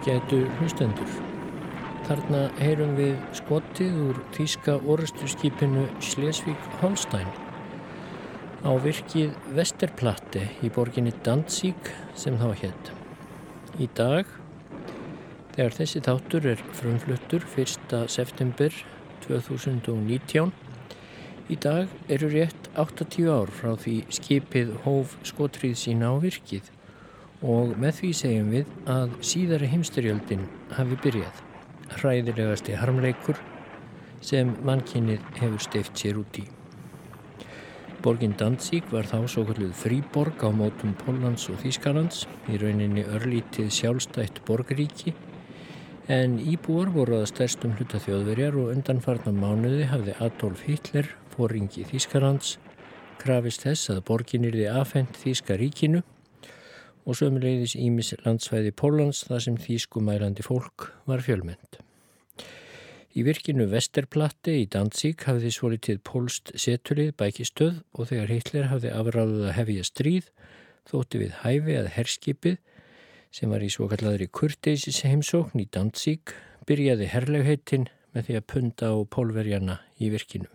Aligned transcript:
Ágætu 0.00 0.46
hlustendur. 0.56 1.08
Þarna 2.06 2.38
heyrum 2.56 2.94
við 2.96 3.18
skotið 3.36 3.98
úr 4.00 4.20
þýska 4.32 4.78
orustuskipinu 4.88 5.82
Slesvík-Holstein 6.00 7.28
á 8.64 8.70
virkið 8.80 9.36
Vesterplatte 9.58 10.46
í 10.64 10.72
borginni 10.72 11.12
Danzík 11.20 11.92
sem 12.16 12.40
þá 12.40 12.48
hétt. 12.62 12.90
Í 13.76 13.90
dag, 13.92 14.24
þegar 15.52 15.78
þessi 15.82 16.04
þáttur 16.08 16.48
er 16.54 16.64
frumfluttur 16.80 17.44
1. 17.52 18.00
september 18.08 18.82
2019, 19.28 20.56
í 21.52 21.60
dag 21.60 21.92
eru 22.08 22.32
rétt 22.32 22.72
80 22.72 23.28
ár 23.36 23.52
frá 23.52 23.76
því 23.76 24.00
skipið 24.08 24.78
hóf 24.88 25.18
skotrið 25.28 25.76
sína 25.84 26.16
á 26.16 26.24
virkið 26.24 26.72
og 27.40 27.76
með 27.80 28.00
því 28.00 28.10
segjum 28.16 28.50
við 28.52 28.72
að 28.90 29.14
síðari 29.24 29.68
heimstyrjöldin 29.72 30.46
hafi 30.76 30.98
byrjað. 31.04 31.42
Hræðilegasti 31.96 32.76
harmleikur 32.78 33.40
sem 34.24 34.52
mannkinnið 34.66 35.24
hefur 35.40 35.62
steift 35.64 35.96
sér 35.98 36.20
út 36.20 36.40
í. 36.40 36.44
Borgin 38.00 38.32
Danzík 38.36 38.86
var 38.92 39.08
þá 39.08 39.26
svo 39.28 39.44
kalluð 39.48 39.72
fríborg 39.76 40.40
á 40.40 40.48
mótum 40.52 40.94
Pólans 41.02 41.48
og 41.52 41.58
Þýskalands, 41.60 42.24
í 42.48 42.56
rauninni 42.60 43.04
örlítið 43.04 43.68
sjálfstætt 43.76 44.40
borgríki, 44.48 45.12
en 46.08 46.38
íbúar 46.40 46.88
voru 46.94 47.18
að 47.20 47.28
stærstum 47.32 47.74
hluta 47.76 48.00
þjóðverjar 48.00 48.56
og 48.56 48.72
undanfarnar 48.72 49.36
mánuði 49.36 49.90
hafði 49.90 50.16
Adolf 50.24 50.64
Hitler, 50.68 51.12
fóringi 51.34 51.84
Þýskalands, 51.88 52.56
krafist 53.20 53.66
þess 53.68 53.92
að 53.92 54.04
borgin 54.08 54.48
yrði 54.48 54.70
afhengt 54.72 55.20
Þýska 55.20 55.60
ríkinu 55.60 56.00
og 57.10 57.18
sömulegðis 57.18 57.74
Ímis 57.74 58.12
landsvæði 58.22 58.70
Pólans 58.78 59.24
þar 59.26 59.42
sem 59.42 59.56
þýskumælandi 59.58 60.44
fólk 60.46 60.92
var 61.10 61.24
fjölmynd. 61.26 61.80
Í 63.10 63.24
virkinu 63.26 63.66
Vesterplatte 63.72 64.54
í 64.54 64.68
Danzík 64.70 65.24
hafði 65.26 65.50
svolítið 65.50 65.98
pólst 66.06 66.52
setulið 66.54 67.10
bækistöð 67.18 67.80
og 67.98 68.12
þegar 68.12 68.30
Hitler 68.30 68.68
hafði 68.70 68.92
afráðuð 68.94 69.48
að 69.48 69.56
hefja 69.56 69.86
stríð 69.88 70.28
þótti 70.92 71.24
við 71.24 71.34
hæfi 71.40 71.76
að 71.80 71.90
herskipið 71.96 72.60
sem 73.34 73.50
var 73.50 73.66
í 73.66 73.72
svo 73.74 73.90
kalladri 73.90 74.30
kurteisis 74.30 75.02
heimsókn 75.02 75.64
í 75.64 75.66
Danzík 75.74 76.36
byrjaði 76.70 77.10
herlegheitin 77.10 77.90
með 78.14 78.30
því 78.30 78.38
að 78.38 78.48
punda 78.54 78.94
á 78.94 78.96
pólverjana 79.10 79.80
í 79.98 80.14
virkinu. 80.14 80.46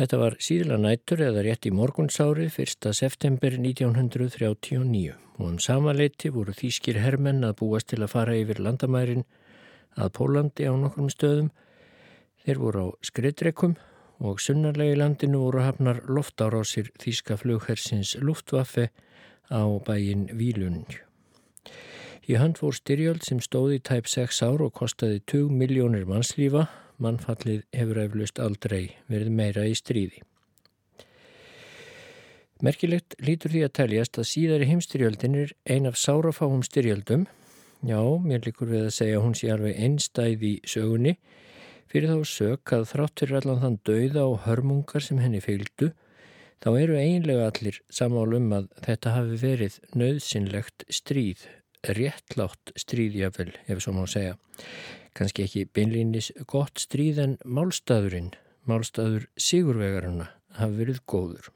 Þetta 0.00 0.16
var 0.16 0.34
síðla 0.40 0.78
nættur 0.80 1.20
eða 1.20 1.42
rétt 1.44 1.66
í 1.68 1.70
morgunsárið 1.76 2.54
1. 2.62 2.86
september 2.96 3.52
1939 3.52 5.10
og 5.12 5.42
um 5.44 5.58
samaleiti 5.60 6.30
voru 6.32 6.54
þýskir 6.56 7.02
hermenn 7.04 7.44
að 7.44 7.58
búast 7.58 7.90
til 7.92 7.98
að 8.00 8.14
fara 8.14 8.38
yfir 8.40 8.62
landamærin 8.64 9.26
að 10.00 10.14
Pólandi 10.16 10.64
á 10.64 10.72
nokkrum 10.72 11.12
stöðum. 11.12 11.52
Þeir 12.40 12.62
voru 12.64 12.86
á 12.88 12.88
skreitrekum 13.04 13.76
og 14.24 14.40
sunnarlegi 14.40 14.96
landinu 14.96 15.44
voru 15.44 15.66
hafnar 15.66 16.00
loftárásir 16.08 16.88
þýska 16.96 17.36
flughersins 17.36 18.16
Luftwaffe 18.24 18.88
á 19.52 19.62
bæin 19.84 20.30
Vílunj. 20.32 20.96
Í 22.24 22.40
hand 22.40 22.56
fór 22.56 22.72
styrjöld 22.72 23.28
sem 23.28 23.44
stóði 23.44 23.82
tæp 23.84 24.08
6 24.08 24.46
ár 24.48 24.64
og 24.64 24.72
kostaði 24.80 25.20
2 25.28 25.50
miljónir 25.52 26.08
mannslífa 26.08 26.70
mannfallið 27.02 27.64
hefur 27.76 28.02
eflaust 28.04 28.40
aldrei 28.42 28.96
verið 29.10 29.32
meira 29.40 29.66
í 29.68 29.74
stríði. 29.78 30.22
Merkilegt 32.60 33.16
lítur 33.24 33.54
því 33.54 33.62
að 33.64 33.76
teljast 33.78 34.18
að 34.20 34.28
síðari 34.28 34.66
heimstyrjöldin 34.68 35.36
er 35.46 35.52
ein 35.64 35.88
af 35.88 35.96
sárafáum 35.96 36.60
styrjöldum. 36.66 37.24
Já, 37.80 38.00
mér 38.20 38.44
líkur 38.44 38.68
við 38.68 38.90
að 38.90 38.96
segja 38.98 39.22
hún 39.24 39.36
sé 39.38 39.48
alveg 39.48 39.78
einstæð 39.80 40.44
í 40.44 40.54
sögunni 40.68 41.14
fyrir 41.90 42.12
þá 42.12 42.28
sög 42.28 42.74
að 42.76 42.86
þráttur 42.92 43.32
allan 43.40 43.62
þann 43.64 43.78
dauða 43.88 44.26
og 44.28 44.42
hörmungar 44.44 45.02
sem 45.02 45.18
henni 45.22 45.40
fylgdu 45.42 45.90
þá 46.60 46.68
eru 46.76 46.98
einlega 47.00 47.48
allir 47.50 47.80
samálum 47.90 48.52
að 48.54 48.68
þetta 48.84 49.14
hafi 49.16 49.40
verið 49.40 49.78
nöðsynlegt 49.96 50.84
stríð, 50.92 51.46
réttlátt 51.96 52.74
stríðjafel 52.78 53.50
ef 53.66 53.80
svo 53.82 53.96
má 53.96 54.04
segja 54.10 54.36
kannski 55.16 55.46
ekki 55.46 55.66
beinlýnis 55.74 56.30
gott 56.50 56.80
stríð 56.82 57.20
en 57.24 57.38
málstæðurinn, 57.44 58.34
málstæður 58.68 59.26
sigurvegaruna 59.40 60.28
hafi 60.58 60.78
verið 60.80 61.00
góður. 61.10 61.50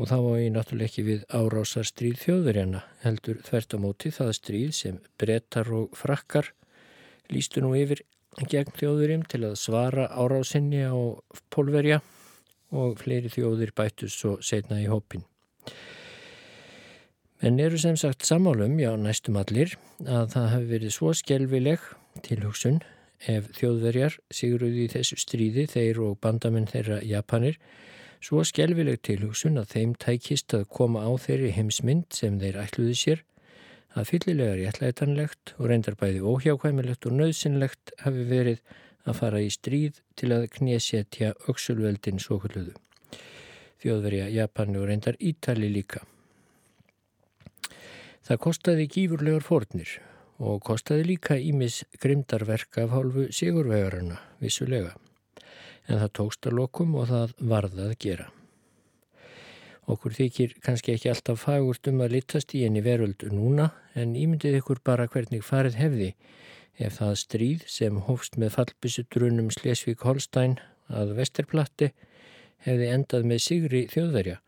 Og 0.00 0.08
þá 0.08 0.16
var 0.24 0.38
ég 0.40 0.54
náttúrulega 0.54 0.88
ekki 0.88 1.04
við 1.04 1.24
árásar 1.28 1.88
stríð 1.88 2.22
þjóðverjana, 2.22 2.84
heldur 3.02 3.42
þvert 3.44 3.76
á 3.76 3.78
móti 3.82 4.12
það 4.16 4.32
stríð 4.38 4.70
sem 4.78 5.02
brettar 5.20 5.68
og 5.76 5.92
frakkar 5.98 6.54
lístu 7.30 7.62
nú 7.62 7.74
yfir 7.76 8.02
gegn 8.48 8.72
þjóðverjum 8.78 9.26
til 9.28 9.42
að 9.50 9.58
svara 9.60 10.08
árásinni 10.08 10.86
á 10.86 10.96
pólverja 11.52 12.00
og 12.70 12.98
fleiri 13.02 13.30
þjóðir 13.32 13.74
bættus 13.76 14.16
og 14.28 14.44
setna 14.46 14.80
í 14.80 14.88
hópin. 14.90 15.24
En 17.40 17.56
eru 17.60 17.78
sem 17.80 17.96
sagt 17.96 18.26
samálum, 18.28 18.76
já 18.78 18.92
næstum 19.00 19.38
allir, 19.40 19.72
að 20.04 20.34
það 20.34 20.50
hefur 20.54 20.70
verið 20.74 20.94
svo 20.94 21.12
skelvileg 21.16 21.86
tilhugsun 22.24 22.80
ef 23.28 23.50
þjóðverjar 23.58 24.16
sigruði 24.32 24.86
í 24.86 24.90
þessu 24.94 25.18
stríði 25.20 25.66
þeir 25.70 26.00
og 26.06 26.18
bandamenn 26.24 26.68
þeirra 26.70 27.00
Japanir, 27.04 27.58
svo 28.20 28.44
skelvileg 28.44 29.00
tilhugsun 29.04 29.60
að 29.60 29.74
þeim 29.74 29.94
tækist 30.00 30.54
að 30.56 30.68
koma 30.72 31.04
á 31.04 31.10
þeirri 31.20 31.52
heimsmynd 31.56 32.08
sem 32.16 32.38
þeir 32.40 32.60
ætluði 32.64 32.96
sér, 32.96 33.24
að 33.96 34.12
fyllilega 34.12 34.58
réttlætanlegt 34.58 35.54
og 35.58 35.70
reyndar 35.70 35.96
bæði 36.00 36.22
óhjákvæmilegt 36.22 37.08
og 37.08 37.16
nöðsynlegt 37.18 37.94
hafi 38.04 38.26
verið 38.28 38.60
að 39.08 39.18
fara 39.18 39.40
í 39.42 39.48
stríð 39.50 40.00
til 40.20 40.30
að 40.36 40.46
knésetja 40.54 41.32
auksulveldin 41.48 42.20
svo 42.22 42.38
hulluðu. 42.44 42.76
Þjóðverja 43.80 44.28
Japani 44.34 44.78
og 44.78 44.90
reyndar 44.90 45.16
Ítali 45.18 45.70
líka. 45.72 46.04
Það 48.28 48.40
kostiði 48.44 48.86
gífurlegar 48.92 49.42
fórnir 49.42 49.96
og 50.40 50.62
kostiði 50.64 51.06
líka 51.12 51.36
ímis 51.36 51.82
grimdarverk 52.00 52.80
af 52.80 52.94
hálfu 52.94 53.28
sigurvegarana, 53.36 54.18
vissulega. 54.40 54.96
En 55.86 56.00
það 56.00 56.12
tókst 56.16 56.48
að 56.48 56.56
lokum 56.60 56.94
og 56.96 57.10
það 57.10 57.34
varða 57.52 57.88
að 57.90 57.96
gera. 58.04 58.28
Okkur 59.90 60.14
þykir 60.14 60.54
kannski 60.64 60.94
ekki 60.94 61.10
alltaf 61.10 61.44
fagurt 61.44 61.88
um 61.90 62.00
að 62.04 62.14
litast 62.16 62.54
í 62.54 62.62
enni 62.66 62.82
veröldu 62.84 63.30
núna 63.34 63.70
en 63.98 64.14
ímyndið 64.16 64.60
ykkur 64.60 64.80
bara 64.86 65.08
hvernig 65.10 65.42
farið 65.44 65.80
hefði 65.80 66.10
ef 66.78 67.00
það 67.00 67.16
stríð 67.24 67.64
sem 67.68 67.98
hófst 68.06 68.38
með 68.40 68.54
fallbissutrunum 68.56 69.50
Slesvík-Holstein 69.56 70.56
að 70.88 71.16
Vesterplatti 71.18 71.90
hefði 72.64 72.88
endað 72.94 73.28
með 73.32 73.44
sigri 73.48 73.82
þjóðverja 73.90 74.38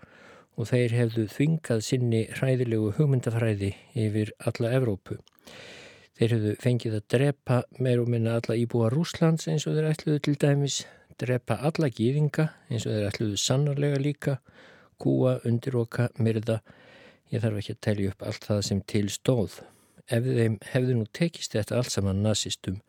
og 0.57 0.69
þeir 0.69 0.97
hefðu 1.01 1.27
þvingað 1.33 1.85
sinni 1.87 2.23
hræðilegu 2.39 2.93
hugmyndafræði 2.99 3.73
yfir 3.99 4.35
alla 4.47 4.73
Evrópu. 4.79 5.19
Þeir 6.19 6.35
hefðu 6.37 6.53
fengið 6.61 6.97
að 6.99 7.07
drepa 7.15 7.59
meir 7.83 8.03
og 8.03 8.11
minna 8.13 8.37
alla 8.39 8.57
íbúa 8.61 8.91
Rúslands 8.93 9.49
eins 9.49 9.65
og 9.67 9.79
þeir 9.79 9.89
ætluðu 9.93 10.23
til 10.27 10.35
dæmis, 10.43 10.83
drepa 11.21 11.57
alla 11.69 11.89
gýðinga 11.89 12.49
eins 12.69 12.87
og 12.87 12.97
þeir 12.97 13.09
ætluðu 13.09 13.39
sannarlega 13.41 14.01
líka, 14.03 14.37
kúa, 15.01 15.39
undiroka, 15.49 16.11
myrða. 16.21 16.61
Ég 17.33 17.41
þarf 17.45 17.63
ekki 17.63 17.77
að 17.77 17.83
telja 17.89 18.13
upp 18.13 18.27
allt 18.29 18.49
það 18.51 18.61
sem 18.69 18.83
til 18.93 19.07
stóð. 19.13 19.57
Ef 20.13 20.29
þeim 20.29 20.59
hefðu 20.75 20.99
nú 20.99 21.09
tekist 21.17 21.57
þetta 21.57 21.79
allt 21.79 21.95
saman 21.95 22.23
nazistum, 22.27 22.83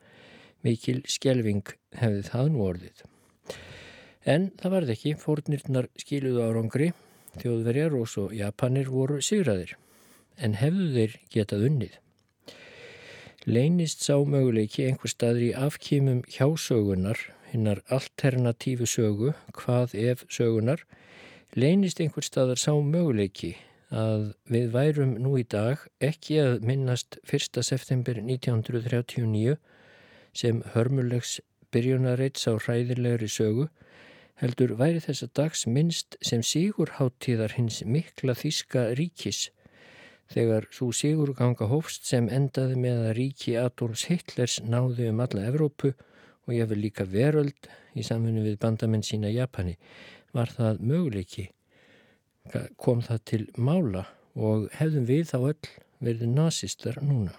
mikil 0.65 0.99
skjelving 1.07 1.63
hefði 2.01 2.27
það 2.27 2.51
nú 2.51 2.67
orðið. 2.67 3.07
En 4.23 4.51
það 4.59 4.75
varði 4.77 4.95
ekki, 4.97 5.17
fórnirnar 5.19 5.89
skiluðu 5.99 6.43
árangri 6.43 6.91
Þjóðverjar 7.41 7.95
og 7.97 8.09
svo 8.09 8.27
Japanir 8.35 8.91
voru 8.93 9.17
sigraðir, 9.25 9.73
en 10.37 10.53
hefðu 10.59 10.89
þeir 10.93 11.19
getað 11.33 11.67
unnið. 11.69 11.95
Leinist 13.43 14.05
sá 14.05 14.15
möguleiki 14.23 14.85
einhver 14.87 15.11
staður 15.11 15.41
í 15.43 15.51
afkýmum 15.59 16.21
hjásögunar, 16.31 17.19
hinnar 17.51 17.81
alternatífu 17.91 18.87
sögu, 18.87 19.33
hvað 19.57 19.95
ef 19.99 20.23
sögunar, 20.31 20.85
leinist 21.51 21.99
einhver 21.99 22.23
staðar 22.23 22.61
sá 22.61 22.71
möguleiki 22.71 23.57
að 23.91 24.29
við 24.47 24.69
værum 24.71 25.17
nú 25.19 25.35
í 25.41 25.43
dag 25.43 25.83
ekki 25.99 26.39
að 26.39 26.63
minnast 26.69 27.19
1. 27.27 27.59
september 27.67 28.21
1939 28.21 29.57
sem 30.31 30.63
hörmulegs 30.73 31.41
byrjunareits 31.75 32.47
á 32.47 32.55
hræðilegri 32.55 33.27
sögu 33.27 33.67
heldur 34.39 34.77
væri 34.79 35.03
þessa 35.03 35.27
dags 35.35 35.67
minnst 35.67 36.15
sem 36.23 36.41
sigurháttíðar 36.47 37.57
hins 37.59 37.83
mikla 37.83 38.39
þíska 38.39 38.87
ríkis 38.97 39.49
þegar 40.31 40.67
svo 40.71 40.91
sigurganga 40.95 41.67
hófst 41.71 42.07
sem 42.07 42.29
endaði 42.31 42.79
með 42.79 43.01
að 43.07 43.15
ríki 43.19 43.57
Adolfs 43.59 44.07
Hitlers 44.09 44.59
náði 44.63 45.09
um 45.11 45.21
alla 45.25 45.47
Evrópu 45.49 45.93
og 46.45 46.55
ég 46.55 46.69
vil 46.71 46.81
líka 46.85 47.05
veröld 47.09 47.69
í 47.93 48.05
samfunni 48.05 48.43
við 48.45 48.59
bandamenn 48.61 49.05
sína 49.05 49.31
Japani 49.33 49.75
var 50.33 50.51
það 50.53 50.81
möguleiki 50.81 51.49
kom 52.77 53.01
það 53.03 53.21
til 53.29 53.43
mála 53.55 54.07
og 54.35 54.67
hefðum 54.79 55.05
við 55.07 55.29
þá 55.29 55.37
öll 55.39 55.69
verði 56.03 56.27
nazistar 56.27 56.99
núna. 57.05 57.33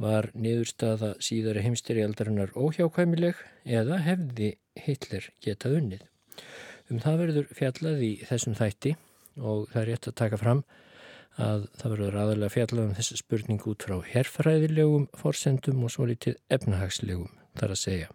Var 0.00 0.30
niðurstaða 0.34 1.12
síðari 1.22 1.62
heimstyrjaldarinnar 1.66 2.54
óhjákvæmileg 2.56 3.38
eða 3.68 4.00
hefði 4.06 4.54
Hitler 4.80 5.28
getað 5.44 5.76
unnið? 5.80 6.04
Um 6.90 7.02
það 7.02 7.20
verður 7.22 7.50
fjallað 7.54 8.04
í 8.06 8.12
þessum 8.26 8.56
þætti 8.58 8.94
og 9.38 9.68
það 9.70 9.82
er 9.82 9.90
rétt 9.92 10.08
að 10.10 10.18
taka 10.22 10.40
fram 10.40 10.64
að 11.40 11.66
það 11.80 11.92
verður 11.94 12.18
aðalega 12.22 12.54
fjallað 12.54 12.86
um 12.86 12.96
þessa 12.98 13.18
spurning 13.20 13.66
út 13.70 13.86
frá 13.86 13.96
herfræðilegum 14.12 15.06
forsendum 15.18 15.84
og 15.86 15.94
svo 15.94 16.08
litið 16.10 16.38
efnahagslegum 16.52 17.30
þar 17.60 17.74
að 17.74 17.82
segja. 17.82 18.10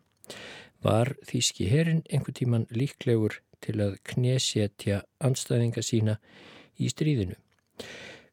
Var 0.85 1.13
Þíski 1.25 1.69
herin 1.71 2.03
einhver 2.13 2.35
tíman 2.37 2.67
líklegur 2.69 3.39
til 3.65 3.79
að 3.81 3.97
knesetja 4.05 5.01
anstæðinga 5.23 5.81
sína 5.85 6.19
í 6.77 6.89
stríðinu? 6.91 7.37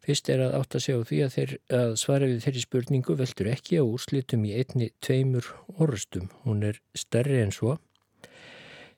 Fyrst 0.02 0.28
er 0.34 0.42
að 0.42 0.56
átt 0.58 0.74
að 0.76 0.84
segja 0.84 1.06
því 1.06 1.18
að, 1.22 1.32
þeir, 1.36 1.52
að 1.78 1.92
svara 2.00 2.28
við 2.28 2.40
þeirri 2.42 2.62
spurningu 2.64 3.16
veldur 3.20 3.50
ekki 3.52 3.78
á 3.78 3.84
úrslitum 3.86 4.44
í 4.48 4.56
einni 4.58 4.90
tveimur 5.04 5.46
orðstum. 5.78 6.26
Hún 6.42 6.66
er 6.66 6.80
stærri 6.98 7.38
en 7.44 7.54
svo. 7.54 7.76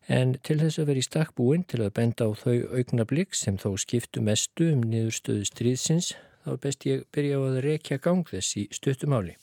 En 0.09 0.35
til 0.45 0.59
þess 0.61 0.79
að 0.83 0.91
vera 0.91 1.01
í 1.01 1.07
stakkbúin 1.07 1.65
til 1.65 1.81
að 1.85 1.95
benda 1.97 2.29
á 2.29 2.31
þau 2.37 2.59
augnablík 2.77 3.35
sem 3.35 3.57
þó 3.57 3.73
skiptu 3.81 4.21
mestu 4.21 4.73
um 4.75 4.83
niðurstöðu 4.85 5.47
stríðsins, 5.49 6.13
þá 6.45 6.61
best 6.61 6.85
ég 6.85 7.07
byrja 7.15 7.41
á 7.41 7.43
að 7.49 7.63
rekja 7.65 7.99
gang 8.03 8.29
þess 8.29 8.59
í 8.61 8.69
stuttumáli 8.75 9.39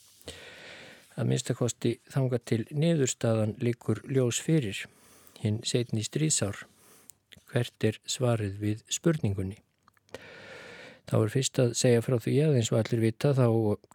að 1.16 1.28
minnstakosti 1.28 1.96
þanga 2.12 2.38
til 2.48 2.62
niðurstaðan 2.70 3.56
likur 3.60 4.00
ljós 4.08 4.40
fyrir 4.42 4.84
hinn 5.42 5.60
setni 5.66 6.04
stríðsár. 6.06 6.64
Hvert 7.52 7.84
er 7.84 7.98
svarið 8.08 8.56
við 8.62 8.84
spurningunni? 8.88 9.58
Þá 11.10 11.16
er 11.18 11.32
fyrst 11.34 11.58
að 11.60 11.72
segja 11.76 12.02
frá 12.04 12.16
því 12.22 12.34
að 12.46 12.56
eins 12.56 12.70
og 12.72 12.78
allir 12.78 13.02
vita 13.02 13.32
þá 13.36 13.46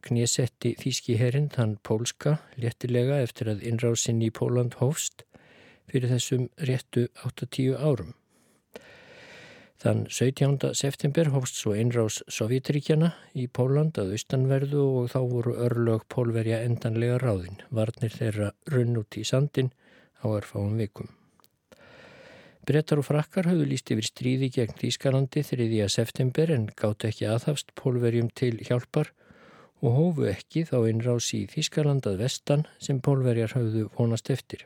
knésetti 0.06 0.74
Þíski 0.78 1.16
herrin 1.18 1.48
þann 1.50 1.78
pólska 1.88 2.36
léttilega 2.60 3.22
eftir 3.24 3.50
að 3.54 3.64
innrásin 3.66 4.22
í 4.22 4.30
Póland 4.30 4.78
hófst 4.82 5.24
fyrir 5.92 6.14
þessum 6.14 6.48
réttu 6.70 7.08
8-10 7.26 7.76
árum. 7.80 8.16
Þann 9.78 10.08
17. 10.10 10.72
september 10.74 11.28
hófst 11.30 11.60
svo 11.60 11.76
einrás 11.78 12.24
Sovjetríkjana 12.34 13.12
í 13.38 13.44
Póland 13.46 14.00
að 14.02 14.16
austanverðu 14.16 14.86
og 15.04 15.12
þá 15.14 15.20
voru 15.30 15.54
örlög 15.68 16.08
pólverja 16.10 16.64
endanlega 16.66 17.20
ráðin. 17.22 17.60
Varnir 17.70 18.16
þeirra 18.16 18.48
runn 18.74 18.98
út 18.98 19.20
í 19.22 19.26
sandin 19.28 19.70
á 20.26 20.34
erfáum 20.34 20.80
vikum. 20.82 21.12
Brettar 22.68 23.00
og 23.00 23.06
frakkar 23.08 23.48
höfðu 23.48 23.68
líst 23.70 23.92
yfir 23.94 24.08
stríði 24.10 24.50
gegn 24.56 24.74
Þýskalandi 24.82 25.44
3. 25.46 25.68
september 25.94 26.52
en 26.52 26.66
gáttu 26.74 27.08
ekki 27.08 27.30
aðhafst 27.30 27.70
pólverjum 27.80 28.32
til 28.36 28.58
hjálpar 28.58 29.14
og 29.86 29.94
hófu 29.94 30.26
ekki 30.32 30.66
þá 30.68 30.80
einrás 30.82 31.30
í 31.38 31.46
Þýskalandað 31.54 32.18
vestan 32.26 32.66
sem 32.82 33.00
pólverjar 33.00 33.54
höfðu 33.56 33.86
vonast 33.94 34.34
eftir. 34.34 34.66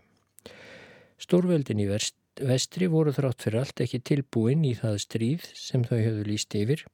Stórveldin 1.21 1.81
í 1.83 1.87
vestri 1.91 2.87
voru 2.89 3.13
þrátt 3.13 3.45
fyrir 3.45 3.61
allt 3.61 3.83
ekki 3.83 3.99
tilbúin 4.09 4.63
í 4.65 4.73
það 4.79 4.97
stríð 5.03 5.45
sem 5.53 5.83
þau 5.85 5.99
höfðu 5.99 6.25
líst 6.25 6.55
yfir 6.57 6.85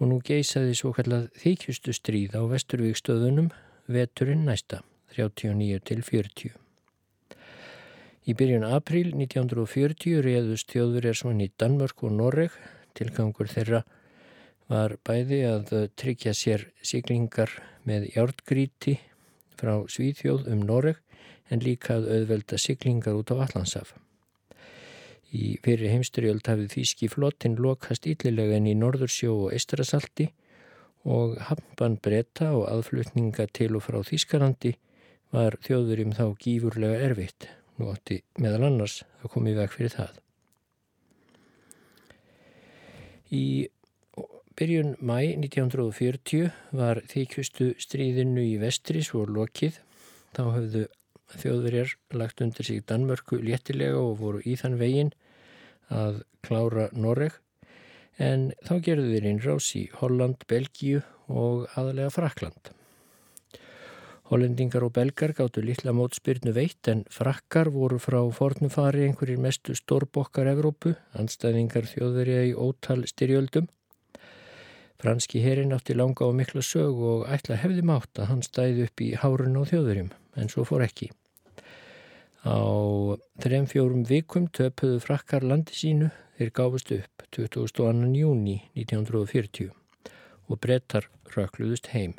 og 0.00 0.08
nú 0.10 0.18
geysaði 0.24 0.74
svo 0.76 0.92
kallað 0.96 1.28
þykjustu 1.40 1.94
stríð 1.96 2.36
á 2.36 2.42
vesturvíkstöðunum 2.50 3.48
veturinn 3.90 4.44
næsta, 4.48 4.82
39 5.16 5.80
til 5.88 6.04
40. 6.04 6.52
Í 8.28 8.36
byrjun 8.36 8.66
april 8.68 9.14
1940 9.16 10.20
réðust 10.26 10.72
þjóður 10.74 11.08
er 11.10 11.18
svona 11.18 11.48
í 11.48 11.52
Danmörk 11.56 12.04
og 12.04 12.12
Norreg, 12.16 12.52
tilgangur 12.94 13.48
þeirra 13.48 13.84
var 14.70 14.98
bæði 15.06 15.40
að 15.48 15.72
tryggja 15.98 16.36
sér 16.36 16.68
siglingar 16.84 17.56
með 17.88 18.10
hjártgríti 18.14 18.98
frá 19.58 19.80
Svíþjóð 19.88 20.50
um 20.52 20.66
Norreg 20.68 21.00
en 21.50 21.64
líka 21.64 21.96
að 21.98 22.08
auðvelda 22.16 22.58
siglingar 22.58 23.18
út 23.18 23.32
á 23.34 23.42
Allandsaf. 23.44 23.94
Í 25.30 25.56
fyrir 25.62 25.92
heimsturjöld 25.92 26.46
hafið 26.50 26.72
Þíski 26.74 27.08
flottin 27.10 27.58
lokast 27.62 28.06
yllilega 28.10 28.56
en 28.58 28.66
í 28.66 28.74
Norðursjó 28.78 29.36
og 29.46 29.54
Estrasalti 29.54 30.30
og 31.06 31.36
hampan 31.48 31.96
bretta 32.02 32.50
og 32.56 32.66
aðflutninga 32.70 33.46
til 33.54 33.76
og 33.78 33.86
frá 33.86 34.00
Þískarandi 34.06 34.74
var 35.30 35.56
þjóðurum 35.62 36.16
þá 36.16 36.24
gífurlega 36.42 37.04
erfitt. 37.06 37.46
Nú 37.78 37.92
átti 37.94 38.20
meðal 38.42 38.66
annars 38.68 39.00
að 39.22 39.30
koma 39.34 39.52
í 39.52 39.56
veg 39.56 39.70
fyrir 39.72 39.94
það. 39.94 40.18
Í 43.30 43.46
byrjun 44.58 44.96
mæ 44.98 45.38
1940 45.38 46.50
var 46.76 47.00
þykjustu 47.08 47.70
stríðinu 47.80 48.42
í 48.42 48.56
vestri 48.60 49.04
svo 49.06 49.22
lokið. 49.30 49.78
Þá 50.34 50.42
höfðu 50.56 50.82
þjóðverjar 51.38 51.94
lagt 52.18 52.42
undir 52.44 52.66
sig 52.66 52.82
Danmörku 52.86 53.38
léttilega 53.42 54.00
og 54.00 54.18
voru 54.22 54.42
í 54.44 54.56
þann 54.58 54.78
veginn 54.80 55.14
að 55.90 56.22
klára 56.46 56.88
Noreg 56.92 57.38
en 58.20 58.50
þá 58.66 58.74
gerðu 58.84 59.14
þeir 59.14 59.30
innrás 59.30 59.70
í 59.78 59.86
Holland, 60.00 60.44
Belgíu 60.50 61.00
og 61.30 61.66
aðalega 61.78 62.12
Frakland. 62.12 62.74
Hollendingar 64.30 64.84
og 64.86 64.92
belgar 64.94 65.32
gáttu 65.34 65.62
litla 65.64 65.90
mótspyrnu 65.96 66.52
veitt 66.54 66.86
en 66.92 67.02
frakkar 67.10 67.72
voru 67.74 67.98
frá 67.98 68.20
fornufari 68.30 69.08
einhverjir 69.08 69.40
mestu 69.42 69.74
stórbokkar 69.74 70.52
Evrópu, 70.52 70.94
anstæðingar 71.18 71.88
þjóðverja 71.90 72.44
í 72.52 72.54
ótal 72.54 73.02
styrjöldum. 73.10 73.66
Franski 75.00 75.42
herin 75.42 75.74
átti 75.74 75.96
langa 75.96 76.28
og 76.28 76.36
mikla 76.38 76.62
sög 76.62 77.00
og 77.10 77.24
ætla 77.26 77.58
hefði 77.58 77.82
mátt 77.90 78.20
að 78.20 78.30
hann 78.30 78.44
stæði 78.46 78.86
upp 78.86 79.02
í 79.02 79.14
hárun 79.18 79.58
og 79.58 79.72
þjóðverjum, 79.72 80.12
en 80.36 80.52
svo 80.52 80.66
fór 80.68 80.86
ekki. 80.86 81.10
Á 82.40 82.56
þrem 83.36 83.66
fjórum 83.68 84.04
vikum 84.08 84.46
töpuðu 84.48 85.00
frakkar 85.04 85.44
landi 85.44 85.74
sínu 85.76 86.06
þeir 86.38 86.52
gáfust 86.56 86.92
upp 86.94 87.24
22. 87.36 88.16
júni 88.16 88.54
1940 88.72 89.68
og 90.48 90.60
brettar 90.64 91.10
rökluðust 91.34 91.90
heim. 91.92 92.14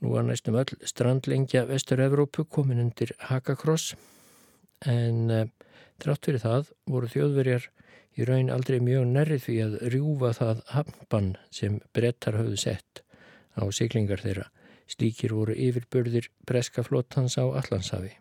Nú 0.00 0.14
var 0.14 0.24
næstum 0.24 0.56
öll 0.56 0.72
strandlengja 0.88 1.66
Vestur-Evrópu 1.68 2.46
komin 2.48 2.80
undir 2.80 3.12
Hakakross 3.28 3.92
en 4.88 5.52
trátt 6.00 6.24
fyrir 6.24 6.40
það 6.40 6.72
voru 6.88 7.12
þjóðverjar 7.12 7.68
í 8.16 8.24
raun 8.24 8.48
aldrei 8.48 8.80
mjög 8.80 9.04
nærrið 9.10 9.44
því 9.44 9.58
að 9.66 9.76
rjúfa 9.92 10.32
það 10.40 10.64
hafnbann 10.72 11.30
sem 11.52 11.76
brettar 11.92 12.40
höfðu 12.40 12.56
sett 12.64 13.04
á 13.60 13.68
siglingar 13.68 14.24
þeirra. 14.24 14.48
Slíkir 14.88 15.36
voru 15.36 15.52
yfirbörðir 15.52 16.32
breska 16.48 16.82
flottans 16.82 17.36
á 17.36 17.44
Allandshafi. 17.44 18.16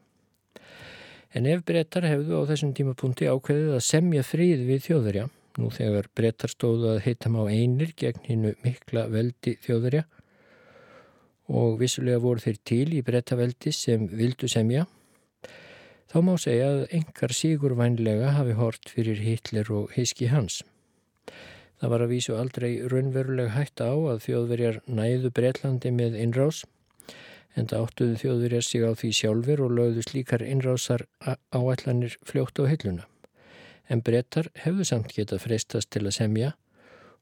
En 1.38 1.45
ef 1.45 1.62
brettar 1.62 2.07
hefðu 2.09 2.41
á 2.41 2.50
þessum 2.50 2.71
tímapunkti 2.77 3.27
ákveðið 3.29 3.75
að 3.75 3.83
semja 3.86 4.24
frið 4.25 4.63
við 4.65 4.79
þjóðverja, 4.88 5.25
nú 5.62 5.67
þegar 5.75 6.07
brettar 6.17 6.50
stóðu 6.50 6.88
að 6.95 7.03
heitam 7.05 7.38
á 7.38 7.43
einir 7.45 7.91
gegn 7.98 8.24
hinnu 8.25 8.53
mikla 8.63 9.05
veldi 9.13 9.57
þjóðverja 9.65 10.07
og 11.50 11.77
vissulega 11.81 12.21
voru 12.21 12.41
þeir 12.41 12.57
til 12.71 12.88
í 12.93 13.03
brettaveldi 13.05 13.74
sem 13.74 14.07
vildu 14.09 14.50
semja, 14.50 14.88
þá 16.09 16.17
má 16.25 16.33
segja 16.41 16.67
að 16.74 16.83
engar 17.00 17.33
sígurvænlega 17.33 18.33
hafi 18.38 18.57
hort 18.57 18.89
fyrir 18.89 19.21
Hitler 19.21 19.69
og 19.74 19.93
heiski 19.95 20.29
hans. 20.33 20.63
Það 21.79 21.93
var 21.93 22.03
að 22.03 22.12
vísu 22.13 22.36
aldrei 22.36 22.71
raunveruleg 22.91 23.53
hætta 23.53 23.88
á 23.93 23.98
að 24.13 24.25
þjóðverjar 24.25 24.81
næðu 24.89 25.31
Breitlandi 25.31 25.93
með 25.95 26.17
innrás 26.19 26.65
en 27.59 27.67
það 27.67 27.85
áttuðu 27.85 28.17
þjóðurjar 28.23 28.65
sig 28.65 28.85
á 28.87 28.91
því 28.95 29.11
sjálfur 29.19 29.63
og 29.65 29.75
lögðu 29.75 30.05
slíkar 30.07 30.45
innrásar 30.45 31.05
áætlanir 31.51 32.15
fljótt 32.25 32.61
á 32.61 32.63
hilluna. 32.71 33.05
En 33.89 34.03
brettar 34.05 34.49
hefðu 34.63 34.85
samt 34.87 35.13
getað 35.15 35.43
freistast 35.45 35.91
til 35.91 36.05
að 36.05 36.15
semja 36.17 36.53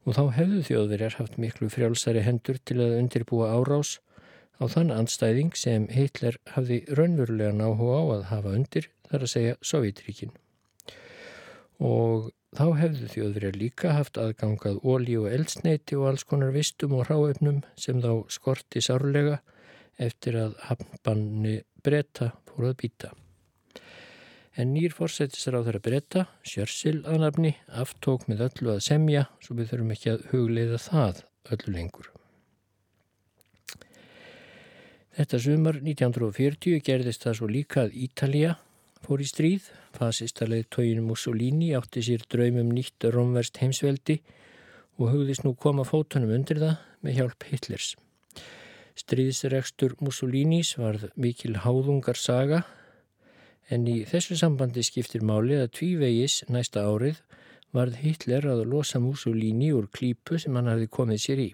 og 0.06 0.16
þá 0.16 0.24
hefðu 0.38 0.60
þjóðverjar 0.68 1.18
haft 1.18 1.38
miklu 1.40 1.70
frjálsari 1.72 2.22
hendur 2.24 2.60
til 2.64 2.78
að 2.84 2.98
undirbúa 3.00 3.50
árás 3.56 3.98
á 4.58 4.64
þann 4.70 4.94
andstæðing 4.94 5.54
sem 5.58 5.86
Hitler 5.92 6.38
hafði 6.54 6.82
raunverulega 6.88 7.54
náhuga 7.54 7.98
á 7.98 8.04
að 8.16 8.24
hafa 8.32 8.54
undir, 8.58 8.88
þar 9.10 9.24
að 9.24 9.32
segja 9.34 9.58
Sovjetríkin. 9.62 10.32
Og 11.78 12.30
þá 12.56 12.64
hefðu 12.80 13.10
þjóðverjar 13.12 13.58
líka 13.60 13.94
haft 13.94 14.18
aðgangað 14.18 14.80
ólí 14.82 15.14
og 15.20 15.28
eldsneiti 15.30 15.98
og 15.98 16.08
alls 16.12 16.26
konar 16.26 16.54
vistum 16.56 16.96
og 16.98 17.06
ráöfnum 17.10 17.62
sem 17.78 18.02
þá 18.02 18.24
skorti 18.32 18.82
sárlega 18.82 19.38
eftir 19.98 20.38
að 20.38 20.58
hafnbanni 20.68 21.56
breyta 21.84 22.32
fór 22.48 22.70
að 22.70 22.76
býta. 22.82 23.10
En 24.58 24.72
nýr 24.74 24.94
fórsættisar 24.94 25.54
á 25.54 25.62
þeirra 25.62 25.82
breyta, 25.82 26.24
Sjörssil 26.42 27.04
aðnafni, 27.06 27.54
aftók 27.68 28.26
með 28.26 28.48
öllu 28.48 28.72
að 28.74 28.86
semja, 28.88 29.28
svo 29.38 29.54
við 29.58 29.70
þurfum 29.72 29.92
ekki 29.94 30.14
að 30.14 30.24
hugleiða 30.32 30.80
það 30.82 31.20
öllu 31.54 31.74
lengur. 31.76 32.08
Þetta 35.18 35.38
sumar 35.42 35.78
1940 35.82 36.82
gerðist 36.86 37.24
það 37.26 37.38
svo 37.38 37.50
líka 37.50 37.84
að 37.86 37.94
Ítalija 38.06 38.56
fór 39.02 39.22
í 39.22 39.26
stríð. 39.26 39.70
Fasistalegi 39.98 40.68
tóginu 40.74 41.06
Mussolini 41.06 41.72
átti 41.74 42.04
sér 42.06 42.26
draumum 42.30 42.70
nýtt 42.74 43.08
romverst 43.14 43.58
heimsveldi 43.62 44.20
og 44.98 45.14
hugðist 45.14 45.46
nú 45.46 45.54
koma 45.58 45.86
fótunum 45.86 46.34
undir 46.34 46.62
það 46.62 46.76
með 47.02 47.18
hjálp 47.18 47.48
Hitlers. 47.50 47.94
Stríðsregstur 48.98 49.94
Mussolinis 50.02 50.72
varð 50.78 51.04
mikil 51.14 51.54
háðungar 51.62 52.18
saga 52.18 52.64
en 53.70 53.84
í 53.86 54.00
þessu 54.08 54.34
sambandi 54.40 54.82
skiptir 54.82 55.22
máli 55.22 55.54
að 55.60 55.70
tvívegis 55.78 56.40
næsta 56.50 56.82
árið 56.88 57.20
varð 57.76 58.00
Hitler 58.02 58.48
að 58.50 58.64
losa 58.72 58.98
Mussolini 58.98 59.70
úr 59.76 59.86
klípu 59.94 60.40
sem 60.42 60.56
hann 60.58 60.70
hafði 60.72 60.88
komið 60.98 61.20
sér 61.24 61.42
í. 61.44 61.48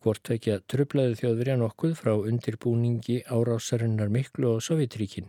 Hvort 0.00 0.30
vekja 0.32 0.62
tröflaði 0.70 1.18
þjóðverja 1.20 1.58
nokkuð 1.60 1.96
frá 1.98 2.14
undirbúningi 2.16 3.18
árásarinnar 3.28 4.08
miklu 4.08 4.54
á 4.56 4.64
Sovjetríkin 4.64 5.28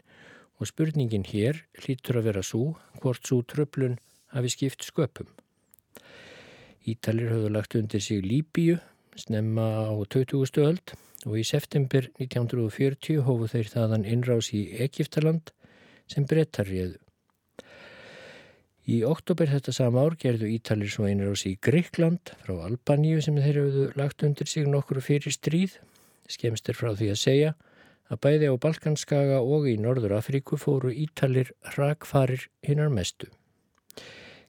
og 0.62 0.70
spurningin 0.70 1.27
hér 1.27 1.65
hlýtur 1.82 2.22
að 2.22 2.30
vera 2.30 2.46
svo 2.46 2.77
hvort 3.01 3.25
svo 3.27 3.41
tröflun 3.44 3.98
hafi 4.32 4.53
skipt 4.53 4.88
sköpum. 4.88 5.27
Ítalir 6.88 7.34
höfðu 7.34 7.51
lagt 7.51 7.75
undir 7.75 8.00
sig 8.00 8.24
Líbíu 8.24 8.80
snemma 9.20 9.88
á 9.88 9.94
20. 9.94 10.62
öld 10.63 10.94
og 11.27 11.38
í 11.38 11.44
september 11.46 12.08
1940 12.18 13.22
hófu 13.27 13.50
þeir 13.51 13.72
þaðan 13.72 14.08
innrás 14.10 14.51
í 14.58 14.65
Egiptaland 14.82 15.53
sem 16.10 16.25
brettar 16.27 16.70
réðu. 16.70 17.00
Í 18.89 19.03
oktober 19.06 19.51
þetta 19.51 19.74
sama 19.75 20.01
ár 20.03 20.15
gerðu 20.20 20.50
Ítalir 20.51 20.89
svo 20.89 21.06
innrás 21.08 21.46
í 21.46 21.53
Greikland 21.62 22.34
frá 22.41 22.56
Albaníu 22.65 23.22
sem 23.22 23.38
þeir 23.38 23.60
höfðu 23.62 23.86
lagt 24.00 24.25
undir 24.25 24.50
sig 24.50 24.65
nokkru 24.68 25.03
fyrir 25.06 25.36
stríð. 25.36 25.77
Skemst 26.27 26.72
er 26.72 26.77
frá 26.80 26.89
því 26.96 27.12
að 27.13 27.22
segja 27.22 27.51
að 28.12 28.22
bæði 28.25 28.50
á 28.51 28.56
Balkanskaga 28.65 29.39
og 29.46 29.70
í 29.70 29.77
Norður 29.80 30.18
Afríku 30.18 30.58
fóru 30.60 30.91
Ítalir 30.91 31.53
rakfarir 31.77 32.50
hinnar 32.65 32.89
mestu. 32.91 33.30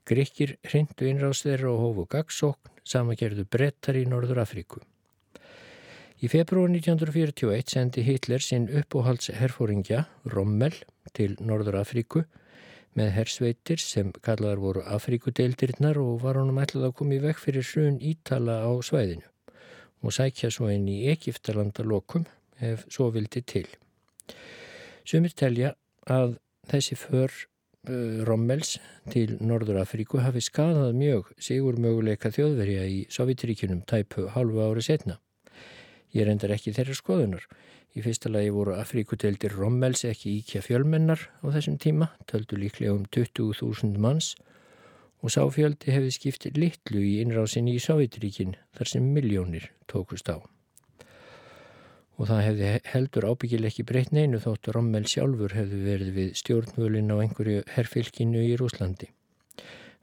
Gríkir 0.08 0.56
hrindu 0.66 1.06
innrás 1.06 1.44
þeirra 1.44 1.70
og 1.70 1.82
hófu 1.84 2.08
gagsókn, 2.16 2.71
sama 2.84 3.16
gerðu 3.18 3.46
brettar 3.48 3.98
í 3.98 4.04
Norður 4.08 4.42
Afríku. 4.42 4.82
Í 6.22 6.28
februar 6.30 6.70
1941 6.70 7.72
sendi 7.72 8.04
Hitler 8.06 8.42
sinn 8.42 8.68
uppóhaldsherfóringja, 8.70 10.04
Rommel, 10.30 10.76
til 11.16 11.34
Norður 11.42 11.80
Afríku 11.80 12.22
með 12.98 13.10
hersveitir 13.16 13.80
sem 13.82 14.12
kallaðar 14.22 14.60
voru 14.62 14.84
Afríkudeildirinnar 14.86 15.98
og 15.98 16.20
var 16.22 16.38
honum 16.38 16.60
ætlað 16.62 16.90
að 16.90 16.96
koma 17.00 17.16
í 17.16 17.22
vekk 17.24 17.40
fyrir 17.42 17.66
hrun 17.66 17.98
Ítala 17.98 18.60
á 18.62 18.70
svæðinu 18.84 19.26
og 20.02 20.14
sækja 20.14 20.50
svo 20.50 20.68
inn 20.70 20.88
í 20.90 21.06
Egiptalanda 21.10 21.84
lokum 21.86 22.26
ef 22.62 22.84
svo 22.90 23.08
vildi 23.14 23.42
til. 23.46 23.66
Sumir 25.06 25.34
telja 25.34 25.74
að 26.10 26.36
þessi 26.70 26.98
för 26.98 27.34
Rommels 27.82 28.76
til 29.10 29.38
Norður 29.42 29.80
Afríku 29.80 30.20
hafi 30.22 30.38
skadað 30.44 30.92
mjög 30.94 31.32
sigur 31.42 31.80
möguleika 31.82 32.30
þjóðverja 32.30 32.84
í 32.86 33.00
Sovjetríkunum 33.10 33.80
tæpu 33.90 34.28
halvu 34.36 34.62
ári 34.62 34.84
setna. 34.86 35.16
Ég 36.14 36.28
reyndar 36.28 36.54
ekki 36.54 36.74
þeirra 36.76 36.94
skoðunar. 36.94 37.48
Í 37.98 38.04
fyrsta 38.04 38.30
lagi 38.30 38.54
voru 38.54 38.76
Afríkudeldir 38.78 39.58
Rommels 39.58 40.04
ekki 40.06 40.36
íkja 40.38 40.62
fjölmennar 40.62 41.26
á 41.42 41.46
þessum 41.50 41.80
tíma, 41.82 42.12
töldu 42.30 42.60
líklega 42.60 42.94
um 42.94 43.02
20.000 43.10 43.98
manns 43.98 44.36
og 45.18 45.34
sáfjöldi 45.34 45.90
hefði 45.90 46.14
skiptið 46.14 46.62
litlu 46.62 47.02
í 47.02 47.18
innrásinni 47.24 47.74
í 47.74 47.82
Sovjetríkin 47.82 48.54
þar 48.78 48.94
sem 48.94 49.10
miljónir 49.10 49.72
tókust 49.90 50.30
á 50.30 50.51
og 52.18 52.28
það 52.28 52.42
hefði 52.46 52.70
heldur 52.92 53.26
ábyggil 53.32 53.64
ekki 53.68 53.86
breytt 53.88 54.12
neinu 54.12 54.40
þótt 54.42 54.70
Rommel 54.76 55.04
sjálfur 55.08 55.54
hefði 55.56 55.80
verið 55.86 56.12
við 56.18 56.34
stjórnvölin 56.42 57.12
á 57.12 57.16
einhverju 57.22 57.64
herrfylkinu 57.72 58.42
í 58.44 58.56
Rúslandi. 58.60 59.08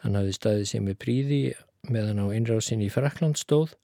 Hann 0.04 0.18
hafði 0.18 0.36
staðið 0.36 0.68
sem 0.72 0.86
með 0.88 1.00
príði 1.04 1.40
meðan 1.90 2.24
á 2.24 2.26
innrásin 2.36 2.84
í 2.84 2.90
Frakland 2.92 3.40
stóð 3.40 3.76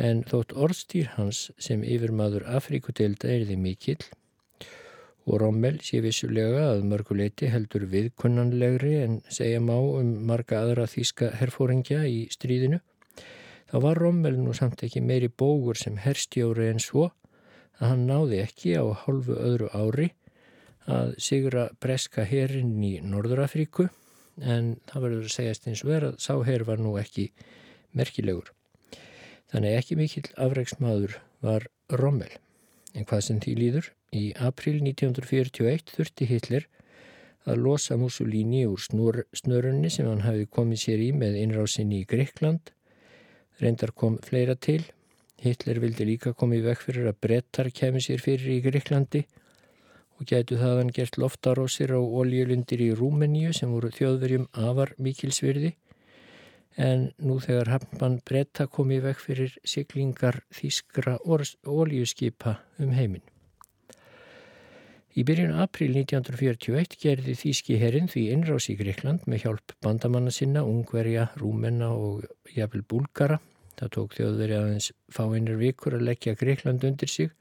en 0.00 0.22
þótt 0.28 0.54
orðstýr 0.56 1.12
hans 1.18 1.50
sem 1.60 1.82
yfirmaður 1.84 2.46
Afríkudelda 2.48 3.28
erði 3.34 3.58
mikill 3.60 4.00
og 5.26 5.38
Rommel 5.42 5.76
sé 5.84 6.00
vissulega 6.02 6.64
að 6.72 6.86
mörguleiti 6.90 7.50
heldur 7.52 7.84
viðkunnanlegri 7.90 8.94
en 9.04 9.20
segja 9.30 9.60
má 9.62 9.76
um 9.76 10.14
marga 10.26 10.62
aðra 10.64 10.88
þýska 10.90 11.30
herfóringja 11.38 12.02
í 12.08 12.24
stríðinu 12.32 12.80
þá 13.70 13.76
var 13.84 14.00
Rommel 14.02 14.34
nú 14.40 14.54
samt 14.56 14.82
ekki 14.86 15.04
meiri 15.04 15.28
bógur 15.28 15.78
sem 15.78 16.00
herstjóri 16.00 16.70
en 16.72 16.82
svo 16.82 17.10
að 17.80 17.88
hann 17.92 18.06
náði 18.08 18.42
ekki 18.42 18.76
á 18.76 18.84
hálfu 19.04 19.36
öðru 19.38 19.70
ári 19.72 20.10
að 20.90 21.14
sigra 21.22 21.68
breska 21.80 22.24
herrin 22.26 22.74
í 22.82 22.96
Norðurafríku 23.04 23.88
en 24.40 24.76
það 24.90 25.04
verður 25.06 25.26
að 25.28 25.34
segjast 25.36 25.68
eins 25.68 25.84
og 25.84 25.92
verið 25.92 26.12
að 26.12 26.22
sáherr 26.26 26.64
var 26.66 26.82
nú 26.82 26.96
ekki 27.00 27.28
merkilegur. 27.96 28.50
Þannig 29.52 29.76
ekki 29.78 29.98
mikill 30.00 30.28
afreiksmaður 30.40 31.18
var 31.44 31.68
Rommel. 32.00 32.30
En 32.96 33.06
hvað 33.08 33.24
sem 33.26 33.40
því 33.40 33.56
líður, 33.58 33.90
í 34.12 34.32
april 34.36 34.78
1941 34.80 35.92
þurfti 35.92 36.28
Hitler 36.28 36.66
að 37.48 37.62
losa 37.64 37.96
Mussolini 37.98 38.64
úr 38.68 38.80
snur, 38.80 39.22
snurunni 39.36 39.90
sem 39.90 40.08
hann 40.08 40.24
hafi 40.24 40.46
komið 40.46 40.82
sér 40.84 41.04
í 41.04 41.10
með 41.16 41.38
innrásinni 41.42 42.02
í 42.02 42.08
Greikland. 42.08 42.72
Reyndar 43.60 43.92
kom 43.96 44.18
fleira 44.24 44.56
til 44.56 44.84
Hitler 45.42 45.80
vildi 45.82 46.06
líka 46.06 46.32
koma 46.38 46.54
í 46.54 46.62
vekk 46.62 46.84
fyrir 46.86 47.08
að 47.10 47.18
brettar 47.26 47.70
kemi 47.74 48.02
sér 48.04 48.22
fyrir 48.22 48.52
í 48.54 48.60
Greiklandi 48.62 49.24
og 50.20 50.28
gætu 50.30 50.58
þaðan 50.60 50.92
gert 50.94 51.18
loftarósir 51.18 51.90
á 51.90 51.98
oljulundir 51.98 52.84
í 52.84 52.92
Rúmeníu 52.94 53.50
sem 53.56 53.72
voru 53.74 53.90
þjóðverjum 53.90 54.46
afar 54.54 54.94
mikilsvirði 55.02 55.72
en 56.78 57.10
nú 57.18 57.40
þegar 57.42 57.72
hafnbann 57.74 58.20
bretta 58.24 58.68
kom 58.70 58.94
í 58.94 59.02
vekk 59.02 59.26
fyrir 59.26 59.58
siglingar 59.66 60.44
þýskra 60.54 61.18
oljuskipa 61.26 62.60
um 62.78 62.94
heiminn. 62.96 63.26
Í 65.12 65.26
byrjun 65.28 65.58
april 65.60 65.90
1941 65.92 66.94
gerði 67.02 67.34
Þýski 67.36 67.76
herrin 67.82 68.06
því 68.08 68.22
innrás 68.32 68.70
í 68.72 68.78
Greikland 68.78 69.26
með 69.28 69.42
hjálp 69.42 69.74
bandamanna 69.84 70.32
sinna, 70.32 70.62
Ungverja, 70.64 71.26
Rúmenna 71.36 71.90
og 71.92 72.24
jafnvel 72.54 72.86
Búlgara 72.88 73.42
Það 73.80 73.92
tók 73.96 74.16
þjóðveri 74.18 74.58
aðeins 74.58 74.90
fáinnir 75.12 75.58
vikur 75.60 75.96
að 75.96 76.06
leggja 76.10 76.36
Greikland 76.38 76.84
undir 76.84 77.10
sig 77.10 77.32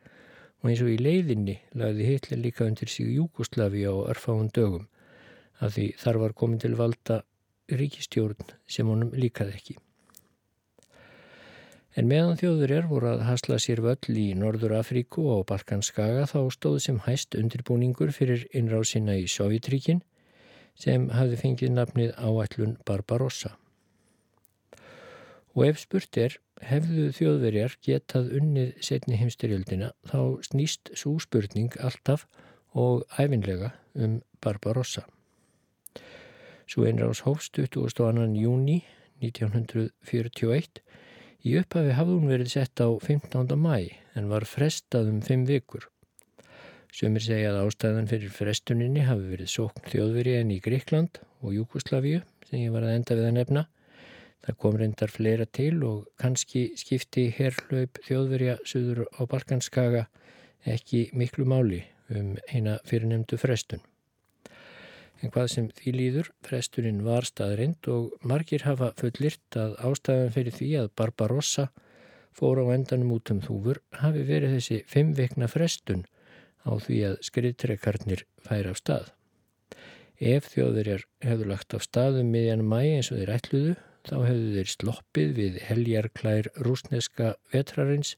og 0.62 0.70
eins 0.70 0.82
og 0.86 0.92
í 0.94 0.98
leiðinni 1.02 1.58
lagði 1.78 2.08
Hitler 2.08 2.42
líka 2.42 2.66
undir 2.70 2.90
sig 2.90 3.12
Júkoslavi 3.18 3.84
á 3.90 3.94
örfáun 4.14 4.52
dögum 4.54 4.88
að 5.62 5.78
því 5.78 5.88
þar 6.02 6.20
var 6.24 6.36
komin 6.38 6.62
til 6.62 6.74
valda 6.80 7.22
ríkistjórn 7.72 8.54
sem 8.70 8.90
honum 8.90 9.14
líkaði 9.16 9.58
ekki. 9.58 9.78
En 12.00 12.08
meðan 12.08 12.38
þjóðverjar 12.40 12.86
voru 12.88 13.10
að 13.12 13.26
hasla 13.28 13.58
sér 13.60 13.82
völl 13.84 14.16
í 14.16 14.30
Norður 14.40 14.78
Afríku 14.80 15.26
og 15.34 15.44
Balkanskaga 15.50 16.24
þá 16.30 16.40
stóð 16.56 16.78
sem 16.86 17.02
hæst 17.04 17.36
undirbúningur 17.36 18.14
fyrir 18.16 18.46
innrásina 18.56 19.18
í 19.20 19.28
Sovjetríkin 19.28 20.00
sem 20.80 21.10
hafði 21.12 21.42
fengið 21.42 21.74
nafnið 21.76 22.14
áætlun 22.16 22.78
Barbarossa. 22.88 23.58
Og 25.52 25.66
ef 25.68 25.82
spurt 25.82 26.18
er, 26.18 26.38
hefðu 26.64 27.10
þjóðverjar 27.18 27.76
getað 27.84 28.30
unnið 28.40 28.76
setni 28.86 29.18
heimstyrjöldina 29.20 29.92
þá 30.08 30.20
snýst 30.48 30.94
svo 30.96 31.18
spurning 31.20 31.74
alltaf 31.84 32.28
og 32.78 33.04
æfinlega 33.20 33.74
um 34.00 34.22
Barbarossa. 34.44 35.04
Svo 36.72 36.86
einrás 36.88 37.24
hófst 37.26 37.58
22. 37.58 38.30
júni 38.40 38.82
1941. 39.20 40.80
Í 41.42 41.58
upphafi 41.60 41.98
hafði 41.98 42.16
hún 42.16 42.32
verið 42.32 42.54
sett 42.54 42.80
á 42.80 42.88
15. 42.88 43.58
mæ 43.58 43.90
en 44.16 44.30
var 44.32 44.46
frestað 44.48 45.10
um 45.12 45.20
5 45.26 45.50
vikur. 45.50 45.90
Sumir 46.92 47.24
segja 47.24 47.52
að 47.52 47.66
ástæðan 47.66 48.08
fyrir 48.12 48.32
frestuninni 48.36 49.04
hafi 49.08 49.28
verið 49.34 49.52
sókn 49.52 49.88
þjóðveri 49.92 50.38
en 50.40 50.56
í 50.56 50.62
Greikland 50.64 51.22
og 51.42 51.56
Júkoslavíu 51.56 52.24
sem 52.48 52.66
ég 52.66 52.74
var 52.74 52.88
að 52.88 52.98
enda 53.00 53.18
við 53.20 53.28
að 53.28 53.38
nefna 53.40 53.68
Það 54.42 54.58
kom 54.64 54.78
reyndar 54.80 55.12
fleira 55.14 55.46
til 55.46 55.84
og 55.86 56.08
kannski 56.22 56.72
skipti 56.80 57.28
herrlaup 57.36 58.00
þjóðverja 58.08 58.58
suður 58.66 59.06
á 59.14 59.22
Balkanskaga 59.30 60.08
ekki 60.66 61.10
miklu 61.14 61.46
máli 61.46 61.84
um 62.10 62.36
eina 62.50 62.80
fyrirnemdu 62.88 63.38
frestun. 63.38 63.82
En 65.22 65.30
hvað 65.30 65.52
sem 65.54 65.68
því 65.78 65.92
líður, 65.94 66.32
frestuninn 66.42 67.04
var 67.06 67.28
staðrind 67.30 67.86
og 67.94 68.16
margir 68.26 68.66
hafa 68.66 68.90
fullirt 68.98 69.58
að 69.58 69.76
ástæðan 69.86 70.34
fyrir 70.34 70.58
því 70.58 70.70
að 70.82 70.90
Barbarossa 70.98 71.68
fór 72.34 72.64
á 72.66 72.74
endanum 72.74 73.14
út 73.18 73.30
um 73.34 73.44
þúfur 73.46 73.84
hafi 74.02 74.26
verið 74.26 74.56
þessi 74.58 74.80
fimm 74.90 75.14
vekna 75.14 75.50
frestun 75.52 76.08
á 76.66 76.74
því 76.82 76.98
að 77.12 77.20
skriðtrekarnir 77.30 78.26
færi 78.42 78.74
af 78.74 78.82
stað. 78.82 79.14
Ef 80.18 80.50
þjóðverjar 80.54 81.06
hefðu 81.26 81.48
lagt 81.50 81.78
af 81.78 81.86
staðum 81.86 82.34
miðjan 82.34 82.66
mæ 82.66 82.82
eins 82.82 83.14
og 83.14 83.22
þeir 83.22 83.36
ætluðu 83.38 83.78
þá 84.08 84.16
hefðu 84.26 84.54
þeir 84.56 84.72
sloppið 84.72 85.34
við 85.38 85.60
heljarklær 85.68 86.50
rúsneska 86.66 87.36
vetrarins 87.54 88.16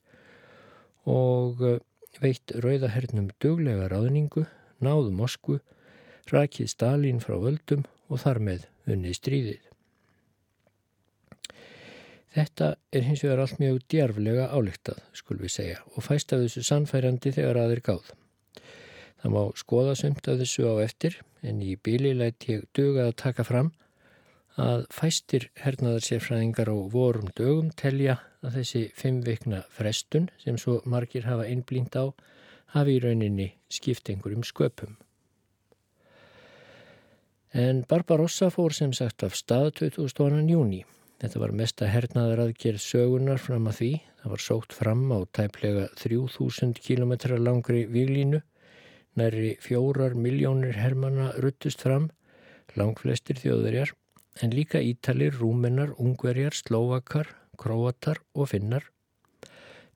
og 1.09 1.63
eh, 1.67 1.79
veitt 2.23 2.53
rauðahernum 2.63 3.31
duglega 3.43 3.89
ráðningu, 3.91 4.45
náðu 4.83 5.11
Moskvu, 5.17 5.59
rakið 6.31 6.71
Stalin 6.71 7.21
frá 7.23 7.35
völdum 7.41 7.85
og 8.07 8.21
þar 8.23 8.39
með 8.47 8.67
unni 8.87 9.13
stríðið. 9.15 9.61
Þetta 12.33 12.71
er 12.89 13.05
hins 13.05 13.21
vegar 13.21 13.43
allt 13.43 13.59
mjög 13.61 13.83
djarflega 13.91 14.47
álíktað, 14.49 15.03
skul 15.13 15.37
við 15.37 15.53
segja, 15.53 15.81
og 15.93 16.05
fæst 16.07 16.33
af 16.33 16.41
þessu 16.41 16.63
sannfærandi 16.65 17.33
þegar 17.35 17.59
aðeir 17.61 17.83
gáð. 17.85 18.07
Það 19.21 19.35
má 19.35 19.43
skoða 19.59 19.93
sumt 19.99 20.25
af 20.27 20.39
þessu 20.41 20.65
á 20.65 20.75
eftir, 20.81 21.19
en 21.45 21.61
í 21.61 21.75
bíli 21.77 22.15
lætt 22.17 22.47
ég 22.49 22.65
döga 22.73 23.09
að 23.11 23.19
taka 23.21 23.45
fram 23.45 23.69
að 24.59 24.85
fæstir 24.93 25.47
hernaðar 25.57 26.05
sérfræðingar 26.05 26.69
á 26.69 26.77
vorum 26.93 27.31
dögum 27.37 27.71
telja 27.73 28.19
að 28.43 28.59
þessi 28.59 28.83
fimm 28.97 29.21
vikna 29.25 29.63
frestun 29.73 30.29
sem 30.43 30.59
svo 30.61 30.81
margir 30.85 31.25
hafa 31.25 31.47
einblínt 31.49 31.95
á 31.97 32.13
hafi 32.75 32.97
í 32.97 33.01
rauninni 33.01 33.53
skipt 33.69 34.09
einhverjum 34.09 34.45
sköpum. 34.45 34.97
En 37.53 37.83
Barbarossa 37.89 38.49
fór 38.49 38.73
sem 38.73 38.93
sagt 38.93 39.23
af 39.23 39.35
stað 39.37 39.75
2000. 39.79 40.49
júni. 40.49 40.83
Þetta 41.21 41.39
var 41.39 41.53
mesta 41.53 41.87
hernaðar 41.87 42.47
aðgerð 42.47 42.81
sögunar 42.81 43.39
fram 43.39 43.69
að 43.69 43.77
því. 43.77 43.91
Það 44.21 44.33
var 44.33 44.41
sótt 44.41 44.73
fram 44.73 45.03
á 45.13 45.19
tæplega 45.37 45.85
3000 46.01 46.73
km 46.81 47.13
langri 47.37 47.85
výlínu. 47.85 48.41
Næri 49.15 49.53
fjórar 49.61 50.17
miljónir 50.17 50.73
hermana 50.81 51.29
ruttust 51.37 51.85
fram, 51.85 52.09
langflestir 52.73 53.37
þjóðverjar, 53.37 53.93
en 54.41 54.55
líka 54.55 54.81
ítalir, 54.81 55.33
rúmenar, 55.37 55.93
ungverjar, 55.97 56.53
slóakar, 56.53 57.27
króatar 57.57 58.23
og 58.33 58.49
finnar. 58.49 58.89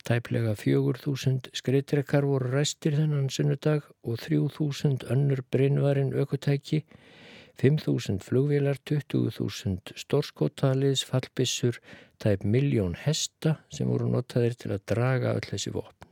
Tæplega 0.07 0.53
4000 0.55 1.49
skreitrekkar 1.57 2.23
voru 2.23 2.51
restir 2.53 2.95
þennan 2.95 3.29
sunnudag 3.33 3.89
og 4.03 4.19
3000 4.23 5.03
önnur 5.11 5.41
brinnvarinn 5.51 6.13
aukutæki 6.15 6.85
5.000 7.57 8.21
flugvélar, 8.21 8.77
20.000 8.85 9.97
stórskótaliðs, 9.97 11.03
fallbissur, 11.09 11.79
tæp 12.21 12.45
miljón 12.45 12.93
hesta 13.01 13.57
sem 13.73 13.89
voru 13.89 14.11
notaðir 14.13 14.53
til 14.61 14.75
að 14.75 14.85
draga 14.93 15.33
öll 15.33 15.49
þessi 15.49 15.73
vopn. 15.73 16.06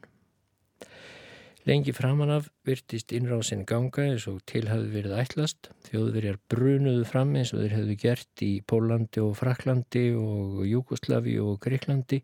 Lengi 1.66 1.96
framanaf 1.98 2.52
virtist 2.68 3.14
innrásin 3.18 3.64
ganga 3.66 4.04
eins 4.06 4.28
og 4.30 4.44
til 4.46 4.68
hafði 4.70 4.92
verið 4.94 5.16
ætlast. 5.24 5.72
Þjóðverjar 5.88 6.38
brunuðu 6.54 7.06
fram 7.10 7.34
eins 7.40 7.56
og 7.56 7.64
þeir 7.64 7.78
hefðu 7.80 7.98
gert 8.04 8.46
í 8.46 8.52
Pólandi 8.62 9.24
og 9.26 9.34
Fraklandi 9.40 10.06
og 10.20 10.62
Júkoslavi 10.70 11.40
og 11.42 11.58
Greiklandi. 11.66 12.22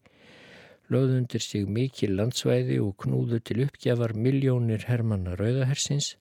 Löðundir 0.93 1.41
sig 1.41 1.65
mikil 1.65 2.13
landsvæði 2.19 2.77
og 2.83 2.97
knúðu 3.01 3.41
til 3.41 3.63
uppgjafar 3.65 4.13
miljónir 4.13 4.85
hermanna 4.89 5.37
rauðahersins 5.39 6.15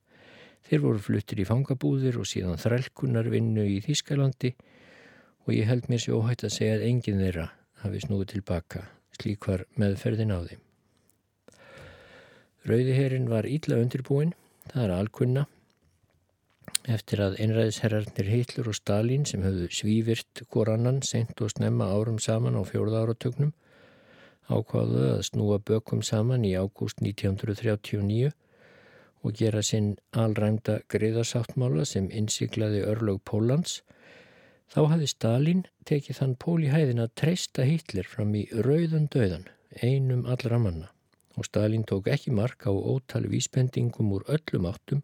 Þeir 0.69 0.83
voru 0.85 1.01
fluttir 1.03 1.41
í 1.43 1.47
fangabúðir 1.49 2.19
og 2.21 2.29
síðan 2.31 2.61
þrælkunar 2.61 3.31
vinnu 3.33 3.65
í 3.67 3.81
Þýskalandi 3.87 4.53
og 5.47 5.53
ég 5.57 5.71
held 5.71 5.89
mér 5.91 6.05
sér 6.05 6.19
óhætt 6.21 6.47
að 6.47 6.57
segja 6.59 6.79
að 6.79 6.89
enginn 6.91 7.23
þeirra 7.25 7.47
hafi 7.83 8.03
snúið 8.05 8.27
tilbaka, 8.37 8.85
slík 9.17 9.49
var 9.51 9.65
meðferðin 9.81 10.37
á 10.37 10.39
þeim. 10.45 10.70
Rauðiherin 12.69 13.31
var 13.31 13.49
ílla 13.49 13.79
undirbúin, 13.81 14.35
það 14.73 14.85
er 14.85 14.95
alkunna. 14.97 15.47
Eftir 16.89 17.23
að 17.25 17.39
einræðisherrarnir 17.41 18.29
Hitler 18.29 18.69
og 18.71 18.77
Stalin 18.77 19.25
sem 19.29 19.43
höfðu 19.45 19.69
svívirt 19.75 20.45
korannan 20.53 21.01
sent 21.05 21.41
og 21.41 21.53
snemma 21.53 21.89
árum 21.93 22.21
saman 22.21 22.57
á 22.57 22.63
fjórða 22.65 23.05
áratögnum 23.05 23.53
ákváðu 24.51 25.03
að 25.15 25.25
snúa 25.29 25.59
bökum 25.63 26.03
saman 26.03 26.45
í 26.45 26.55
ágúst 26.59 27.03
1939 27.05 28.33
og 29.23 29.37
gera 29.37 29.63
sinn 29.63 29.95
alrænda 30.17 30.81
greiðarsáttmála 30.93 31.85
sem 31.89 32.09
innsiklaði 32.11 32.81
örlög 32.89 33.21
Pólans, 33.29 33.81
þá 34.73 34.81
hafði 34.95 35.11
Stalin 35.13 35.67
tekið 35.89 36.23
þann 36.23 36.39
pól 36.41 36.61
í 36.65 36.71
hæðin 36.73 37.05
að 37.05 37.15
treysta 37.23 37.67
Hitler 37.69 38.09
fram 38.09 38.33
í 38.35 38.47
rauðan 38.51 39.11
döðan, 39.13 39.47
einum 39.83 40.25
allra 40.27 40.59
manna. 40.59 40.91
Og 41.41 41.49
Stalin 41.49 41.87
tók 41.89 42.11
ekki 42.13 42.35
mark 42.37 42.67
á 42.69 42.73
ótal 42.73 43.25
vísbendingum 43.33 44.13
úr 44.13 44.27
öllum 44.29 44.69
áttum 44.69 45.01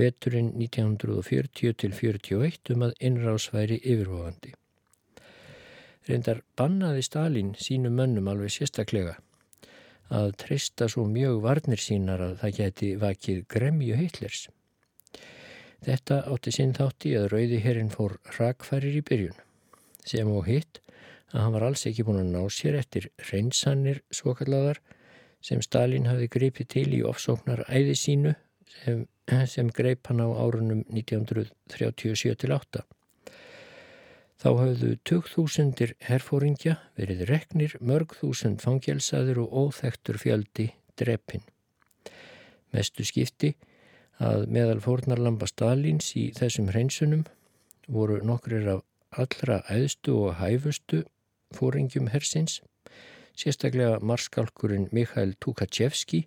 veturinn 0.00 0.54
1940 0.56 1.74
til 1.76 1.92
41 1.92 2.72
um 2.72 2.86
að 2.86 2.94
innrásværi 3.04 3.76
yfirvofandi. 3.82 4.54
Reyndar 6.08 6.40
bannaði 6.56 7.04
Stalin 7.04 7.52
sínum 7.60 8.00
mönnum 8.00 8.30
alveg 8.32 8.54
sérstaklega 8.54 9.18
að 10.12 10.32
treysta 10.40 10.88
svo 10.88 11.04
mjög 11.08 11.38
varnir 11.44 11.80
sínar 11.80 12.24
að 12.24 12.34
það 12.40 12.56
geti 12.58 12.88
vakið 13.00 13.44
gremju 13.52 13.98
heitlers. 14.00 14.46
Þetta 15.82 16.22
átti 16.32 16.52
sinn 16.54 16.74
þátti 16.76 17.14
að 17.18 17.28
rauði 17.32 17.60
herrin 17.64 17.92
fór 17.92 18.16
rakfærir 18.38 18.98
í 18.98 19.04
byrjun, 19.04 19.38
sem 20.06 20.28
og 20.30 20.46
hitt 20.48 20.82
að 21.32 21.38
hann 21.40 21.54
var 21.56 21.68
alls 21.68 21.86
ekki 21.88 22.04
búin 22.06 22.20
að 22.22 22.34
ná 22.34 22.42
sér 22.52 22.76
eftir 22.80 23.08
reynsannir 23.30 24.02
svokalladar 24.12 24.82
sem 25.42 25.62
Stalin 25.64 26.08
hafi 26.10 26.28
greipið 26.30 26.68
til 26.76 26.88
í 26.94 27.02
ofsóknar 27.06 27.64
æði 27.68 27.96
sínu 27.98 28.34
sem, 28.72 29.06
sem 29.50 29.70
greip 29.74 30.08
hann 30.08 30.22
á 30.22 30.28
árunum 30.30 30.84
1937-8. 30.90 32.82
Þá 34.42 34.48
hafðu 34.58 34.96
2000 35.06 35.92
herfóringja 36.08 36.78
verið 36.98 37.26
reknir 37.28 37.76
mörg 37.78 38.16
þúsund 38.18 38.62
fangelsaður 38.64 39.44
og 39.44 39.52
óþektur 39.66 40.18
fjöldi 40.18 40.72
dreppin. 40.98 41.44
Mestu 42.74 43.06
skipti 43.06 43.52
að 44.22 44.48
meðal 44.50 44.80
fórnarlamba 44.82 45.46
Stalins 45.50 46.10
í 46.18 46.30
þessum 46.34 46.72
hreinsunum 46.72 47.22
voru 47.86 48.18
nokkrir 48.26 48.66
af 48.76 48.82
allra 49.12 49.60
æðstu 49.70 50.14
og 50.24 50.38
hæfustu 50.40 51.02
fóringjum 51.52 52.08
hersins, 52.12 52.60
sérstaklega 53.38 53.98
marskálkurinn 54.04 54.88
Mikhail 54.92 55.34
Tukachevski 55.40 56.26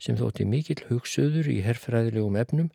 sem 0.00 0.16
þótti 0.16 0.46
mikill 0.48 0.82
hugsuður 0.88 1.50
í 1.52 1.60
herrfræðilegum 1.64 2.38
efnum 2.40 2.70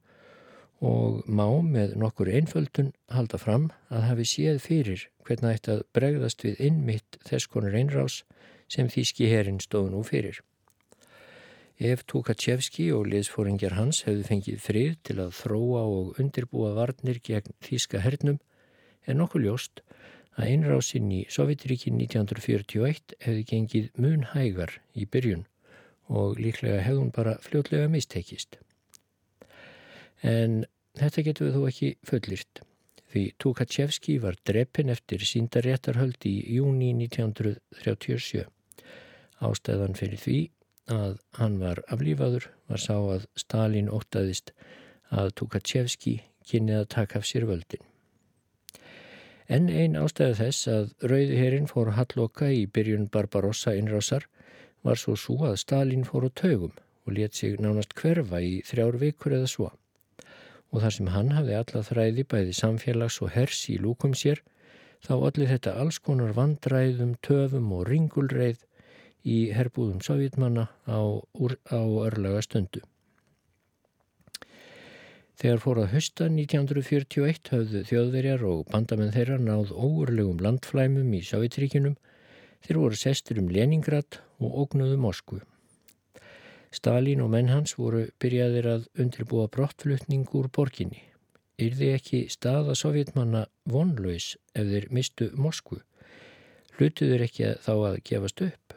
og 0.86 1.24
má 1.26 1.48
með 1.64 1.96
nokkur 2.00 2.30
einföldun 2.30 2.92
halda 3.10 3.40
fram 3.42 3.70
að 3.90 4.10
hafi 4.10 4.26
séð 4.30 4.60
fyrir 4.62 5.06
hvernig 5.26 5.70
að 5.72 5.86
bregðast 5.96 6.44
við 6.46 6.60
innmitt 6.68 7.18
þess 7.26 7.50
konur 7.50 7.78
einrás 7.78 8.24
sem 8.70 8.90
þýski 8.92 9.30
herin 9.32 9.62
stóð 9.64 9.92
nú 9.94 10.04
fyrir. 10.06 10.42
Ef 11.76 12.06
Tukachevski 12.08 12.88
og 12.96 13.10
liðsfóringjar 13.12 13.76
hans 13.76 14.04
hefðu 14.06 14.28
fengið 14.30 14.60
frið 14.64 14.94
til 15.04 15.18
að 15.20 15.34
þróa 15.42 15.82
og 15.92 16.20
undirbúa 16.22 16.72
varnir 16.78 17.20
gegn 17.24 17.56
þýska 17.66 18.00
hernum 18.00 18.40
er 19.06 19.18
nokkuð 19.18 19.48
ljóst 19.48 19.82
að 20.36 20.52
einrásinn 20.52 21.12
í 21.16 21.24
Sovjetríkin 21.32 21.98
1941 22.02 23.16
hefði 23.24 23.44
gengið 23.52 23.90
mun 24.02 24.26
hægar 24.34 24.78
í 24.94 25.08
byrjun 25.08 25.46
og 26.12 26.40
líklega 26.40 26.84
hefðun 26.86 27.12
bara 27.16 27.38
fljótlega 27.42 27.90
mistekist. 27.92 28.60
En 30.22 30.66
þetta 31.00 31.26
getur 31.28 31.48
við 31.48 31.58
þó 31.58 31.68
ekki 31.70 31.92
fullirt. 32.08 32.62
Því 33.16 33.24
Tukachevski 33.40 34.18
var 34.20 34.36
dreppin 34.48 34.92
eftir 34.92 35.24
síndaréttarhöld 35.24 36.26
í 36.28 36.36
júni 36.58 36.92
1937. 37.06 38.44
Ástæðan 39.46 39.96
fyrir 39.96 40.20
því 40.20 40.40
að 40.92 41.18
hann 41.40 41.58
var 41.62 41.82
aflífaður 41.92 42.50
var 42.70 42.82
sá 42.82 42.96
að 42.98 43.28
Stalin 43.40 43.90
óttaðist 43.90 44.52
að 45.16 45.32
Tukachevski 45.40 46.20
kynnið 46.46 46.84
að 46.84 46.90
taka 46.98 47.22
af 47.22 47.30
sér 47.30 47.48
völdin. 47.50 47.95
En 49.48 49.70
ein 49.70 49.98
ástæðu 50.00 50.36
þess 50.42 50.68
að 50.74 50.92
Rauðiherrin 51.12 51.70
fór 51.70 51.94
halloka 51.98 52.50
í 52.50 52.66
byrjun 52.66 53.10
Barbarossa 53.14 53.76
innrásar 53.78 54.26
var 54.82 54.98
svo 54.98 55.16
svo 55.16 55.38
að 55.46 55.60
Stalin 55.62 56.06
fór 56.08 56.28
á 56.28 56.32
taugum 56.34 56.74
og 57.06 57.18
let 57.18 57.38
sig 57.38 57.60
nánast 57.62 57.94
hverfa 57.94 58.42
í 58.42 58.62
þrjár 58.66 58.98
vikur 59.02 59.38
eða 59.38 59.50
svo 59.50 59.72
og 60.76 60.82
þar 60.84 60.96
sem 60.98 61.10
hann 61.14 61.32
hafði 61.36 61.56
alla 61.60 61.82
þræði 61.88 62.24
bæði 62.32 62.56
samfélags 62.58 63.22
og 63.24 63.32
hers 63.36 63.62
í 63.72 63.78
lúkum 63.80 64.16
sér, 64.18 64.42
þá 65.06 65.14
allir 65.16 65.52
þetta 65.54 65.76
alls 65.82 66.00
konar 66.04 66.34
vandræðum, 66.36 67.14
töfum 67.24 67.70
og 67.78 67.86
ringulreið 67.90 68.66
í 69.24 69.38
herbúðum 69.56 70.02
sovjetmanna 70.04 70.68
á, 70.90 71.00
á 71.00 71.82
örlaga 72.10 72.42
stundu. 72.44 72.84
Þegar 75.36 75.60
fórað 75.60 75.90
hösta 75.92 76.30
1941 76.32 77.50
höfðu 77.52 77.82
þjóðverjar 77.90 78.44
og 78.48 78.62
bandamenn 78.72 79.12
þeirra 79.12 79.36
náð 79.42 79.74
óurlegum 79.76 80.40
landflæmum 80.40 81.10
í 81.18 81.20
Sovjetríkinum, 81.28 81.98
þeir 82.64 82.80
voru 82.80 83.00
sestur 83.00 83.42
um 83.42 83.50
Leningrad 83.52 84.22
og 84.40 84.56
ógnuðu 84.64 84.96
Moskvu. 85.02 85.42
Stalin 86.76 87.24
og 87.24 87.34
menn 87.34 87.52
hans 87.52 87.76
voru 87.80 88.06
byrjaðir 88.24 88.70
að 88.72 88.88
undirbúa 89.00 89.50
brottflutning 89.52 90.24
úr 90.36 90.48
borginni. 90.56 91.04
Yrði 91.60 91.92
ekki 91.96 92.24
staða 92.32 92.76
sovjetmanna 92.76 93.46
vonlaus 93.72 94.34
ef 94.56 94.72
þeir 94.72 94.90
mistu 94.96 95.30
Moskvu? 95.40 95.82
Hlutuður 96.76 97.28
ekki 97.28 97.54
þá 97.64 97.74
að 97.76 98.02
gefast 98.08 98.44
upp? 98.44 98.76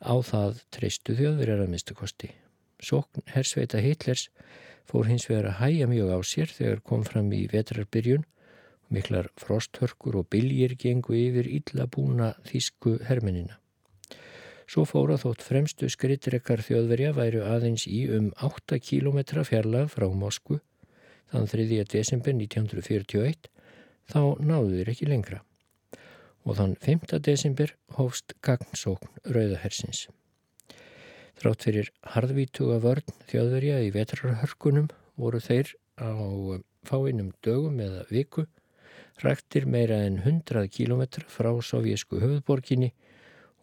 Á 0.00 0.14
það 0.24 0.62
treystu 0.72 1.16
þjóðverjar 1.18 1.64
að 1.64 1.72
mista 1.72 1.96
kosti. 1.96 2.30
Sokn 2.80 3.24
hersveita 3.34 3.80
Hitlers 3.82 4.28
fór 4.88 5.06
hins 5.10 5.28
vegar 5.28 5.52
að 5.52 5.60
hæja 5.62 5.88
mjög 5.90 6.16
á 6.16 6.18
sér 6.24 6.52
þegar 6.52 6.84
kom 6.88 7.04
fram 7.04 7.32
í 7.36 7.44
vetrarbyrjun 7.52 8.24
Miklar 8.88 9.26
frosthörkur 9.36 10.16
og 10.22 10.30
byljir 10.32 10.72
gengu 10.80 11.12
yfir 11.12 11.48
illabúna 11.58 12.30
þýsku 12.48 12.94
hermenina. 13.04 13.58
Svo 14.68 14.84
fóra 14.88 15.18
þótt 15.20 15.44
fremstu 15.44 15.88
skrittrekkar 15.92 16.62
þjóðverja 16.64 17.12
væru 17.16 17.44
aðeins 17.44 17.84
í 17.88 18.06
um 18.16 18.30
8 18.44 18.80
km 18.84 19.20
fjarlag 19.44 19.92
frá 19.92 20.08
Moskvu 20.08 20.60
þann 21.32 21.48
3. 21.52 21.84
desember 21.92 22.36
1941 22.36 23.52
þá 24.08 24.20
náðu 24.40 24.80
þeir 24.80 24.92
ekki 24.94 25.08
lengra. 25.08 25.42
Og 26.48 26.56
þann 26.56 26.76
5. 26.80 27.18
desember 27.20 27.74
hófst 27.98 28.36
gagnsókn 28.40 29.20
Rauðahersins. 29.28 30.06
Þrátt 31.38 31.64
fyrir 31.68 31.90
harðvítuga 32.14 32.78
vörn 32.82 33.12
þjóðverja 33.30 33.82
í 33.86 33.90
vetrarhörkunum 33.94 34.88
voru 35.18 35.40
þeir 35.42 35.70
á 35.98 36.10
fáinum 36.88 37.30
dögum 37.46 37.78
eða 37.82 38.06
viku 38.10 38.46
ræktir 39.22 39.66
meira 39.66 40.00
en 40.06 40.20
100 40.24 40.66
km 40.74 41.04
frá 41.30 41.50
sovjesku 41.62 42.20
höfðborginni 42.22 42.92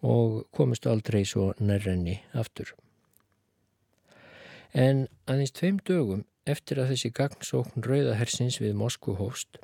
og 0.05 0.45
komist 0.55 0.87
aldrei 0.87 1.23
svo 1.25 1.53
nærrenni 1.59 2.19
aftur. 2.33 2.73
En 4.75 5.07
aðeins 5.27 5.55
tveim 5.55 5.79
dögum 5.87 6.25
eftir 6.45 6.81
að 6.81 6.91
þessi 6.93 7.11
gagnsókn 7.15 7.85
Rauðahersins 7.87 8.59
við 8.61 8.75
Moskú 8.79 9.15
hófst 9.19 9.59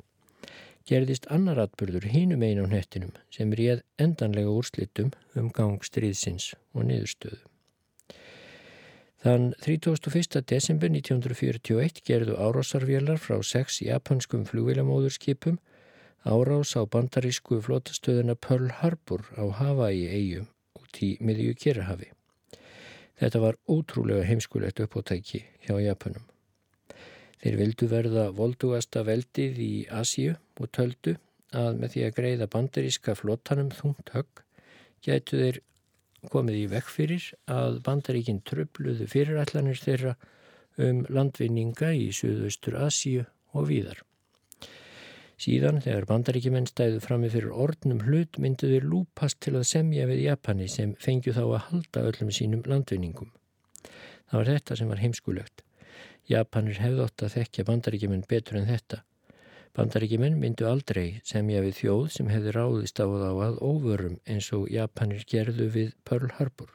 gerðist 0.88 1.28
annar 1.30 1.60
atbyrður 1.62 2.08
hínum 2.10 2.42
einu 2.42 2.66
á 2.66 2.70
hnettinum 2.70 3.14
sem 3.30 3.54
réð 3.54 3.84
endanlega 4.02 4.50
úrslittum 4.50 5.12
um 5.38 5.52
gang 5.54 5.78
stríðsins 5.86 6.52
og 6.74 6.88
niðurstöðu. 6.88 7.51
Þann 9.22 9.52
31. 9.62 10.40
desember 10.50 10.90
1941 10.90 12.00
gerðu 12.02 12.34
árásarvélar 12.42 13.20
frá 13.22 13.36
sex 13.46 13.76
japanskum 13.78 14.42
flugvilamóðurskipum 14.48 15.60
árás 16.26 16.72
á 16.74 16.82
bandarísku 16.90 17.60
flotastöðuna 17.62 18.34
Pearl 18.34 18.72
Harbor 18.80 19.22
á 19.38 19.46
Hawaii 19.60 20.08
eigum 20.10 20.50
út 20.74 20.98
í 21.06 21.12
miðju 21.22 21.54
Kerahafi. 21.54 22.10
Þetta 23.22 23.44
var 23.46 23.60
ótrúlega 23.70 24.26
heimskulegt 24.26 24.82
uppóttæki 24.82 25.44
hjá 25.68 25.78
Japanum. 25.78 26.26
Þeir 27.38 27.62
vildu 27.62 27.92
verða 27.94 28.28
voldugasta 28.34 29.06
veldið 29.06 29.62
í 29.62 29.72
Asíu 29.86 30.34
og 30.58 30.74
töldu 30.74 31.14
að 31.54 31.78
með 31.78 31.94
því 31.94 32.08
að 32.08 32.16
greiða 32.18 32.50
bandaríska 32.50 33.14
flottanum 33.14 33.70
þungt 33.70 34.16
högg 34.16 34.42
gætu 35.06 35.38
þeir 35.38 35.62
komið 36.30 36.60
í 36.60 36.66
vekk 36.70 36.92
fyrir 36.92 37.26
að 37.50 37.80
bandaríkinn 37.86 38.42
tröfluðu 38.46 39.08
fyrirætlanir 39.10 39.80
þeirra 39.82 40.14
um 40.82 41.02
landvinninga 41.10 41.90
í 41.98 42.08
Suðaustur 42.14 42.78
Asíu 42.80 43.26
og 43.52 43.68
víðar. 43.68 44.00
Síðan 45.42 45.80
þegar 45.82 46.06
bandaríkjumenn 46.06 46.68
stæðu 46.70 47.00
frammi 47.02 47.28
fyrir 47.32 47.54
orðnum 47.64 48.04
hlut 48.06 48.38
mynduður 48.38 48.84
lúpast 48.86 49.40
til 49.42 49.56
að 49.58 49.66
semja 49.72 50.06
við 50.06 50.22
Japani 50.28 50.68
sem 50.70 50.92
fengju 51.02 51.34
þá 51.34 51.42
að 51.42 51.62
halda 51.68 52.04
öllum 52.10 52.30
sínum 52.30 52.62
landvinningum. 52.70 53.32
Það 54.30 54.38
var 54.38 54.50
þetta 54.52 54.76
sem 54.78 54.92
var 54.92 55.02
heimskulegt. 55.02 55.64
Japanir 56.30 56.78
hefðótt 56.78 57.24
að 57.26 57.34
þekkja 57.40 57.66
bandaríkjumenn 57.66 58.28
betur 58.30 58.60
en 58.60 58.70
þetta. 58.70 59.02
Bandaríkjumenn 59.72 60.34
myndu 60.36 60.66
aldrei 60.68 61.22
semja 61.24 61.62
við 61.64 61.78
þjóð 61.78 62.02
sem 62.12 62.28
hefði 62.28 62.52
ráðist 62.52 62.98
á 63.00 63.08
þá 63.08 63.30
að 63.46 63.54
óvörum 63.64 64.18
eins 64.28 64.50
og 64.52 64.66
Japanir 64.68 65.24
gerðu 65.30 65.70
við 65.72 65.94
Pearl 66.04 66.28
Harbor. 66.36 66.68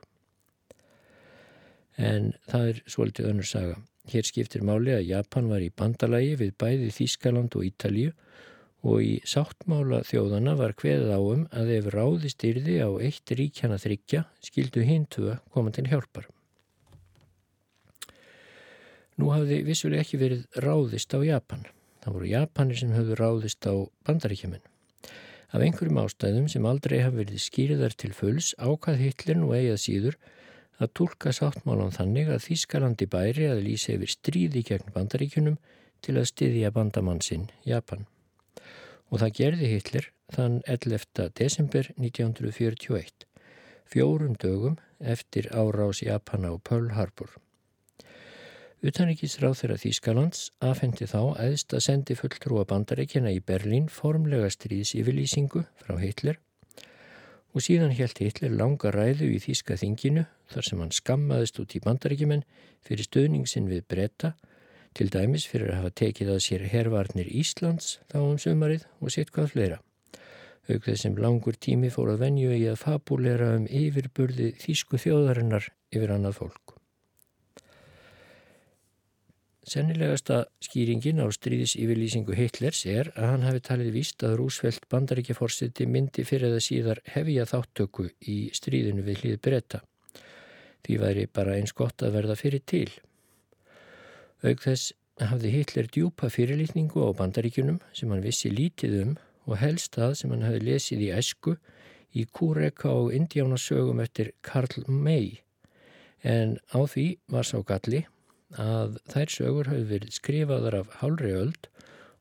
En 1.97 2.31
það 2.49 2.71
er 2.71 2.81
svolítið 2.89 3.29
önnur 3.31 3.49
saga. 3.49 3.75
Hér 4.10 4.25
skiptir 4.25 4.65
máli 4.65 4.95
að 4.95 5.05
Japan 5.12 5.51
var 5.51 5.62
í 5.62 5.69
bandalagi 5.69 6.33
við 6.41 6.55
bæði 6.57 6.89
Þískaland 6.97 7.60
og 7.60 7.67
Ítalíu 7.69 8.15
og 8.88 9.05
í 9.05 9.13
sáttmála 9.29 10.01
þjóðana 10.07 10.57
var 10.57 10.73
hveðið 10.81 11.13
á 11.13 11.19
um 11.21 11.45
að 11.53 11.71
ef 11.77 11.93
ráðist 11.93 12.49
yrði 12.49 12.81
á 12.81 12.89
eitt 12.97 13.29
ríkjana 13.29 13.77
þryggja 13.81 14.25
skildu 14.49 14.86
hintu 14.89 15.29
að 15.36 15.41
koma 15.53 15.73
til 15.75 15.86
hjálpar. 15.91 16.29
Nú 19.17 19.33
hafði 19.33 19.63
vissulega 19.69 20.05
ekki 20.05 20.21
verið 20.21 20.62
ráðist 20.65 21.13
á 21.13 21.21
Japan. 21.21 21.65
Það 22.07 22.15
voru 22.15 22.27
Japanir 22.31 22.77
sem 22.79 22.91
höfðu 22.95 23.15
ráðist 23.19 23.65
á 23.67 23.75
bandaríkjumenn. 24.07 24.61
Af 25.51 25.59
einhverjum 25.59 25.97
ástæðum 25.99 26.45
sem 26.47 26.67
aldrei 26.69 27.01
hafi 27.03 27.17
verið 27.19 27.41
skýriðar 27.43 27.95
til 27.99 28.13
fulls 28.15 28.53
ákvað 28.55 29.01
Hitler 29.01 29.35
nú 29.41 29.49
eigað 29.51 29.81
síður 29.83 30.15
að 30.79 30.93
tólka 30.99 31.33
sáttmálan 31.35 31.91
þannig 31.91 32.31
að 32.31 32.45
Þískalandi 32.45 33.09
bæri 33.11 33.49
að 33.51 33.59
lýsa 33.65 33.97
yfir 33.97 34.13
stríði 34.13 34.63
gegn 34.69 34.93
bandaríkunum 34.95 35.57
til 35.99 36.15
að 36.15 36.29
styðja 36.31 36.71
bandamannsinn 36.77 37.49
Japan. 37.67 38.07
Og 39.11 39.19
það 39.25 39.35
gerði 39.41 39.73
Hitler 39.73 40.07
þann 40.31 40.61
11. 40.63 41.27
desember 41.41 41.91
1941, 41.97 43.27
fjórum 43.83 44.39
dögum 44.39 44.79
eftir 45.03 45.51
árás 45.51 46.05
Japana 46.07 46.55
og 46.55 46.63
Pearl 46.63 46.93
Harbor. 46.95 47.35
Utanrikisráð 48.85 49.55
þeirra 49.57 49.75
Þýskalands 49.81 50.41
afhendi 50.61 51.07
þá 51.09 51.21
aðst 51.41 51.73
að 51.73 51.81
sendi 51.81 52.15
fulltrúa 52.17 52.65
bandarækjana 52.69 53.31
í 53.33 53.39
Berlín 53.41 53.87
formlega 53.89 54.51
stríðs 54.53 54.91
yfirlýsingu 54.99 55.63
frá 55.81 55.95
Hitler 55.97 56.37
og 57.57 57.65
síðan 57.65 57.95
helt 57.97 58.21
Hitler 58.21 58.53
langa 58.53 58.91
ræðu 58.93 59.31
í 59.33 59.39
Þýska 59.41 59.79
þinginu 59.81 60.27
þar 60.53 60.69
sem 60.69 60.83
hann 60.83 60.93
skammaðist 60.93 61.57
út 61.63 61.73
í 61.73 61.81
bandarækjumenn 61.87 62.45
fyrir 62.85 63.09
stöðningsin 63.09 63.71
við 63.71 63.81
bretta 63.89 64.35
til 64.93 65.09
dæmis 65.09 65.49
fyrir 65.49 65.73
að 65.73 65.81
hafa 65.81 65.95
tekið 66.03 66.31
að 66.35 66.43
sér 66.45 66.69
hervarnir 66.69 67.33
Íslands 67.33 67.97
þá 68.13 68.17
um 68.21 68.37
sömarið 68.37 68.85
og 69.01 69.13
sitt 69.13 69.33
hvað 69.33 69.53
fleira. 69.55 69.81
Auk 70.69 70.85
þessum 70.85 71.17
langur 71.17 71.57
tími 71.57 71.89
fór 71.89 72.13
að 72.13 72.27
venju 72.27 72.53
í 72.53 72.65
að 72.69 72.81
fabulera 72.83 73.55
um 73.57 73.65
yfirburði 73.65 74.53
Þýsku 74.61 75.01
þjóðarinnar 75.01 75.71
yfir 75.89 76.13
annað 76.13 76.43
fólk. 76.43 76.66
Sennilegasta 79.67 80.45
skýringin 80.63 81.19
á 81.19 81.27
stríðis 81.27 81.73
yfirlýsingu 81.75 82.38
Hitlers 82.38 82.86
er 82.88 83.10
að 83.19 83.25
hann 83.34 83.41
hafi 83.43 83.60
talið 83.67 83.89
víst 83.97 84.23
að 84.23 84.38
Rúsveld 84.39 84.86
bandaríkjaforsiti 84.88 85.84
myndi 85.91 86.23
fyrir 86.23 86.53
það 86.53 86.63
síðar 86.63 87.01
hefja 87.12 87.47
þáttöku 87.51 88.06
í 88.32 88.38
stríðinu 88.56 89.03
við 89.03 89.19
hlið 89.25 89.36
breyta. 89.43 89.82
Því 90.88 91.01
væri 91.03 91.27
bara 91.27 91.60
eins 91.60 91.75
gott 91.75 91.99
að 91.99 92.15
verða 92.15 92.39
fyrir 92.39 92.63
til. 92.63 92.88
Aug 94.47 94.63
þess 94.63 94.95
hafði 95.19 95.56
Hitler 95.58 95.91
djúpa 95.91 96.32
fyrirlýtningu 96.32 97.03
á 97.03 97.12
bandaríkunum 97.19 97.84
sem 97.91 98.15
hann 98.15 98.23
vissi 98.23 98.53
lítið 98.53 98.99
um 99.03 99.15
og 99.51 99.60
helst 99.60 99.99
það 99.99 100.19
sem 100.21 100.32
hann 100.32 100.47
hafi 100.47 100.63
lesið 100.63 101.08
í 101.10 101.15
æsku 101.19 101.60
í 102.15 102.23
Kúreka 102.32 102.95
og 102.95 103.12
Indiánasögum 103.12 103.99
eftir 103.99 104.32
Karl 104.39 104.88
May. 104.88 105.41
En 106.23 106.56
á 106.71 106.80
því 106.88 107.17
var 107.27 107.43
sá 107.43 107.60
galli 107.67 108.08
að 108.55 108.99
þær 109.12 109.33
sögur 109.33 109.71
hafi 109.71 109.88
verið 109.89 110.13
skrifaðar 110.15 110.79
af 110.81 110.93
hálri 111.01 111.33
öld 111.36 111.67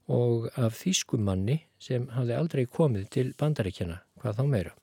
og 0.07 0.49
af 0.59 0.79
þýskumanni 0.81 1.61
sem 1.79 2.09
hafði 2.15 2.35
aldrei 2.35 2.65
komið 2.67 3.09
til 3.11 3.29
bandaríkjana, 3.39 4.01
hvað 4.23 4.41
þá 4.41 4.45
meira. 4.51 4.75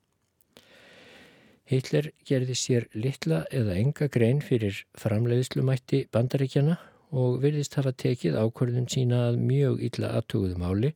Hitler 1.64 2.10
gerði 2.28 2.56
sér 2.60 2.88
litla 2.94 3.44
eða 3.52 3.78
enga 3.80 4.10
grein 4.12 4.42
fyrir 4.44 4.84
framleiðslumætti 5.00 6.08
bandaríkjana 6.12 6.78
og 7.14 7.40
virðist 7.44 7.78
hafa 7.80 7.94
tekið 8.04 8.40
ákvörðum 8.42 8.90
sína 8.92 9.28
að 9.30 9.40
mjög 9.48 9.84
illa 9.88 10.12
aðtuguðu 10.18 10.58
máli 10.60 10.92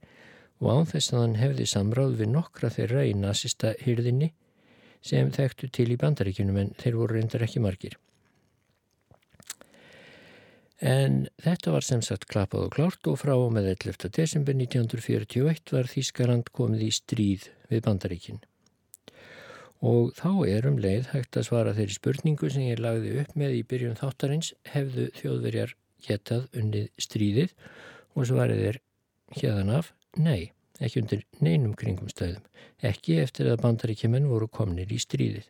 og 0.60 0.73
án 0.73 0.89
þess 0.89 1.13
að 1.13 1.23
hann 1.23 1.38
hefði 1.39 1.69
samráð 1.71 2.17
við 2.21 2.31
nokkra 2.33 2.71
þeirra 2.73 3.05
í 3.07 3.13
nazista 3.15 3.73
hyrðinni 3.83 4.33
sem 5.05 5.31
þekktu 5.31 5.69
til 5.71 5.91
í 5.93 5.99
bandaríkunum 6.01 6.57
en 6.63 6.75
þeir 6.81 6.99
voru 6.99 7.17
reyndar 7.17 7.45
ekki 7.45 7.62
margir. 7.63 7.95
En 10.77 11.23
þetta 11.41 11.71
var 11.73 11.81
sem 11.81 12.03
sagt 12.05 12.27
klappað 12.29 12.67
og 12.67 12.75
klárt 12.75 13.07
og 13.09 13.17
frá 13.17 13.33
og 13.33 13.49
með 13.55 13.71
11. 13.71 14.11
desember 14.13 14.53
1941 14.53 15.73
var 15.73 15.89
Þískarand 15.89 16.51
komið 16.53 16.83
í 16.85 16.91
stríð 16.93 17.47
við 17.71 17.81
bandaríkin. 17.87 18.43
Og 19.81 20.13
þá 20.17 20.45
er 20.45 20.67
um 20.69 20.77
leið 20.77 21.09
hægt 21.15 21.37
að 21.37 21.47
svara 21.49 21.73
þeirri 21.73 21.97
spurningu 21.97 22.49
sem 22.49 22.67
ég 22.69 22.81
lagði 22.81 23.15
upp 23.23 23.33
með 23.33 23.57
í 23.57 23.63
byrjun 23.65 23.97
þáttarins 23.97 24.53
hefðu 24.69 25.09
þjóðverjar 25.17 25.73
getað 26.05 26.45
unnið 26.53 26.87
stríðið 27.01 27.53
og 28.13 28.29
svarið 28.29 28.63
er 28.69 28.79
hérðan 29.33 29.73
af 29.73 29.91
nei, 30.17 30.51
ekki 30.77 31.01
undir 31.01 31.25
neinum 31.41 31.73
kringum 31.77 32.09
stöðum, 32.09 32.45
ekki 32.85 33.17
eftir 33.21 33.49
að 33.49 33.63
bandaríkjumenn 33.65 34.29
voru 34.29 34.49
komnir 34.49 34.93
í 34.93 35.01
stríðið. 35.01 35.49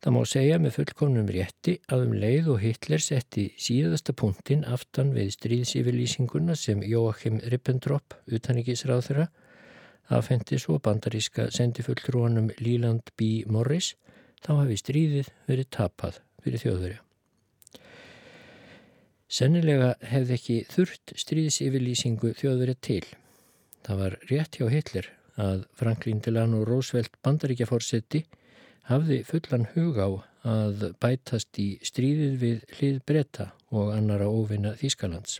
Það 0.00 0.14
má 0.16 0.22
segja 0.24 0.56
með 0.56 0.76
fullkomnum 0.78 1.26
rétti 1.28 1.74
að 1.92 2.06
um 2.06 2.12
leið 2.16 2.46
og 2.54 2.62
Hitler 2.62 3.02
setti 3.04 3.42
síðasta 3.60 4.14
punktin 4.16 4.62
aftan 4.64 5.10
við 5.12 5.34
stríðsífylýsinguna 5.34 6.56
sem 6.56 6.80
Jóachim 6.88 7.36
Ribbentrop, 7.52 8.16
utanrikiðsráð 8.32 9.02
þeirra, 9.10 9.26
aðfendi 10.08 10.56
svo 10.62 10.78
bandaríska 10.80 11.50
sendifulltrúanum 11.52 12.48
Líland 12.64 13.12
B. 13.12 13.44
Morris, 13.44 13.92
þá 14.40 14.62
hafi 14.62 14.80
stríðið 14.80 15.30
verið 15.50 15.70
tapað 15.76 16.22
fyrir 16.40 16.64
þjóðverja. 16.64 17.04
Sennilega 19.30 19.94
hefði 20.00 20.38
ekki 20.40 20.60
þurft 20.72 21.12
stríðsífylýsingu 21.26 22.32
þjóðverja 22.40 22.80
til. 22.88 23.04
Það 23.84 24.04
var 24.06 24.20
rétt 24.32 24.56
hjá 24.56 24.68
Hitler 24.72 25.12
að 25.36 25.66
Franklin 25.76 26.24
Delano 26.24 26.64
Roosevelt 26.64 27.20
bandaríkjaforsetti 27.20 28.24
hafði 28.90 29.20
fullan 29.26 29.68
hug 29.76 29.98
á 30.02 30.08
að 30.50 30.90
bætast 31.02 31.58
í 31.62 31.68
stríðið 31.84 32.36
við 32.40 32.62
hlið 32.78 33.00
bretta 33.06 33.46
og 33.70 33.92
annara 33.94 34.26
óvinna 34.26 34.74
Þýskalands. 34.80 35.38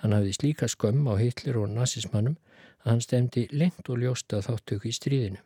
Hann 0.00 0.14
hafði 0.16 0.34
slíka 0.38 0.68
skömm 0.70 1.04
á 1.10 1.14
Hitler 1.20 1.60
og 1.60 1.72
nazismannum 1.74 2.38
að 2.82 2.90
hann 2.90 3.04
stemdi 3.04 3.46
lengt 3.52 3.90
og 3.92 4.00
ljósta 4.02 4.40
þáttöku 4.42 4.88
í 4.88 4.94
stríðinu. 4.96 5.42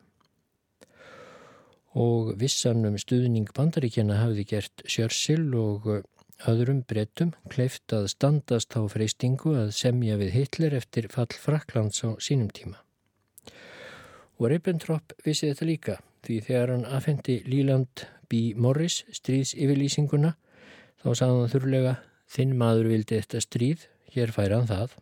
Og 1.96 2.34
vissan 2.38 2.84
um 2.86 2.98
stuðning 3.00 3.48
bandaríkjana 3.56 4.20
hafði 4.20 4.44
gert 4.52 4.84
Sjörssil 4.84 5.48
og 5.56 5.88
öðrum 6.46 6.82
brettum 6.86 7.32
kleift 7.48 7.92
að 7.96 8.10
standast 8.12 8.76
á 8.76 8.84
freystingu 8.92 9.56
að 9.56 9.72
semja 9.76 10.18
við 10.20 10.34
Hitler 10.36 10.76
eftir 10.76 11.08
fall 11.12 11.32
Fraklands 11.32 12.04
á 12.04 12.14
sínum 12.20 12.52
tíma. 12.52 12.82
Og 14.36 14.52
Ribbentrop 14.52 15.16
vissi 15.24 15.48
þetta 15.48 15.68
líka 15.68 15.96
því 16.26 16.36
þegar 16.48 16.72
hann 16.74 16.86
afhendi 16.98 17.40
Líland 17.46 18.06
B. 18.28 18.52
Morris 18.58 19.04
stríðs 19.14 19.54
yfirlýsinguna 19.54 20.34
þá 21.02 21.08
sagði 21.14 21.40
hann 21.40 21.52
þurrlega 21.54 21.96
þinn 22.36 22.56
maður 22.58 22.90
vildi 22.90 23.20
þetta 23.20 23.42
stríð, 23.44 23.84
hér 24.14 24.32
færa 24.34 24.58
hann 24.60 24.70
það. 24.70 24.96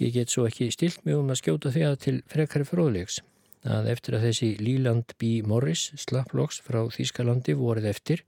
Ég 0.00 0.14
get 0.14 0.32
svo 0.32 0.46
ekki 0.48 0.70
stilt 0.72 1.02
mig 1.04 1.18
um 1.18 1.32
að 1.32 1.42
skjóta 1.42 1.72
því 1.74 1.82
að 1.88 1.98
til 2.04 2.14
frekari 2.30 2.68
fróðlegs 2.68 3.18
að 3.68 3.90
eftir 3.92 4.16
að 4.16 4.28
þessi 4.28 4.54
Líland 4.62 5.12
B. 5.20 5.40
Morris 5.44 5.90
slapploks 6.00 6.62
frá 6.64 6.80
Þýskalandi 6.94 7.56
voruð 7.58 7.90
eftir 7.90 8.22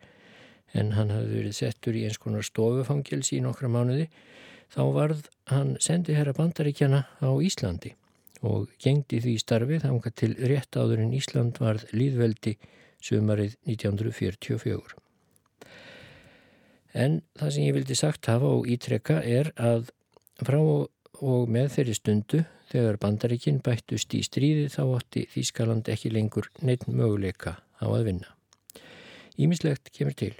en 0.76 0.92
hann 0.96 1.12
hafði 1.12 1.38
verið 1.38 1.56
settur 1.56 1.96
í 1.96 2.04
eins 2.08 2.20
konar 2.20 2.44
stofufangils 2.44 3.32
í 3.32 3.40
nokkra 3.44 3.70
mánuði 3.72 4.10
þá 4.72 4.82
varð 4.92 5.26
hann 5.52 5.76
sendið 5.80 6.18
herra 6.20 6.36
bandaríkjana 6.36 7.04
á 7.24 7.30
Íslandi 7.44 7.94
og 8.42 8.70
gengdi 8.82 9.20
því 9.22 9.36
starfið 9.40 9.86
hanga 9.86 10.10
til 10.18 10.32
rétt 10.50 10.76
áður 10.76 11.04
en 11.04 11.14
Ísland 11.16 11.60
varð 11.62 11.86
líðveldi 11.94 12.56
sömarið 13.02 13.56
1944. 13.70 14.98
En 16.92 17.20
það 17.38 17.52
sem 17.54 17.66
ég 17.68 17.76
vildi 17.76 17.96
sagt 17.96 18.28
hafa 18.28 18.50
og 18.58 18.68
ítrekka 18.68 19.22
er 19.24 19.52
að 19.56 19.92
frá 20.42 20.58
og 20.62 21.52
með 21.52 21.70
þeirri 21.76 21.94
stundu 21.96 22.42
þegar 22.72 22.98
bandaríkinn 23.00 23.60
bættust 23.64 24.14
í 24.16 24.22
stríði 24.26 24.68
þá 24.72 24.82
átti 24.98 25.26
Þískaland 25.32 25.88
ekki 25.92 26.12
lengur 26.12 26.48
neitt 26.64 26.88
möguleika 26.88 27.58
á 27.80 27.86
að 27.86 28.08
vinna. 28.08 28.34
Ímislegt 29.40 29.92
kemur 29.94 30.16
til. 30.18 30.34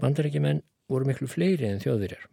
Bandaríkjumenn 0.00 0.62
voru 0.90 1.08
miklu 1.08 1.28
fleiri 1.30 1.68
en 1.68 1.80
þjóðverjar. 1.82 2.26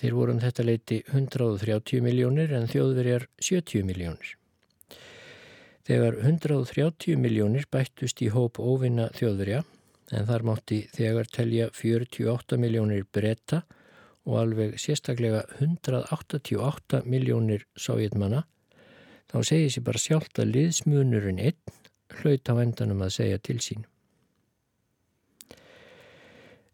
Þeir 0.00 0.16
voru 0.16 0.34
um 0.34 0.40
þetta 0.42 0.64
leiti 0.66 1.02
130 1.12 2.02
miljónir 2.02 2.54
en 2.56 2.66
þjóðverjar 2.70 3.28
70 3.38 3.86
miljónir. 3.86 4.34
Þegar 5.84 6.18
130 6.24 7.20
miljónir 7.20 7.68
bættust 7.70 8.22
í 8.24 8.30
hóp 8.32 8.58
óvinna 8.58 9.10
þjóðverja 9.14 9.62
en 10.16 10.26
þar 10.28 10.44
mátti 10.48 10.80
þegar 10.94 11.30
telja 11.32 11.68
48 11.76 12.58
miljónir 12.60 13.06
bretta 13.12 13.62
og 14.24 14.38
alveg 14.40 14.78
sérstaklega 14.80 15.44
188 15.60 17.02
miljónir 17.04 17.66
sovjetmanna 17.76 18.44
þá 19.30 19.38
segir 19.44 19.72
sér 19.74 19.86
bara 19.88 20.00
sjálft 20.00 20.40
að 20.40 20.54
liðsmunurinn 20.56 21.42
einn 21.42 21.74
hlaut 22.20 22.48
á 22.48 22.54
endanum 22.62 23.04
að 23.04 23.16
segja 23.18 23.40
til 23.42 23.60
sín. 23.64 23.84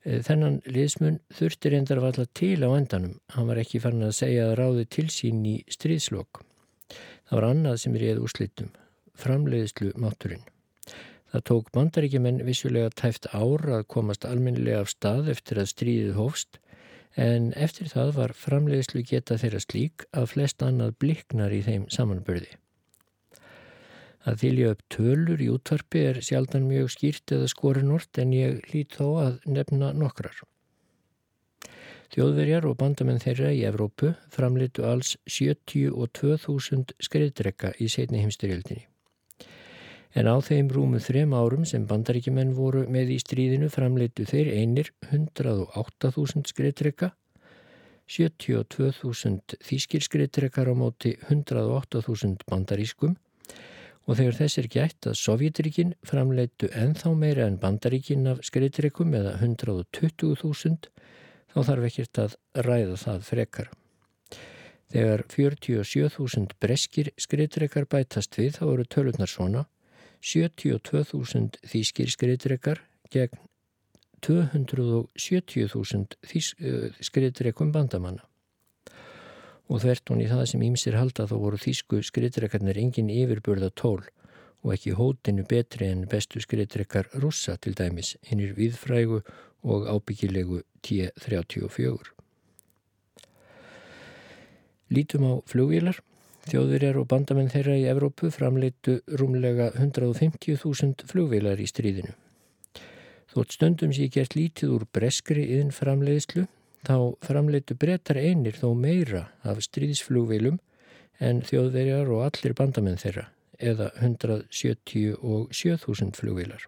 Eh, 0.00 0.22
þennan 0.24 0.62
liðsmun 0.64 1.18
þurfti 1.36 1.74
reyndar 1.74 1.98
að 2.00 2.06
valla 2.06 2.26
til 2.38 2.56
á 2.64 2.70
endanum. 2.72 3.18
Hann 3.34 3.50
var 3.50 3.60
ekki 3.60 3.82
farin 3.84 4.06
að 4.06 4.16
segja 4.16 4.46
að 4.48 4.54
ráði 4.62 4.86
til 4.96 5.08
sín 5.12 5.42
í 5.44 5.58
stríðslokk. 5.68 6.40
Það 7.28 7.36
var 7.36 7.46
annað 7.50 7.76
sem 7.82 7.98
er 7.98 8.06
ég 8.06 8.22
úrslitum, 8.24 8.70
framleiðslu 9.20 9.92
máturinn. 10.00 10.46
Það 11.30 11.44
tók 11.46 11.68
bandaríkjumenn 11.76 12.40
vissulega 12.48 12.90
tæft 12.96 13.28
ára 13.30 13.82
að 13.82 13.86
komast 13.92 14.24
alminnilega 14.26 14.80
af 14.82 14.90
stað 14.90 15.30
eftir 15.36 15.60
að 15.62 15.70
stríðið 15.74 16.16
hófst 16.16 16.58
en 17.20 17.52
eftir 17.54 17.92
það 17.92 18.16
var 18.16 18.34
framleiðslu 18.34 19.04
geta 19.06 19.38
þeirra 19.38 19.60
slík 19.62 20.08
að 20.16 20.32
flest 20.32 20.64
annað 20.64 20.96
bliknar 21.02 21.54
í 21.54 21.60
þeim 21.66 21.86
samanbörði. 21.92 22.56
Að 24.28 24.42
þylja 24.42 24.70
upp 24.74 24.82
tölur 24.92 25.40
í 25.40 25.48
útvarpi 25.48 26.00
er 26.10 26.18
sjaldan 26.24 26.66
mjög 26.68 26.90
skýrt 26.92 27.32
eða 27.32 27.48
skorinort 27.48 28.18
en 28.20 28.34
ég 28.36 28.58
lít 28.74 28.98
þó 28.98 29.06
að 29.22 29.38
nefna 29.48 29.94
nokkrar. 29.96 30.36
Þjóðverjar 32.10 32.66
og 32.66 32.76
bandamenn 32.76 33.22
þeirra 33.22 33.52
í 33.54 33.62
Evrópu 33.68 34.10
framleitu 34.34 34.84
alls 34.84 35.14
72.000 35.30 36.96
skreiðdrekka 36.98 37.70
í 37.78 37.86
setni 37.88 38.20
heimstyrjöldinni. 38.24 38.84
En 40.18 40.26
á 40.26 40.36
þeim 40.42 40.68
rúmu 40.74 40.98
þrem 40.98 41.32
árum 41.38 41.64
sem 41.70 41.86
bandaríkjumenn 41.86 42.50
voru 42.56 42.82
með 42.90 43.14
í 43.14 43.18
stríðinu 43.22 43.70
framleitu 43.70 44.26
þeir 44.26 44.50
einir 44.58 44.90
108.000 45.06 46.50
skreiðdrekka, 46.50 47.12
72.000 48.10 49.60
þýskir 49.62 50.02
skreiðdrekkar 50.02 50.66
á 50.66 50.74
móti 50.74 51.14
108.000 51.30 52.42
bandarískum 52.50 53.14
og 54.08 54.16
þegar 54.18 54.36
þess 54.38 54.58
er 54.60 54.68
gætt 54.72 55.06
að 55.10 55.18
Sovjetríkin 55.20 55.90
framleitu 56.06 56.66
enþá 56.76 57.10
meira 57.18 57.46
en 57.46 57.58
bandaríkin 57.60 58.28
af 58.30 58.38
skriðdreikum 58.46 59.10
eða 59.18 59.32
120.000 59.38 60.90
þá 61.50 61.58
þarf 61.66 61.84
ekkert 61.90 62.14
að 62.24 62.32
ræða 62.66 62.96
það 63.04 63.18
frekar. 63.26 63.68
Þegar 64.90 65.20
47.000 65.30 66.56
breskir 66.62 67.06
skriðdreikar 67.20 67.84
bætast 67.90 68.32
við 68.38 68.50
þá 68.58 68.64
eru 68.72 68.84
tölurnar 68.90 69.30
svona 69.30 69.62
72.000 70.20 71.60
þýskir 71.70 72.08
skriðdreikar 72.16 72.78
gegn 73.12 73.38
270.000 74.26 76.98
skriðdreikum 77.06 77.70
bandamanna 77.72 78.29
og 79.70 79.84
þvert 79.84 80.10
hún 80.10 80.22
í 80.24 80.28
það 80.30 80.46
sem 80.50 80.62
ímsir 80.66 80.98
halda 80.98 81.28
þá 81.30 81.36
voru 81.38 81.60
þýsku 81.62 82.00
skriðdrekarnir 82.06 82.80
engin 82.82 83.12
yfirbörða 83.14 83.70
tól 83.78 84.02
og 84.60 84.74
ekki 84.74 84.96
hótinu 84.98 85.46
betri 85.48 85.88
en 85.88 86.08
bestu 86.10 86.42
skriðdrekar 86.42 87.08
russa 87.22 87.56
til 87.62 87.76
dæmis 87.78 88.16
hinnir 88.28 88.52
viðfrægu 88.58 89.22
og 89.62 89.86
ábyggilegu 89.88 90.62
T-34. 90.82 92.16
Lítum 94.90 95.26
á 95.28 95.32
flugvílar. 95.46 96.00
Þjóðverjar 96.50 96.96
og 96.98 97.06
bandamenn 97.06 97.50
þeirra 97.52 97.76
í 97.78 97.84
Evrópu 97.86 98.30
framleitu 98.32 98.96
rúmlega 99.20 99.68
150.000 99.76 101.04
flugvílar 101.06 101.60
í 101.60 101.68
stríðinu. 101.68 102.16
Þótt 103.30 103.54
stundum 103.54 103.92
sé 103.94 104.08
gert 104.10 104.34
lítið 104.34 104.72
úr 104.74 104.86
breskri 104.90 105.44
yðin 105.46 105.70
framleiðslu 105.70 106.48
þá 106.86 107.16
framleitu 107.24 107.74
brettar 107.76 108.16
einir 108.20 108.54
þó 108.56 108.74
meira 108.76 109.28
af 109.44 109.60
stríðsflugveilum 109.66 110.58
en 111.20 111.42
þjóðverjar 111.44 112.08
og 112.14 112.24
allir 112.28 112.54
bandamenn 112.56 112.98
þeirra 113.00 113.26
eða 113.60 113.90
177.000 114.00 116.16
flugveilar. 116.16 116.62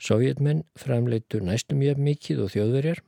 Sovjetmenn 0.00 0.64
framleitu 0.76 1.40
næstum 1.44 1.82
ég 1.84 1.98
mikið 2.00 2.40
og 2.46 2.52
þjóðverjar. 2.54 3.00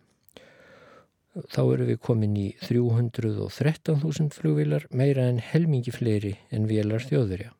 Þá 1.48 1.62
eru 1.62 1.84
við 1.88 1.98
komin 2.04 2.36
í 2.36 2.56
313.000 2.64 4.30
flugveilar 4.36 4.86
meira 4.90 5.28
en 5.30 5.38
helmingi 5.40 5.90
fleiri 5.94 6.38
en 6.52 6.68
vélar 6.68 7.02
þjóðverja. 7.04 7.50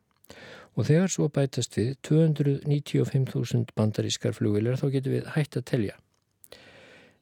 Og 0.77 0.85
þegar 0.85 1.09
svo 1.11 1.27
bætast 1.33 1.77
við 1.79 1.95
295.000 2.05 3.73
bandarískar 3.77 4.33
flugveilar 4.37 4.77
þá 4.77 4.87
getur 4.93 5.11
við 5.17 5.25
hægt 5.33 5.57
að 5.57 5.67
telja 5.73 5.95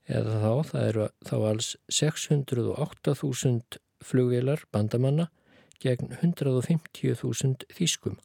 eða 0.07 0.37
þá, 0.41 0.51
það 0.71 0.87
eru 0.91 1.09
þá 1.27 1.35
alls 1.49 1.73
608.000 1.91 3.81
flugvélar 4.07 4.63
bandamanna 4.71 5.27
gegn 5.83 6.15
150.000 6.21 7.67
þýskum. 7.77 8.17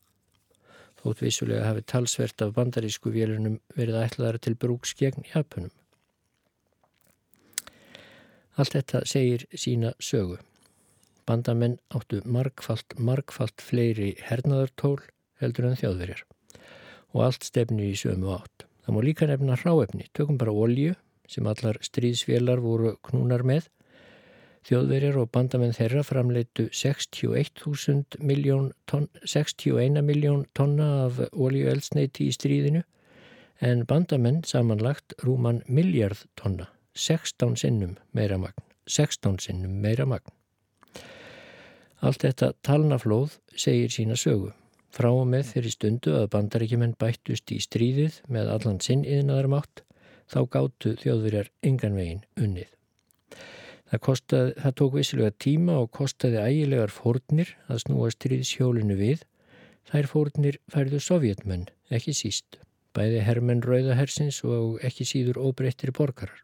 Þótt 1.03 1.23
vissulega 1.25 1.67
hafi 1.67 1.83
talsvert 1.91 2.43
af 2.45 2.55
bandarísku 2.57 3.11
vélunum 3.13 3.59
verið 3.77 3.99
ætlaðar 4.05 4.39
til 4.45 4.55
brúks 4.55 4.95
gegn 4.99 5.27
Japunum. 5.33 5.73
Allt 8.55 8.77
þetta 8.77 9.03
segir 9.09 9.47
sína 9.57 9.95
sögu. 9.99 10.39
Bandamenn 11.27 11.79
áttu 11.95 12.21
margfalt, 12.29 12.95
margfalt 12.99 13.63
fleiri 13.63 14.13
hernaðartól 14.29 14.99
heldur 15.41 15.71
en 15.71 15.79
þjóðverjar 15.79 16.25
og 17.13 17.25
allt 17.27 17.47
stefnir 17.47 17.93
í 17.93 17.99
sömu 17.99 18.31
átt. 18.35 18.67
Það 18.83 18.95
má 18.97 19.01
líka 19.05 19.29
nefna 19.29 19.57
hráefni, 19.61 20.09
tökum 20.17 20.39
bara 20.41 20.55
olju 20.55 20.95
sem 21.29 21.47
allar 21.47 21.79
stríðsvélar 21.85 22.63
voru 22.63 22.97
knúnar 23.09 23.45
með. 23.47 23.69
Þjóðverjar 24.63 25.19
og 25.19 25.31
bandamenn 25.35 25.75
þeirra 25.75 26.05
framleitu 26.07 26.69
61 26.71 28.19
miljón 28.23 28.71
ton, 28.87 29.09
61 29.27 29.99
miljón 30.07 30.45
tonna 30.55 31.09
af 31.09 31.19
oljueldsneiti 31.33 32.29
í 32.31 32.37
stríðinu 32.37 32.85
en 33.63 33.83
bandamenn 33.87 34.43
samanlagt 34.47 35.17
rúman 35.23 35.63
miljard 35.67 36.25
tonna, 36.39 36.69
16 36.95 37.59
sinnum 37.59 37.97
meira 38.15 38.39
magn, 38.39 38.63
16 38.87 39.43
sinnum 39.43 39.83
meira 39.83 40.07
magn. 40.07 40.31
Allt 42.03 42.25
þetta 42.25 42.53
talnaflóð 42.67 43.39
segir 43.55 43.91
sína 43.95 44.17
sögu. 44.19 44.51
Frá 44.93 45.09
og 45.11 45.29
með 45.31 45.53
þeirri 45.53 45.71
stundu 45.73 46.15
að 46.19 46.29
bandaríkjumenn 46.35 46.99
bættust 47.01 47.51
í 47.55 47.61
stríðið 47.63 48.19
með 48.29 48.51
allan 48.57 48.81
sinn 48.83 49.07
yðnaðarmátt 49.07 49.85
þá 50.33 50.39
gáttu 50.57 50.95
þjóðverjar 51.03 51.51
engan 51.69 51.99
veginn 51.99 52.25
unnið. 52.41 52.71
Það, 53.93 54.01
kostaði, 54.07 54.53
það 54.63 54.75
tók 54.81 54.95
vissilega 54.97 55.35
tíma 55.45 55.77
og 55.83 55.91
kostaði 55.93 56.41
ægilegar 56.41 56.93
fórnir 56.93 57.51
að 57.69 57.83
snúa 57.85 58.09
stríðshjólinu 58.15 58.97
við. 58.97 59.27
Þær 59.91 60.09
fórnir 60.09 60.59
færðu 60.73 61.01
sovjetmenn, 61.03 61.67
ekki 61.93 62.15
síst, 62.17 62.57
bæði 62.97 63.21
hermenn 63.27 63.61
rauðahersins 63.67 64.41
og 64.49 64.81
ekki 64.87 65.05
síður 65.09 65.43
óbreyttir 65.43 65.93
borgarar. 65.93 66.41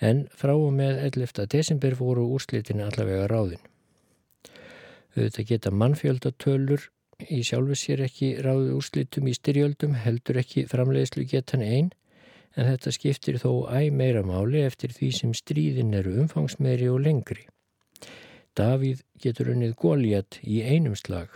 En 0.00 0.28
frá 0.32 0.54
og 0.54 0.70
með 0.76 1.02
11. 1.10 1.44
desember 1.50 1.96
voru 1.98 2.28
úrslitin 2.36 2.84
allavega 2.84 3.26
ráðin. 3.28 3.60
Auðvitað 5.16 5.48
geta 5.50 5.72
mannfjöldatölur 5.74 6.86
í 7.26 7.42
sjálfu 7.44 7.76
sér 7.76 8.04
ekki 8.06 8.36
ráðu 8.44 8.76
úrslitum 8.78 9.26
í 9.28 9.34
styrjöldum, 9.36 9.96
heldur 9.98 10.38
ekki 10.40 10.68
framleiðslu 10.70 11.26
getan 11.28 11.64
einn, 11.66 11.90
en 12.56 12.66
þetta 12.66 12.92
skiptir 12.94 13.38
þó 13.42 13.68
æg 13.70 13.92
meira 13.94 14.22
máli 14.26 14.64
eftir 14.66 14.92
því 14.96 15.10
sem 15.18 15.34
stríðin 15.36 15.94
eru 15.94 16.16
umfangsmeiri 16.22 16.88
og 16.90 17.02
lengri. 17.06 17.46
Davíð 18.58 19.04
getur 19.22 19.52
unnið 19.54 19.76
góliat 19.78 20.40
í 20.42 20.60
einum 20.66 20.96
slag, 20.98 21.28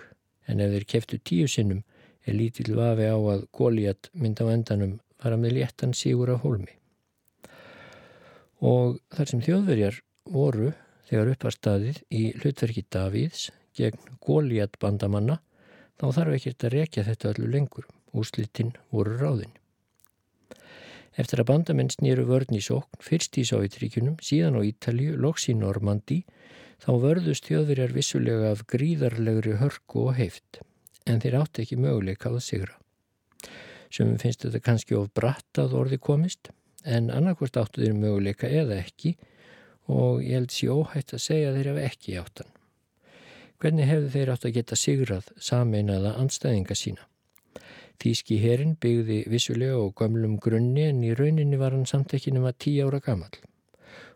en 0.51 0.61
ef 0.61 0.73
þeir 0.75 0.87
keftu 0.95 1.21
tíu 1.23 1.49
sinnum 1.49 1.85
er 2.27 2.39
lítill 2.39 2.75
vafi 2.77 3.07
á 3.07 3.17
að 3.17 3.47
góliat 3.55 4.11
mynd 4.13 4.43
á 4.43 4.47
endanum 4.51 4.97
fara 5.21 5.39
með 5.41 5.59
léttan 5.61 5.95
sígur 5.97 6.35
af 6.35 6.43
hólmi. 6.45 6.75
Og 8.65 8.99
þar 9.15 9.31
sem 9.31 9.45
þjóðverjar 9.45 10.01
voru 10.35 10.73
þegar 11.09 11.35
upparstaðið 11.35 12.01
í 12.11 12.23
hlutverki 12.41 12.85
Davíðs 12.91 13.51
gegn 13.77 14.17
góliat 14.25 14.79
bandamanna, 14.81 15.41
þá 16.01 16.07
þarf 16.19 16.39
ekkert 16.39 16.67
að 16.67 16.75
rekja 16.79 17.07
þetta 17.07 17.35
öllu 17.35 17.51
lengur. 17.51 17.87
Úslitinn 18.15 18.75
voru 18.95 19.17
ráðin. 19.19 19.55
Eftir 21.15 21.43
að 21.43 21.51
bandamenn 21.53 21.93
snýru 21.93 22.25
vörn 22.27 22.57
í 22.57 22.61
sókn, 22.65 22.99
fyrst 23.03 23.37
í 23.39 23.45
Sovjetríkunum, 23.47 24.17
síðan 24.19 24.59
á 24.59 24.67
Ítalju, 24.67 25.15
loks 25.23 25.47
í 25.51 25.55
Normandi, 25.55 26.25
þá 26.83 26.91
vörðust 27.05 27.47
þjóðverjar 27.47 27.95
vissulega 27.95 28.51
af 28.51 28.65
gríðarlegri 28.71 29.61
hörku 29.61 30.09
og 30.09 30.19
heift, 30.19 30.59
en 31.07 31.23
þeir 31.23 31.39
átti 31.45 31.63
ekki 31.63 31.79
möguleika 31.79 32.33
að 32.33 32.43
sigra. 32.49 32.75
Sumum 33.95 34.19
finnst 34.19 34.43
þetta 34.43 34.63
kannski 34.65 34.99
of 34.99 35.13
bratt 35.15 35.63
að 35.63 35.77
orði 35.79 36.01
komist, 36.03 36.51
en 36.83 37.13
annarkvort 37.15 37.61
áttu 37.63 37.85
þeir 37.85 37.95
möguleika 37.95 38.51
eða 38.51 38.81
ekki 38.83 39.15
og 39.87 40.23
ég 40.25 40.41
held 40.41 40.53
sér 40.53 40.75
óhætt 40.75 41.15
að 41.15 41.23
segja 41.29 41.55
þeir 41.55 41.71
hafa 41.71 41.89
ekki 41.93 42.19
áttan. 42.19 42.51
Hvernig 43.63 43.89
hefðu 43.89 44.11
þeir 44.17 44.33
átt 44.35 44.47
að 44.49 44.57
geta 44.59 44.77
sigrað 44.77 45.31
sameinaða 45.39 46.17
anstæðinga 46.21 46.77
sína? 46.77 47.07
Þíski 48.03 48.41
herin 48.43 48.75
byggði 48.81 49.21
vissulega 49.31 49.79
og 49.81 49.95
gamlum 49.99 50.39
grunni 50.43 50.89
en 50.91 51.03
í 51.07 51.15
rauninni 51.17 51.59
var 51.61 51.77
hann 51.77 51.87
samt 51.89 52.15
ekki 52.17 52.35
nema 52.35 52.53
tí 52.53 52.77
ára 52.83 53.01
gammal 53.05 53.33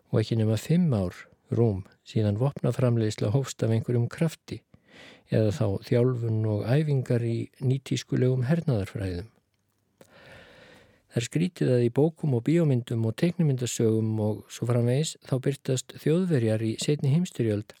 og 0.09 0.19
ekki 0.21 0.37
nema 0.39 0.57
fimm 0.57 0.93
ár 0.93 1.15
rúm 1.53 1.83
síðan 2.07 2.39
vopnaframleysla 2.41 3.31
hófst 3.33 3.63
af 3.63 3.73
einhverjum 3.73 4.09
krafti 4.11 4.59
eða 5.29 5.51
þá 5.53 5.65
þjálfun 5.87 6.39
og 6.49 6.63
æfingar 6.65 7.25
í 7.25 7.35
nýtískulegum 7.61 8.47
hernaðarfræðum. 8.49 9.27
Það 11.09 11.19
er 11.21 11.25
skrítið 11.25 11.71
að 11.73 11.83
í 11.85 11.91
bókum 11.93 12.35
og 12.37 12.43
bíómyndum 12.45 13.05
og 13.09 13.15
teiknumyndasögum 13.17 14.09
og 14.25 14.41
svo 14.53 14.67
framvegs 14.69 15.15
þá 15.25 15.35
byrtast 15.45 15.95
þjóðverjar 16.03 16.65
í 16.65 16.75
setni 16.81 17.13
heimstyrjöld 17.15 17.73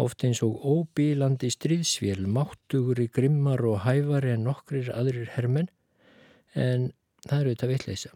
oft 0.00 0.24
eins 0.26 0.42
og 0.42 0.58
óbílandi 0.64 1.50
stríðsvél, 1.52 2.26
máttugri, 2.26 3.06
grimmar 3.12 3.62
og 3.66 3.84
hæfari 3.84 4.34
en 4.34 4.46
nokkrir 4.48 4.90
aðrir 4.94 5.30
hermenn, 5.36 5.70
en 6.54 6.90
það 7.28 7.40
eru 7.40 7.54
þetta 7.54 7.70
vitleisa. 7.70 8.10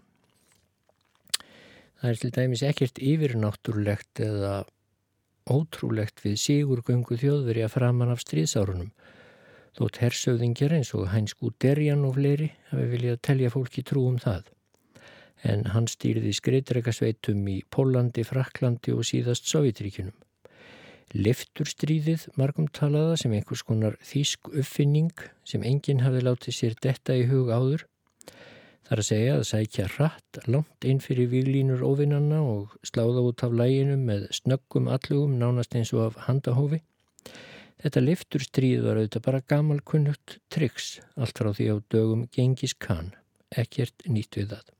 Það 1.98 2.10
er 2.10 2.20
til 2.22 2.32
dæmis 2.34 2.64
ekkert 2.66 3.00
yfirnáttúrulegt 3.02 4.20
eða 4.22 4.52
ótrúlegt 5.48 6.22
við 6.22 6.36
sigurgöngu 6.42 7.18
þjóðveri 7.18 7.64
að 7.66 7.74
framann 7.74 8.12
af 8.12 8.22
stríðsárunum, 8.22 8.92
þótt 9.78 10.00
hersauðingir 10.02 10.74
eins 10.74 10.92
og 10.98 11.08
Hæns 11.12 11.34
Gúderjan 11.38 12.06
og 12.06 12.16
fleiri 12.18 12.52
hafi 12.70 12.86
viljað 12.92 13.20
telja 13.26 13.50
fólki 13.54 13.84
trú 13.86 14.06
um 14.10 14.18
það. 14.22 14.48
En 15.46 15.68
hann 15.70 15.86
stýrði 15.86 16.32
skreitrekasveitum 16.34 17.44
í 17.50 17.60
Pólandi, 17.70 18.24
Fraklandi 18.26 18.94
og 18.94 19.06
síðast 19.06 19.46
Sovjetríkunum. 19.46 20.16
Lifturstríðið 21.16 22.26
margum 22.36 22.66
talaða 22.68 23.14
sem 23.16 23.32
einhvers 23.32 23.62
konar 23.64 23.94
þýsk 24.04 24.50
uppfinning 24.50 25.22
sem 25.48 25.62
enginn 25.64 26.02
hafi 26.04 26.20
látið 26.20 26.56
sér 26.56 26.74
detta 26.84 27.16
í 27.16 27.22
hug 27.30 27.48
áður. 27.48 27.86
Það 28.84 28.92
er 28.92 29.00
að 29.02 29.08
segja 29.08 29.36
að 29.38 29.46
sækja 29.48 29.86
rætt 29.94 30.40
langt 30.48 30.84
inn 30.84 31.00
fyrir 31.00 31.30
výlínur 31.32 31.84
ofinnanna 31.84 32.42
og 32.44 32.76
sláða 32.84 33.24
út 33.24 33.44
af 33.44 33.56
læginu 33.56 33.96
með 34.00 34.28
snöggum 34.36 34.90
allugum 34.92 35.38
nánast 35.40 35.76
eins 35.76 35.94
og 35.96 36.10
af 36.10 36.22
handahófi. 36.26 36.82
Þetta 37.80 38.04
lifturstríð 38.04 38.84
var 38.84 39.00
auðvitað 39.00 39.24
bara 39.24 39.44
gamal 39.48 39.80
kunnugt 39.80 40.38
triks 40.52 40.98
allt 41.16 41.40
frá 41.40 41.54
því 41.56 41.70
á 41.72 41.76
dögum 41.88 42.26
gengis 42.34 42.74
kann, 42.76 43.14
ekkert 43.56 44.04
nýtt 44.04 44.36
við 44.36 44.52
það. 44.56 44.72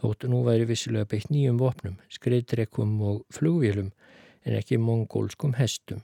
Þóttu 0.00 0.32
nú 0.32 0.40
væri 0.46 0.64
vissilega 0.66 1.08
beitt 1.12 1.28
nýjum 1.30 1.60
vopnum, 1.60 1.98
skreitrekum 2.08 2.94
og 3.04 3.24
flugvélum 3.34 3.92
en 4.46 4.56
ekki 4.58 4.78
mongólskum 4.80 5.54
hestum. 5.58 6.02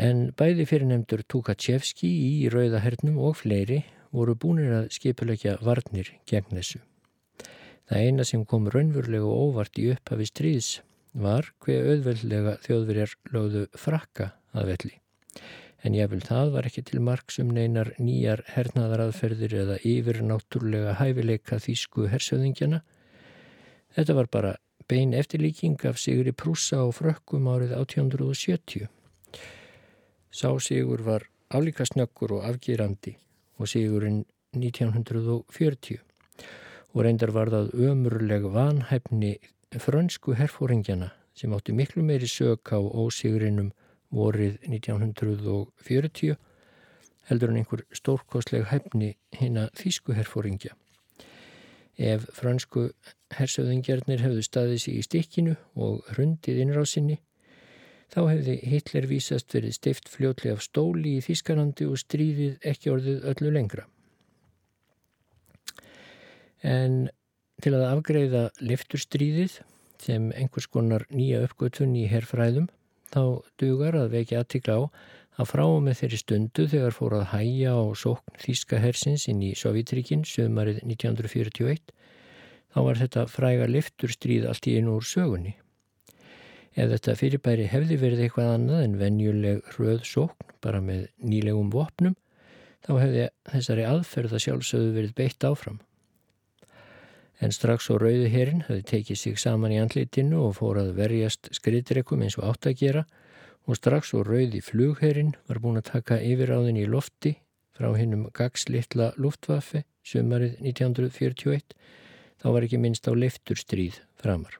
En 0.00 0.30
bæði 0.36 0.64
fyrirnemdur 0.68 1.24
Tukachevski 1.28 2.08
í 2.08 2.48
Rauðahernum 2.52 3.18
og 3.20 3.40
fleiri 3.42 3.82
voru 4.14 4.36
búinir 4.38 4.72
að 4.78 4.92
skipulegja 4.96 5.58
varnir 5.64 6.14
gegn 6.30 6.56
þessu. 6.56 6.80
Það 7.90 8.06
eina 8.06 8.24
sem 8.26 8.46
kom 8.46 8.68
raunverulega 8.70 9.26
og 9.26 9.50
óvart 9.50 9.78
í 9.82 9.90
upphafi 9.92 10.28
stríðs 10.30 10.70
var 11.12 11.50
hver 11.64 11.88
auðveldlega 11.90 12.56
þjóðverjar 12.64 13.16
lögðu 13.34 13.64
frakka 13.74 14.30
að 14.54 14.70
velli. 14.70 14.94
En 15.82 15.96
jáfnvel 15.96 16.20
það 16.22 16.52
var 16.54 16.68
ekki 16.68 16.84
til 16.86 17.00
marksum 17.02 17.50
neinar 17.56 17.92
nýjar 17.98 18.44
hernaðaraðferðir 18.54 19.56
eða 19.62 19.78
yfir 19.88 20.20
náttúrulega 20.28 20.96
hæfileika 21.00 21.58
þýsku 21.64 22.06
hersöðingjana. 22.12 22.82
Þetta 23.96 24.16
var 24.18 24.28
bara 24.30 24.56
bein 24.90 25.12
eftirlíking 25.14 25.78
af 25.84 25.98
Sigri 26.02 26.32
Prúsa 26.32 26.80
og 26.82 26.96
Frökkum 26.98 27.44
árið 27.46 27.76
1870. 27.78 28.88
Sá 30.34 30.50
Sigur 30.58 31.04
var 31.06 31.28
álíka 31.54 31.86
snöggur 31.86 32.32
og 32.38 32.46
afgýrandi 32.48 33.14
og 33.58 33.68
Sigurinn 33.70 34.24
1940 34.56 36.00
og 36.94 37.04
reyndar 37.04 37.30
var 37.30 37.52
það 37.54 37.70
ömurleg 37.86 38.48
vanhæfni 38.50 39.36
frönsku 39.78 40.34
herfóringjana 40.34 41.12
sem 41.38 41.54
átti 41.54 41.72
miklu 41.72 42.02
meiri 42.02 42.26
sök 42.26 42.74
á 42.74 42.78
ósigurinnum 42.82 43.70
vorið 44.10 44.58
1940 44.66 46.34
heldur 47.30 47.54
en 47.54 47.62
einhver 47.62 47.86
stórkostleg 47.94 48.66
hæfni 48.74 49.14
hinn 49.38 49.62
að 49.62 49.70
þýsku 49.78 50.18
herfóringja. 50.18 50.74
Ef 51.94 52.26
fransku 52.34 52.90
hersöðingjarnir 53.36 54.22
hefðu 54.24 54.44
staðið 54.44 54.82
sér 54.84 54.98
í 54.98 55.04
stikkinu 55.06 55.56
og 55.78 56.06
hrundið 56.14 56.62
innrásinni, 56.64 57.18
þá 58.10 58.20
hefði 58.32 58.56
Hitler 58.72 59.06
vísast 59.10 59.54
verið 59.54 59.76
steift 59.76 60.10
fljótli 60.10 60.50
af 60.54 60.64
stóli 60.64 61.16
í 61.18 61.24
Þískanandi 61.24 61.86
og 61.86 62.00
stríðið 62.02 62.66
ekki 62.72 62.92
orðið 62.94 63.28
öllu 63.32 63.54
lengra. 63.54 63.86
En 66.66 67.06
til 67.62 67.72
að 67.76 67.86
afgreiða 67.90 68.42
lifturstríðið 68.60 69.60
sem 70.00 70.28
einhvers 70.32 70.68
konar 70.72 71.06
nýja 71.12 71.44
uppgötun 71.46 71.94
í 71.96 72.06
herrfræðum, 72.10 72.68
þá 73.12 73.42
dugar 73.60 73.96
að 74.00 74.14
vekja 74.16 74.42
aðtikla 74.42 74.76
á 74.76 74.82
að 75.40 75.48
frá 75.48 75.64
með 75.80 75.98
þeirri 76.00 76.18
stundu 76.20 76.66
þegar 76.68 76.96
fór 76.96 77.16
að 77.20 77.28
hæja 77.32 77.72
á 77.72 77.82
sókn 77.96 78.36
Þíska 78.40 78.80
hersins 78.82 79.26
inn 79.30 79.40
í 79.44 79.54
Sovjetríkin 79.56 80.24
sömarið 80.28 80.82
1941 80.84 81.94
þá 82.70 82.78
var 82.86 83.00
þetta 83.00 83.26
fræga 83.30 83.66
lifturstríð 83.70 84.46
allt 84.50 84.68
í 84.70 84.76
einu 84.78 84.96
úr 84.98 85.06
sögunni. 85.06 85.56
Ef 86.78 86.90
þetta 86.92 87.16
fyrirbæri 87.18 87.66
hefði 87.70 87.98
verið 87.98 88.24
eitthvað 88.24 88.54
annað 88.54 88.82
en 88.84 88.98
venjuleg 89.00 89.70
röð 89.76 90.02
sókn 90.06 90.50
bara 90.62 90.80
með 90.84 91.08
nýlegum 91.18 91.70
vopnum 91.74 92.14
þá 92.86 92.92
hefði 93.00 93.24
þessari 93.50 93.86
aðferða 93.88 94.42
sjálfsögðu 94.44 94.92
verið 94.96 95.16
beitt 95.18 95.46
áfram. 95.46 95.80
En 97.40 97.54
strax 97.56 97.88
á 97.90 97.96
rauðu 97.96 98.28
herin 98.30 98.62
hefði 98.68 98.86
tekið 98.92 99.18
sig 99.18 99.40
saman 99.40 99.72
í 99.74 99.80
andlitinu 99.80 100.44
og 100.44 100.58
fór 100.60 100.78
að 100.82 100.94
verjast 100.98 101.48
skriðdrekum 101.56 102.22
eins 102.22 102.36
og 102.38 102.50
átt 102.52 102.68
að 102.68 102.78
gera 102.84 103.04
og 103.66 103.78
strax 103.78 104.12
og 104.16 104.26
rauði 104.28 104.60
flugherrin 104.64 105.34
var 105.48 105.60
búin 105.62 105.80
að 105.80 105.90
taka 105.90 106.20
yfiráðin 106.20 106.80
í 106.80 106.86
lofti 106.88 107.34
frá 107.76 107.90
hinnum 107.96 108.28
gagslittla 108.36 109.14
luftvaffe 109.16 109.84
sömarið 110.06 110.60
1941 110.60 111.74
þá 112.40 112.48
var 112.54 112.66
ekki 112.66 112.80
minnst 112.80 113.08
á 113.08 113.12
lefturstríð 113.12 114.00
framar. 114.20 114.56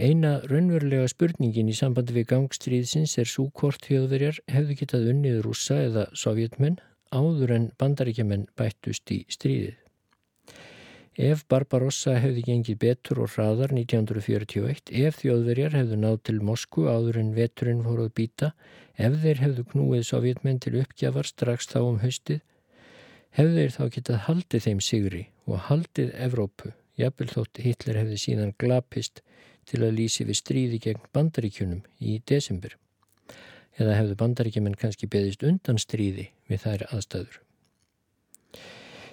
Eina 0.00 0.38
raunverulega 0.48 1.10
spurningin 1.10 1.68
í 1.68 1.76
sambandi 1.76 2.14
við 2.16 2.30
gangstríðsins 2.30 3.18
er 3.20 3.28
svo 3.28 3.50
hvort 3.58 3.84
þjóðverjar 3.84 4.38
hefðu 4.48 4.78
getað 4.80 5.10
unnið 5.12 5.42
rúsa 5.44 5.76
eða 5.82 6.06
sovjetmenn 6.16 6.78
áður 7.10 7.52
en 7.56 7.70
bandaríkjaman 7.76 8.46
bættust 8.56 9.10
í 9.12 9.24
stríðið. 9.28 9.76
Ef 11.20 11.42
Barbarossa 11.50 12.14
hefði 12.22 12.46
gengið 12.46 12.76
betur 12.80 13.18
og 13.24 13.32
hraðar 13.34 13.74
1941, 13.74 14.92
ef 15.04 15.18
þjóðverjar 15.20 15.74
hefðu 15.76 15.98
náð 16.00 16.20
til 16.28 16.36
Moskvu 16.48 16.86
áður 16.88 17.18
en 17.20 17.34
veturinn 17.36 17.82
fóruð 17.84 18.12
býta, 18.16 18.52
ef 18.96 19.18
þeir 19.24 19.42
hefðu 19.42 19.64
knúið 19.72 20.06
sovjetmenn 20.06 20.62
til 20.62 20.78
uppgjafar 20.80 21.28
strax 21.28 21.68
þá 21.68 21.80
um 21.82 21.98
haustið, 22.00 22.40
hefðu 23.36 23.56
þeir 23.56 23.74
þá 23.76 23.82
getað 23.96 24.22
haldið 24.26 24.64
þeim 24.66 24.80
sigri 24.84 25.24
og 25.46 25.66
haldið 25.68 26.14
Evrópu, 26.26 26.72
jafnvel 26.98 27.28
þótt 27.30 27.60
Hitler 27.64 28.00
hefði 28.00 28.18
síðan 28.24 28.54
glapist 28.58 29.22
til 29.70 29.82
að 29.84 29.96
lýsi 29.98 30.26
við 30.26 30.40
stríði 30.40 30.80
gegn 30.82 31.06
bandaríkjunum 31.14 31.84
í 32.00 32.18
desember. 32.26 32.74
Eða 33.78 33.96
hefðu 34.00 34.16
bandaríkjumenn 34.20 34.78
kannski 34.80 35.08
beðist 35.10 35.44
undan 35.46 35.78
stríði 35.80 36.30
við 36.50 36.64
þær 36.64 36.86
aðstæður. 36.90 37.40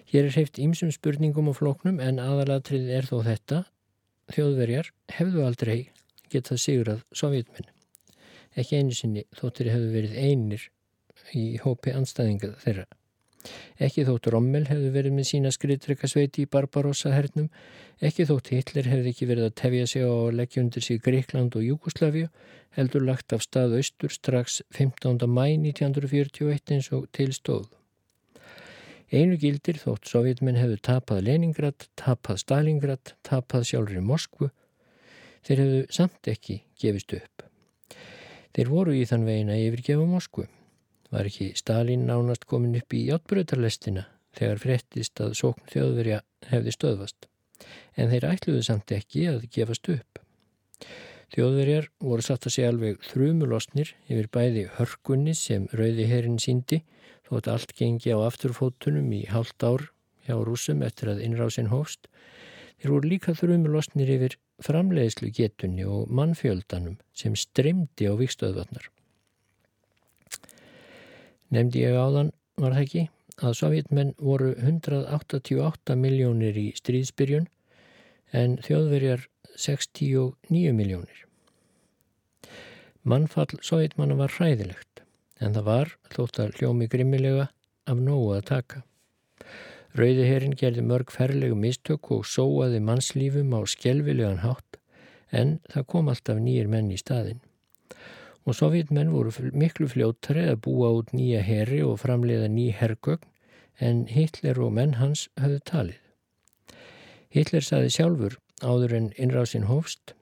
Hér 0.07 0.27
er 0.27 0.35
hreift 0.35 0.59
ímsum 0.63 0.91
spurningum 0.95 1.51
og 1.51 1.59
flóknum 1.59 1.99
en 2.03 2.21
aðalatriðið 2.23 2.93
er 2.95 3.09
þó 3.09 3.17
þetta. 3.27 3.63
Þjóðverjar 4.31 4.91
hefðu 5.17 5.43
aldrei 5.43 5.77
getað 6.31 6.63
sigrað 6.63 7.03
sovjetmenn. 7.15 7.69
Ekki 8.57 8.79
einu 8.81 8.95
sinni 8.95 9.27
þóttir 9.37 9.69
hefðu 9.71 9.91
verið 9.93 10.15
einir 10.17 10.63
í 11.35 11.45
hópi 11.61 11.93
anstæðinga 11.95 12.55
þeirra. 12.63 12.87
Ekki 13.77 14.05
þótt 14.07 14.29
Rommel 14.33 14.65
hefðu 14.67 14.91
verið 14.95 15.13
með 15.15 15.27
sína 15.29 15.51
skriðdrekasveiti 15.53 16.43
í 16.43 16.49
Barbarossa 16.51 17.13
hernum, 17.13 17.49
ekki 18.01 18.25
þótt 18.29 18.51
Hitler 18.53 18.89
hefði 18.89 19.13
ekki 19.13 19.29
verið 19.29 19.49
að 19.49 19.57
tefja 19.61 19.89
sig 19.93 20.05
að 20.07 20.37
leggja 20.39 20.63
undir 20.63 20.85
sig 20.85 21.01
Gríkland 21.05 21.57
og 21.57 21.65
Júkoslavíu, 21.65 22.29
heldur 22.77 23.05
lagt 23.05 23.33
af 23.33 23.45
stað 23.45 23.77
austur 23.79 24.13
strax 24.13 24.61
15. 24.75 25.23
mæ 25.29 25.45
1941 25.69 26.75
eins 26.75 26.91
og 26.97 27.07
tilstóð. 27.15 27.69
Einu 29.07 29.37
gildir 29.39 29.77
þótt 29.79 30.09
sovjetmenn 30.09 30.59
hefðu 30.59 30.81
tapað 30.83 31.23
Leningrad, 31.29 31.87
tapað 31.95 32.41
Stalingrad, 32.41 33.13
tapað 33.23 33.69
sjálfur 33.69 34.01
í 34.01 34.03
Moskvu. 34.03 34.49
Þeir 35.47 35.61
hefðu 35.63 35.83
samt 35.95 36.27
ekki 36.27 36.57
gefist 36.81 37.15
upp. 37.15 37.45
Þeir 38.57 38.73
voru 38.73 38.97
í 38.97 39.05
þann 39.07 39.23
vegin 39.29 39.53
að 39.53 39.63
yfirgefa 39.69 40.09
Moskvu. 40.11 40.49
Var 41.13 41.29
ekki 41.29 41.53
Stalin 41.55 42.05
nánast 42.09 42.45
komin 42.49 42.75
upp 42.79 42.93
í 42.93 43.05
játbröðarlestina 43.07 44.05
þegar 44.37 44.61
frettist 44.63 45.21
að 45.23 45.35
sókn 45.39 45.67
þjóðverja 45.71 46.21
hefði 46.51 46.73
stöðvast. 46.75 47.27
En 47.97 48.11
þeir 48.11 48.27
ætluðu 48.33 48.63
samt 48.67 48.91
ekki 48.93 49.27
að 49.31 49.47
gefast 49.53 49.89
upp. 49.93 50.19
Þjóðverjar 51.33 51.89
voru 52.03 52.23
satt 52.23 52.45
að 52.47 52.53
segja 52.55 52.71
alveg 52.71 52.99
þrjumulosnir 53.09 53.93
yfir 54.07 54.29
bæði 54.31 54.67
hörkunni 54.77 55.33
sem 55.35 55.65
rauði 55.75 56.05
herrin 56.07 56.39
síndi 56.39 56.83
þótt 57.27 57.49
allt 57.51 57.73
gengi 57.75 58.13
á 58.15 58.19
afturfótunum 58.23 59.09
í 59.15 59.25
halvt 59.31 59.65
ár 59.67 59.87
hjá 60.27 60.35
rúsum 60.43 60.83
eftir 60.87 61.11
að 61.11 61.23
innrásin 61.25 61.71
hófst, 61.71 62.07
þeir 62.79 62.93
voru 62.93 63.11
líka 63.11 63.35
þrjumulostnir 63.35 64.11
yfir 64.17 64.37
framleiðslu 64.63 65.31
getunni 65.35 65.87
og 65.87 66.11
mannfjöldanum 66.11 66.97
sem 67.15 67.35
streymdi 67.35 68.07
á 68.07 68.13
vikstöðvarnar. 68.19 68.87
Nemdi 71.53 71.85
ég 71.85 71.95
áðan, 71.95 72.33
var 72.59 72.73
það 72.75 72.83
ekki, 72.83 73.03
að 73.37 73.57
sovjetmenn 73.59 74.13
voru 74.19 74.51
188 74.57 75.95
miljónir 75.95 76.57
í 76.57 76.67
stríðsbyrjun 76.75 77.47
en 78.35 78.57
þjóðverjar 78.65 79.27
69 79.55 80.73
miljónir. 80.75 81.23
Mannfall 83.07 83.61
sovjetmanna 83.63 84.17
var 84.19 84.33
hræðilegt 84.35 85.03
en 85.39 85.53
það 85.55 85.67
var, 85.69 85.93
þótt 86.11 86.39
að 86.41 86.59
hljómi 86.59 86.87
grimmilega, 86.91 87.49
af 87.87 87.99
nógu 88.03 88.33
að 88.35 88.47
taka. 88.49 88.83
Rauðiherrin 89.97 90.55
gerði 90.57 90.83
mörg 90.85 91.13
ferlegu 91.13 91.55
mistök 91.55 92.11
og 92.11 92.25
sóaði 92.27 92.81
mannslífum 92.83 93.53
á 93.55 93.61
skjelvilegan 93.69 94.43
hátt, 94.43 94.79
en 95.31 95.57
það 95.71 95.87
kom 95.93 96.09
alltaf 96.11 96.41
nýjir 96.41 96.67
menn 96.71 96.91
í 96.91 96.99
staðin. 96.99 97.39
Og 98.47 98.55
sovjetmenn 98.55 99.11
voru 99.11 99.33
miklu 99.51 99.89
fljóttari 99.91 100.45
að 100.47 100.61
búa 100.63 100.93
út 100.95 101.11
nýja 101.11 101.41
herri 101.43 101.81
og 101.83 101.99
framleiða 101.99 102.47
ný 102.47 102.69
herrgögn, 102.71 103.27
en 103.83 104.05
Hitler 104.07 104.57
og 104.63 104.71
menn 104.73 104.95
hans 104.97 105.27
höfðu 105.37 105.59
talið. 105.67 105.99
Hitler 107.29 107.65
saði 107.65 107.91
sjálfur 107.93 108.37
áður 108.63 108.95
en 108.97 109.09
innrásin 109.19 109.67
hófst 109.69 110.15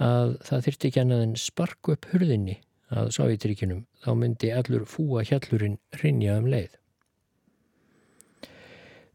að 0.00 0.36
það 0.46 0.66
þyrti 0.66 0.88
ekki 0.88 1.00
annað 1.02 1.24
en 1.26 1.34
sparku 1.36 1.96
upp 1.96 2.06
hurðinni 2.12 2.60
að 2.90 3.10
Sovjetríkinum 3.18 3.82
þá 4.04 4.10
myndi 4.22 4.52
allur 4.54 4.86
fúa 4.88 5.24
hjallurinn 5.26 5.76
rinja 6.00 6.38
um 6.40 6.48
leið. 6.50 6.70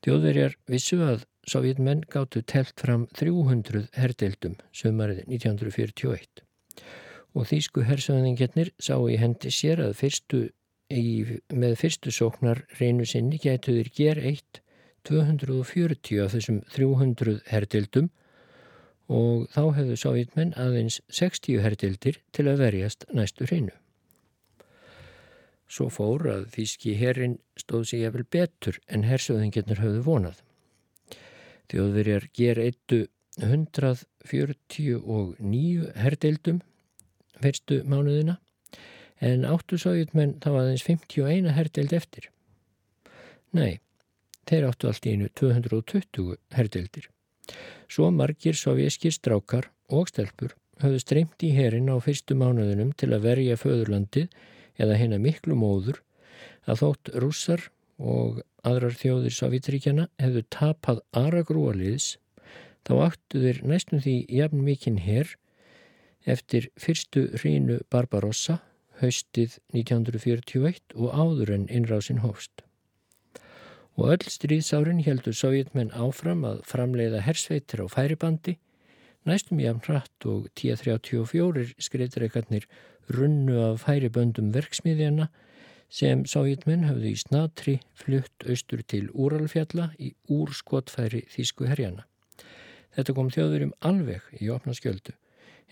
Þjóðverjar 0.05 0.59
vissu 0.69 0.99
að 1.01 1.25
Sovjetmenn 1.49 2.03
gáttu 2.11 2.43
telt 2.45 2.77
fram 2.81 3.07
300 3.17 3.87
herdeildum 3.97 4.59
sömarið 4.75 5.23
1941 5.25 6.45
og 7.35 7.49
þýsku 7.49 7.83
hersöðingetnir 7.85 8.71
sá 8.79 8.95
í 9.11 9.17
hendi 9.19 9.51
sér 9.51 9.81
að 9.83 9.97
fyrstu, 9.99 10.41
í, 10.89 11.39
með 11.51 11.75
fyrstu 11.81 12.13
sóknar 12.15 12.63
reynu 12.79 13.05
sinni 13.07 13.39
getuður 13.41 13.91
ger 13.95 14.21
eitt 14.23 14.61
240 15.05 16.23
af 16.23 16.33
þessum 16.33 16.61
300 16.73 17.41
herdeildum 17.51 18.09
og 19.11 19.45
þá 19.53 19.63
hefðu 19.77 19.97
sovjetmenn 20.01 20.55
aðeins 20.57 21.01
60 21.13 21.61
herdildir 21.61 22.23
til 22.33 22.47
að 22.49 22.63
verjast 22.63 23.05
næstu 23.13 23.45
hreinu. 23.45 23.75
Svo 25.69 25.89
fór 25.89 26.27
að 26.29 26.45
þýski 26.55 26.95
herrin 26.97 27.39
stóð 27.57 27.85
sig 27.89 28.03
eftir 28.07 28.25
betur 28.31 28.79
en 28.87 29.03
hersöðingarnir 29.05 29.79
höfðu 29.81 30.01
vonað. 30.05 30.41
Þjóðverjar 31.69 32.29
ger 32.37 32.57
eittu 32.61 33.07
149 33.41 35.93
herdildum 35.99 36.61
fyrstu 37.43 37.81
mánuðina 37.89 38.37
en 39.23 39.45
áttu 39.47 39.79
sovjetmenn 39.79 40.37
þá 40.43 40.49
aðeins 40.53 40.85
51 40.85 41.51
herdild 41.55 41.93
eftir. 41.95 42.29
Nei, 43.55 43.79
þeir 44.49 44.69
áttu 44.69 44.89
allt 44.89 45.07
í 45.07 45.15
einu 45.15 45.29
220 45.39 46.35
herdildir. 46.55 47.09
Svo 47.87 48.09
margir 48.11 48.57
sovjeskir 48.57 49.13
strákar 49.15 49.69
og 49.93 50.09
stelpur 50.09 50.55
höfðu 50.81 50.99
streymt 50.99 51.45
í 51.45 51.53
herin 51.55 51.91
á 51.91 51.95
fyrstu 52.03 52.35
mánuðunum 52.37 52.91
til 52.99 53.13
að 53.15 53.29
verja 53.29 53.59
föðurlandið 53.59 54.33
eða 54.81 54.99
hérna 54.99 55.21
miklu 55.21 55.55
móður 55.55 56.01
að 56.67 56.81
þótt 56.81 57.11
rússar 57.23 57.69
og 58.01 58.41
aðrar 58.67 58.97
þjóðir 58.99 59.35
Sovjetríkjana 59.37 60.09
hefðu 60.19 60.43
tapað 60.51 61.01
aragrúaliðs 61.15 62.15
þá 62.85 62.93
áttu 63.07 63.41
þeir 63.45 63.61
næstum 63.71 64.01
því 64.03 64.15
jafn 64.41 64.63
mikinn 64.65 64.99
herr 65.05 65.31
eftir 66.25 66.69
fyrstu 66.79 67.27
hrínu 67.39 67.81
Barbarossa 67.89 68.59
haustið 69.01 69.59
1941 69.73 70.95
og 70.95 71.11
áður 71.13 71.53
en 71.57 71.67
innrásin 71.69 72.23
hófst 72.23 72.65
og 73.95 74.11
öll 74.11 74.27
stríðsárin 74.27 75.03
heldur 75.05 75.35
sovjetmenn 75.35 75.93
áfram 75.95 76.43
að 76.47 76.61
framleiða 76.67 77.21
hersveitir 77.23 77.83
á 77.83 77.87
færibandi, 77.87 78.57
næstum 79.23 79.61
jafn 79.63 79.83
hratt 79.87 80.27
og 80.27 80.49
1034 80.51 81.75
skreitrikarnir 81.79 82.67
runnu 83.15 83.55
af 83.69 83.85
færiböndum 83.85 84.51
verksmiðjana 84.55 85.29
sem 85.89 86.25
sovjetmenn 86.27 86.87
hafðu 86.89 87.13
í 87.13 87.21
snatri 87.21 87.77
flutt 87.95 88.47
austur 88.49 88.83
til 88.83 89.07
Úralfjalla 89.13 89.91
í 90.01 90.11
úrskotfæri 90.33 91.23
Þísku 91.31 91.69
herjana. 91.69 92.03
Þetta 92.95 93.15
kom 93.15 93.29
þjóðurum 93.31 93.75
alveg 93.85 94.27
í 94.41 94.49
opna 94.51 94.75
skjöldu 94.75 95.15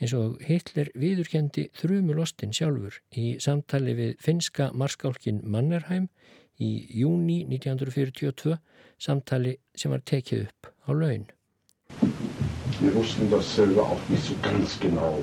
eins 0.01 0.13
og 0.17 0.41
Hitler 0.45 0.89
viðurkendi 0.97 1.67
þrjumulostin 1.77 2.53
sjálfur 2.55 2.99
í 3.19 3.37
samtali 3.43 3.93
við 3.97 4.15
finska 4.23 4.71
marskálkin 4.73 5.41
Mannerheim 5.43 6.09
í 6.59 6.71
júni 7.01 7.43
1942 7.49 8.57
samtali 9.01 9.57
sem 9.75 9.93
var 9.93 10.03
tekið 10.05 10.47
upp 10.47 10.71
á 10.87 10.91
laun. 10.93 11.25
Wir 12.81 12.93
wussten 12.95 13.29
das 13.31 13.55
selber 13.55 13.83
auch 13.83 14.09
nicht 14.09 14.23
so 14.23 14.35
ganz 14.41 14.79
genau, 14.79 15.21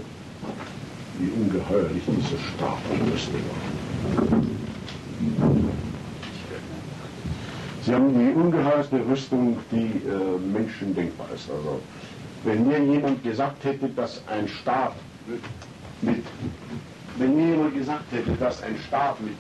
wie 1.19 1.31
ungeheuerlich 1.43 2.03
diese 2.07 2.39
Strafenrüstung 2.39 3.43
war. 3.51 3.81
Sie 7.83 7.95
haben 7.95 8.13
die 8.13 8.33
ungeheuerste 8.39 9.01
Rüstung, 9.09 9.57
die 9.73 10.07
äh, 10.07 10.39
Menschen 10.39 10.95
denkbar 10.95 11.27
ist. 11.35 11.51
Also, 11.51 11.81
wenn 12.45 12.67
mir 12.67 12.79
jemand 12.79 13.23
gesagt 13.23 13.65
hätte, 13.65 13.89
dass 13.91 14.23
ein 14.29 14.49
Staat 14.49 14.93
mit, 16.01 16.25
wenn 17.19 17.37
mir 17.37 17.55
jemand 17.57 17.75
gesagt 17.75 18.05
hätte, 18.13 18.31
dass 18.33 18.63
ein 18.63 18.79
Staat 18.87 19.21
mit 19.21 19.35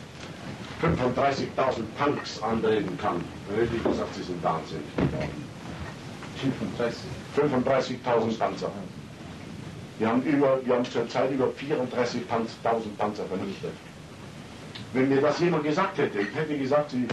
35.000 0.82 1.46
Punks 1.98 2.42
anreden 2.42 2.96
kann, 2.98 3.22
dann 3.48 3.56
hätte 3.58 3.76
ich 3.76 3.82
gesagt, 3.82 4.14
sie 4.14 4.22
sind 4.22 4.42
wahnsinnig 4.42 4.84
geworden. 4.96 5.50
35.000 7.36 8.38
Panzer. 8.38 8.70
Wir 9.98 10.08
haben, 10.08 10.22
über, 10.22 10.58
wir 10.64 10.74
haben 10.74 10.84
zurzeit 10.86 11.30
über 11.30 11.46
34.000 11.48 12.20
Panzer 12.96 13.24
vernichtet. 13.26 13.72
Wenn 14.94 15.08
mir 15.10 15.20
das 15.20 15.38
jemand 15.40 15.64
gesagt 15.64 15.98
hätte, 15.98 16.18
ich 16.20 16.34
hätte 16.34 16.56
gesagt, 16.56 16.90
Sie, 16.92 17.06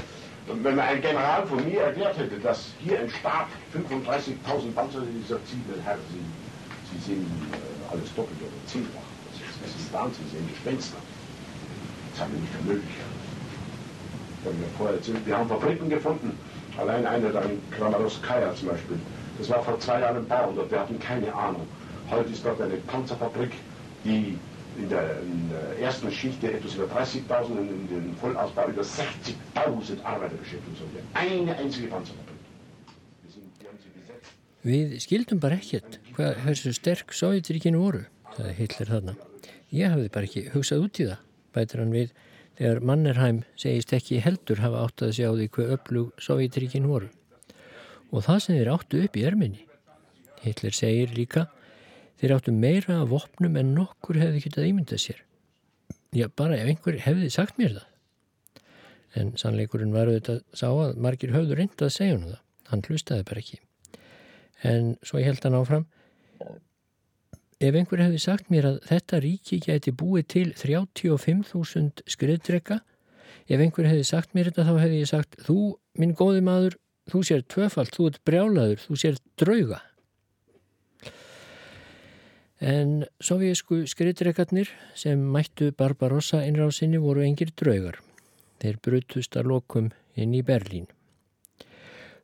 wenn 0.47 0.75
mir 0.75 0.83
ein 0.83 1.01
General 1.01 1.45
von 1.45 1.63
mir 1.63 1.81
erklärt 1.81 2.17
hätte, 2.17 2.39
dass 2.39 2.69
hier 2.79 2.99
im 2.99 3.09
Staat 3.09 3.47
35.000 3.73 4.73
Panzer 4.73 4.99
gesagt, 5.01 5.47
Sie, 5.47 5.61
Herr, 5.83 5.97
Sie, 6.11 6.99
sehen 7.05 7.25
äh, 7.51 7.93
alles 7.93 8.13
doppelt 8.15 8.39
oder 8.41 8.65
zehnfach. 8.65 9.01
Das 9.31 9.41
ist, 9.41 9.59
das 9.63 9.81
ist 9.81 9.93
Wahnsinn, 9.93 10.25
Sie 10.31 10.37
sind 10.37 10.49
Gespenster. 10.49 10.97
Das 12.11 12.21
haben 12.21 12.33
wir 12.33 12.39
nicht 12.39 12.53
für 12.53 12.63
möglich. 12.63 12.95
Wir 14.43 14.51
haben, 14.51 14.63
vorher 14.77 14.95
erzählt, 14.95 15.25
wir 15.25 15.37
haben 15.37 15.49
Fabriken 15.49 15.89
gefunden, 15.89 16.37
allein 16.77 17.05
eine 17.05 17.29
da 17.29 17.41
in 17.41 17.61
Kramaroskaya 17.71 18.55
zum 18.55 18.69
Beispiel. 18.69 18.99
Das 19.37 19.49
war 19.49 19.61
vor 19.63 19.79
zwei 19.79 19.99
Jahren 19.99 20.17
ein 20.17 20.27
Bauer 20.27 20.53
dort, 20.55 20.71
wir 20.71 20.79
hatten 20.79 20.99
keine 20.99 21.33
Ahnung. 21.33 21.67
Heute 22.09 22.29
ist 22.31 22.45
dort 22.45 22.61
eine 22.61 22.75
Panzerfabrik, 22.75 23.51
die 24.05 24.37
in 24.77 24.89
der, 24.89 25.19
in 25.21 25.49
der 25.49 25.79
ersten 25.79 26.11
Schicht 26.11 26.43
etwas 26.43 26.75
über 26.75 26.85
30.000 26.85 27.45
und 27.45 27.69
in 27.69 27.87
den 27.87 28.15
Vollausbau 28.15 28.67
über 28.69 28.81
60.000 28.81 30.03
Arbeiter 30.03 30.35
beschäftigt 30.35 30.77
sind. 30.77 30.89
Eine 31.13 31.55
einzige 31.57 31.87
Panzerfabrik. 31.87 32.35
Wir, 33.23 33.31
sind, 33.31 33.43
wir 33.59 33.69
haben 33.69 33.79
sie 33.81 33.99
besetzt. 33.99 34.31
Við 34.63 34.97
skildum 35.01 35.41
bara 35.41 35.57
ekkert 35.57 35.99
hvað 36.15 36.41
hversu 36.45 36.73
sterk 36.75 37.13
Sovjetríkinu 37.13 37.81
voru, 37.81 38.05
það 38.37 38.53
Hitler 38.61 38.93
þarna. 38.93 39.17
Ég 39.73 39.93
hafði 39.93 40.13
bara 40.13 40.29
ekki 40.29 40.47
hugsað 40.53 40.85
út 40.85 41.01
í 41.01 41.09
það, 41.09 41.21
bætir 41.57 41.83
hann 41.83 41.93
við 41.95 42.15
þegar 42.57 42.81
Mannerheim 42.89 43.43
segist 43.59 43.93
ekki 43.93 44.21
heldur 44.23 44.61
hafa 44.63 44.85
átt 44.87 45.05
að 45.05 45.15
sjá 45.17 45.29
því 45.29 45.47
hvað 45.55 45.73
öflug 45.77 46.23
Sovjetríkinu 46.23 46.89
voru. 46.93 47.09
Og 48.13 48.23
það 48.23 48.43
sem 48.43 48.57
þeir 48.57 48.73
áttu 48.73 49.03
upp 49.03 49.17
í 49.17 49.25
erminni. 49.27 49.63
Hitler 50.41 50.75
segir 50.75 51.13
líka 51.17 51.47
Þeir 52.17 52.33
áttu 52.37 52.53
meira 52.53 53.01
af 53.03 53.11
vopnum 53.11 53.59
en 53.59 53.75
nokkur 53.77 54.17
hefði 54.17 54.41
getað 54.47 54.69
ímyndað 54.71 55.03
sér. 55.03 55.21
Já, 56.15 56.25
bara 56.33 56.57
ef 56.57 56.71
einhver 56.71 56.97
hefði 57.03 57.29
sagt 57.33 57.59
mér 57.61 57.77
það. 57.77 57.87
En 59.17 59.31
sannleikurinn 59.39 59.93
var 59.93 60.09
auðvitað 60.09 60.41
sá 60.57 60.67
að 60.69 60.97
margir 61.01 61.33
höfðu 61.35 61.57
reyndað 61.57 61.89
að 61.89 61.95
segja 61.95 62.15
hann 62.15 62.27
það. 62.31 62.41
Hann 62.67 62.83
hlustaði 62.87 63.27
bara 63.29 63.43
ekki. 63.43 63.59
En 64.67 64.95
svo 65.05 65.21
held 65.21 65.45
hann 65.45 65.57
áfram. 65.57 65.85
Ef 67.57 67.73
einhver 67.73 68.03
hefði 68.03 68.19
sagt 68.21 68.51
mér 68.53 68.67
að 68.69 68.79
þetta 68.85 69.19
ríki 69.23 69.57
geti 69.63 69.93
búið 69.97 70.27
til 70.33 70.47
35.000 70.59 72.03
skriðdrega, 72.05 72.81
ef 73.49 73.63
einhver 73.63 73.89
hefði 73.89 74.05
sagt 74.05 74.35
mér 74.37 74.51
þetta 74.51 74.67
þá 74.67 74.73
hefði 74.83 74.99
ég 75.01 75.09
sagt, 75.09 75.39
þú, 75.47 75.57
minn 75.97 76.13
góði 76.17 76.43
maður, 76.45 76.77
þú 77.09 77.23
sér 77.25 77.45
tvöfalt, 77.49 77.95
þú 77.95 78.11
ert 78.11 78.21
brjálaður, 78.29 78.83
þú 78.85 78.99
sér 79.01 79.17
drauga. 79.41 79.81
En 82.57 83.03
sovjísku 83.21 83.83
skriðdrekarnir 83.85 84.71
sem 84.97 85.21
mættu 85.33 85.69
Barbarossa 85.77 86.41
innrásinni 86.41 86.97
voru 86.97 87.21
engir 87.21 87.51
draugar. 87.53 87.99
Þeir 88.57 88.79
brutust 88.81 89.37
að 89.37 89.51
lokum 89.51 89.91
inn 90.17 90.33
í 90.33 90.41
Berlín. 90.41 90.87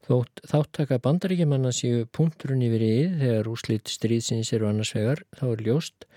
Þótt 0.03 0.41
þáttaka 0.49 0.97
bandaríkjumanna 0.99 1.69
séu 1.71 2.07
punkturinn 2.11 2.65
yfir 2.65 2.81
íð 2.83 3.19
þegar 3.21 3.51
úslitt 3.53 3.93
stríðsins 3.93 4.51
eru 4.57 4.67
annars 4.67 4.95
vegar 4.97 5.21
þá 5.37 5.45
er 5.51 5.63
ljóst 5.67 6.07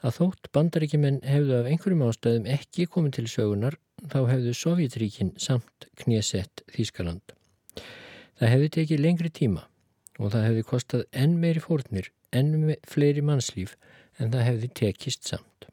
að 0.00 0.16
þótt 0.16 0.50
bandaríkjumenn 0.56 1.20
hefðu 1.28 1.60
af 1.60 1.68
einhverjum 1.70 2.08
ástöðum 2.08 2.48
ekki 2.56 2.88
komið 2.88 3.18
til 3.18 3.28
sögunar 3.30 3.76
þá 4.08 4.18
hefðu 4.32 4.56
Sovjetríkin 4.56 5.34
samt 5.36 5.86
knésett 6.00 6.64
Þískaland. 6.72 7.36
Það 8.40 8.52
hefði 8.54 8.72
tekið 8.80 9.04
lengri 9.04 9.30
tíma 9.30 9.68
og 10.16 10.32
það 10.32 10.48
hefði 10.48 10.66
kostað 10.72 11.06
enn 11.12 11.36
meiri 11.40 11.62
fórnir 11.62 12.10
enn 12.36 12.74
fleiri 12.88 13.24
mannslíf 13.24 13.76
en 14.20 14.32
það 14.32 14.46
hefði 14.50 14.70
tekist 14.80 15.28
samt. 15.28 15.68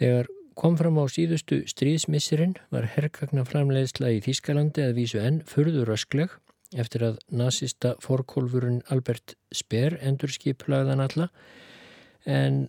Þegar 0.00 0.30
kom 0.60 0.76
fram 0.80 0.98
á 1.00 1.04
síðustu 1.12 1.62
stríðsmissirinn 1.68 2.56
var 2.72 2.88
herrgagna 2.94 3.44
framleiðsla 3.48 4.12
í 4.16 4.22
Þískalandi 4.24 4.86
að 4.86 4.96
vísu 4.98 5.20
enn 5.22 5.42
furður 5.48 5.94
öskleg 5.96 6.36
eftir 6.78 7.04
að 7.06 7.18
nazista 7.34 7.94
forkólfurinn 8.02 8.82
Albert 8.94 9.34
Speer 9.54 9.96
endur 10.04 10.32
skiplaðan 10.32 11.02
alla 11.02 11.28
en 12.28 12.68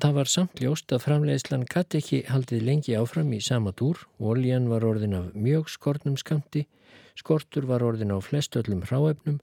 það 0.00 0.16
var 0.18 0.30
samt 0.32 0.62
ljóst 0.62 0.92
að 0.94 1.04
framleiðslan 1.06 1.66
gatt 1.70 1.94
ekki 1.98 2.22
haldið 2.32 2.64
lengi 2.66 2.96
áfram 2.96 3.32
í 3.36 3.40
sama 3.44 3.74
dúr, 3.76 4.00
oljan 4.18 4.70
var 4.72 4.86
orðin 4.88 5.18
af 5.18 5.32
mjög 5.36 5.68
skortnum 5.70 6.16
skamti, 6.16 6.64
skortur 7.18 7.68
var 7.68 7.84
orðin 7.84 8.14
á 8.16 8.18
flestöllum 8.24 8.86
hráefnum 8.88 9.40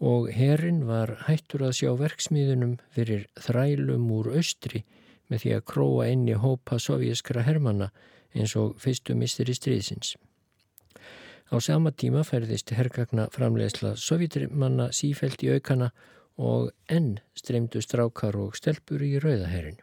og 0.00 0.28
herin 0.32 0.82
var 0.88 1.14
hættur 1.26 1.64
að 1.68 1.76
sjá 1.80 1.90
verksmiðunum 1.96 2.76
fyrir 2.92 3.26
þrælum 3.40 4.10
úr 4.12 4.34
austri 4.36 4.84
með 5.30 5.42
því 5.42 5.54
að 5.56 5.66
króa 5.72 6.08
inn 6.12 6.26
í 6.28 6.36
hópa 6.36 6.78
sovjískra 6.82 7.46
hermanna 7.46 7.90
eins 8.36 8.54
og 8.60 8.76
fyrstu 8.82 9.16
mistur 9.16 9.48
í 9.50 9.56
stríðsins. 9.56 10.14
Á 11.46 11.56
sama 11.62 11.92
tíma 11.94 12.24
færðist 12.26 12.72
herrgagna 12.74 13.28
framlegsla 13.32 13.94
sovjetmanna 13.96 14.90
sífælt 14.92 15.44
í 15.46 15.52
aukana 15.54 15.92
og 16.36 16.72
enn 16.92 17.16
streymdu 17.38 17.80
strákar 17.80 18.36
og 18.36 18.56
stelpur 18.58 19.02
í 19.02 19.16
rauðaherin. 19.22 19.78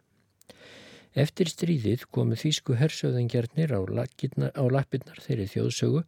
Eftir 1.13 1.49
stríðið 1.49 2.07
komu 2.11 2.37
þýsku 2.37 2.75
hersöðingjarnir 2.77 3.73
á 3.73 3.81
lappirnar 3.81 5.21
þeirri 5.21 5.47
þjóðsögu 5.49 6.03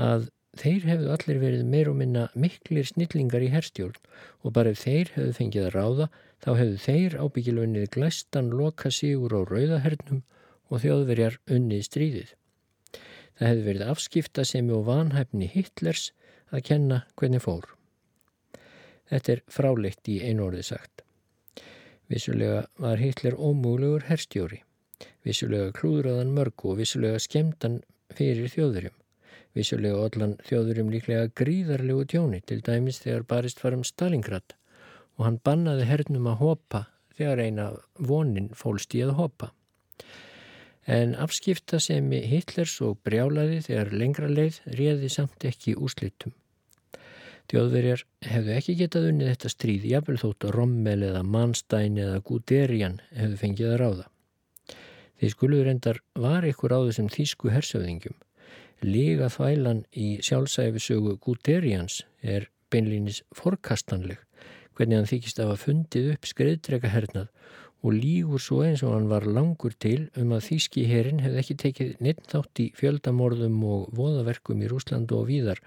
að 0.00 0.28
Þeir 0.58 0.86
hefðu 0.90 1.10
allir 1.14 1.38
verið 1.38 1.68
meir 1.70 1.88
og 1.90 1.98
minna 2.00 2.24
miklir 2.34 2.86
snillingar 2.88 3.44
í 3.46 3.50
herstjórn 3.52 3.98
og 4.42 4.54
bara 4.56 4.72
ef 4.74 4.80
þeir 4.82 5.12
hefðu 5.14 5.34
fengið 5.36 5.68
að 5.68 5.74
ráða 5.76 6.08
þá 6.42 6.50
hefðu 6.60 6.80
þeir 6.86 7.16
ábyggil 7.22 7.60
unnið 7.62 7.86
glæstan 7.94 8.50
loka 8.58 8.90
sigur 8.94 9.36
á 9.38 9.40
rauðahernum 9.46 10.24
og 10.68 10.82
þjóðverjar 10.82 11.38
unnið 11.54 11.84
stríðið. 11.86 12.34
Það 13.38 13.50
hefðu 13.52 13.66
verið 13.68 13.90
afskipta 13.92 14.44
sem 14.50 14.70
og 14.74 14.86
vanhæfni 14.88 15.50
Hitlers 15.52 16.10
að 16.50 16.64
kenna 16.72 17.02
hvernig 17.14 17.44
fór. 17.44 17.68
Þetta 19.08 19.36
er 19.36 19.44
fráleitt 19.52 20.10
í 20.10 20.18
einu 20.26 20.48
orði 20.48 20.64
sagt. 20.66 21.04
Vissulega 22.10 22.64
var 22.82 22.98
Hitler 22.98 23.36
ómúlegur 23.38 24.08
herstjóri. 24.08 24.64
Vissulega 25.22 25.70
klúðraðan 25.76 26.34
mörg 26.34 26.66
og 26.66 26.80
vissulega 26.80 27.20
skemdan 27.22 27.82
fyrir 28.16 28.50
þjóðverjum. 28.50 28.96
Vissulega 29.58 30.04
allan 30.06 30.36
þjóðurum 30.46 30.90
líklega 30.92 31.30
gríðarlegu 31.34 32.04
tjóni 32.12 32.38
til 32.46 32.60
dæmis 32.62 33.00
þegar 33.02 33.24
barist 33.32 33.58
varum 33.64 33.80
Stalingrad 33.82 34.54
og 35.18 35.24
hann 35.26 35.38
bannaði 35.42 35.88
hernum 35.88 36.28
að 36.30 36.36
hopa 36.44 36.82
þegar 37.18 37.42
eina 37.42 37.64
vonin 38.10 38.52
fólst 38.54 38.94
í 38.94 39.00
að 39.02 39.16
hopa. 39.18 39.48
En 40.86 41.16
afskipta 41.18 41.80
sem 41.82 42.06
Hitlers 42.30 42.76
og 42.86 43.00
brjálaði 43.04 43.58
þegar 43.66 43.90
lengra 43.98 44.28
leið 44.30 44.60
réði 44.78 45.10
samt 45.10 45.48
ekki 45.50 45.74
úslitum. 45.74 46.36
Þjóðverjar 47.50 48.04
hefðu 48.28 48.54
ekki 48.60 48.76
getað 48.78 49.10
unnið 49.10 49.32
þetta 49.32 49.52
stríð, 49.56 49.90
jafnvel 49.90 50.20
þótt 50.22 50.48
Rommel 50.54 51.02
eða 51.08 51.24
Manstein 51.26 51.98
eða 51.98 52.22
Guderian 52.30 53.00
hefðu 53.16 53.42
fengið 53.42 53.72
að 53.72 53.78
ráða. 53.82 54.08
Þeir 55.18 55.34
skuluður 55.34 55.74
endar 55.74 56.02
var 56.14 56.46
ykkur 56.46 56.78
á 56.78 56.80
þessum 56.86 57.10
þýsku 57.10 57.50
hersöðingjum 57.50 58.18
Líga 58.86 59.26
þvælan 59.34 59.82
í 59.98 60.20
sjálfsæfisögu 60.22 61.16
Guderians 61.18 62.04
er 62.22 62.44
beinlýnis 62.70 63.24
forkastanleg 63.34 64.20
hvernig 64.78 65.00
hann 65.00 65.10
þykist 65.10 65.40
að 65.40 65.48
hafa 65.48 65.62
fundið 65.64 66.12
upp 66.12 66.28
skreiðdrega 66.30 66.92
hernað 66.92 67.26
og 67.82 67.96
lígur 67.96 68.42
svo 68.42 68.60
eins 68.66 68.84
og 68.86 68.94
hann 68.94 69.10
var 69.10 69.26
langur 69.26 69.74
til 69.82 70.06
um 70.18 70.30
að 70.36 70.46
þýski 70.46 70.86
herin 70.92 71.24
hefði 71.24 71.42
ekki 71.42 71.58
tekið 71.64 71.92
neitt 72.06 72.24
þátt 72.30 72.62
í 72.62 72.68
fjöldamorðum 72.78 73.58
og 73.66 73.90
voðaverkum 73.98 74.62
í 74.62 74.70
Rúslandu 74.70 75.18
og 75.18 75.28
víðar. 75.32 75.62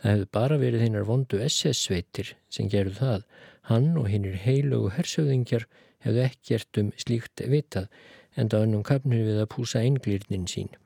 Það 0.00 0.12
hefði 0.12 0.30
bara 0.36 0.60
verið 0.60 0.84
hinnar 0.84 1.08
vondu 1.08 1.40
SS-sveitir 1.48 2.34
sem 2.52 2.68
gerðu 2.72 2.98
það. 3.00 3.28
Hann 3.72 3.92
og 3.96 4.08
hinnir 4.12 4.36
heilugu 4.44 4.92
hersöðingjar 4.96 5.68
hefðu 6.04 6.26
ekkert 6.28 6.84
um 6.84 6.92
slíkt 7.00 7.44
vitað 7.48 7.88
en 8.36 8.52
það 8.52 8.68
önnum 8.68 8.84
kapnir 8.84 9.24
við 9.24 9.44
að 9.44 9.54
púsa 9.56 9.80
einglýrnin 9.80 10.48
sín 10.52 10.76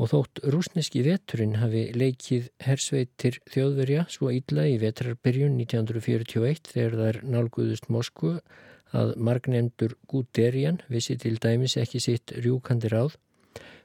og 0.00 0.08
þótt 0.08 0.40
rúsneski 0.48 1.02
veturinn 1.04 1.58
hafi 1.60 1.90
leikið 1.92 2.48
hersveitir 2.64 3.36
þjóðverja 3.52 4.06
svo 4.08 4.30
illa 4.32 4.64
í 4.70 4.78
vetrarbyrjun 4.80 5.58
1941 5.60 6.70
þegar 6.72 6.96
þær 7.00 7.18
nálguðust 7.34 7.90
Moskvu 7.92 8.38
að 8.96 9.12
margnemdur 9.20 9.94
Guderian 10.08 10.80
vissi 10.88 11.18
til 11.20 11.36
dæmis 11.42 11.76
ekki 11.78 12.00
sitt 12.02 12.32
rjúkandi 12.32 12.90
ráð, 12.90 13.18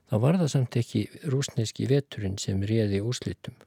þá 0.07 0.15
var 0.23 0.39
það 0.39 0.51
samt 0.53 0.77
ekki 0.79 1.03
rúsneski 1.27 1.89
veturinn 1.91 2.39
sem 2.41 2.63
réði 2.63 3.01
úslitum. 3.03 3.57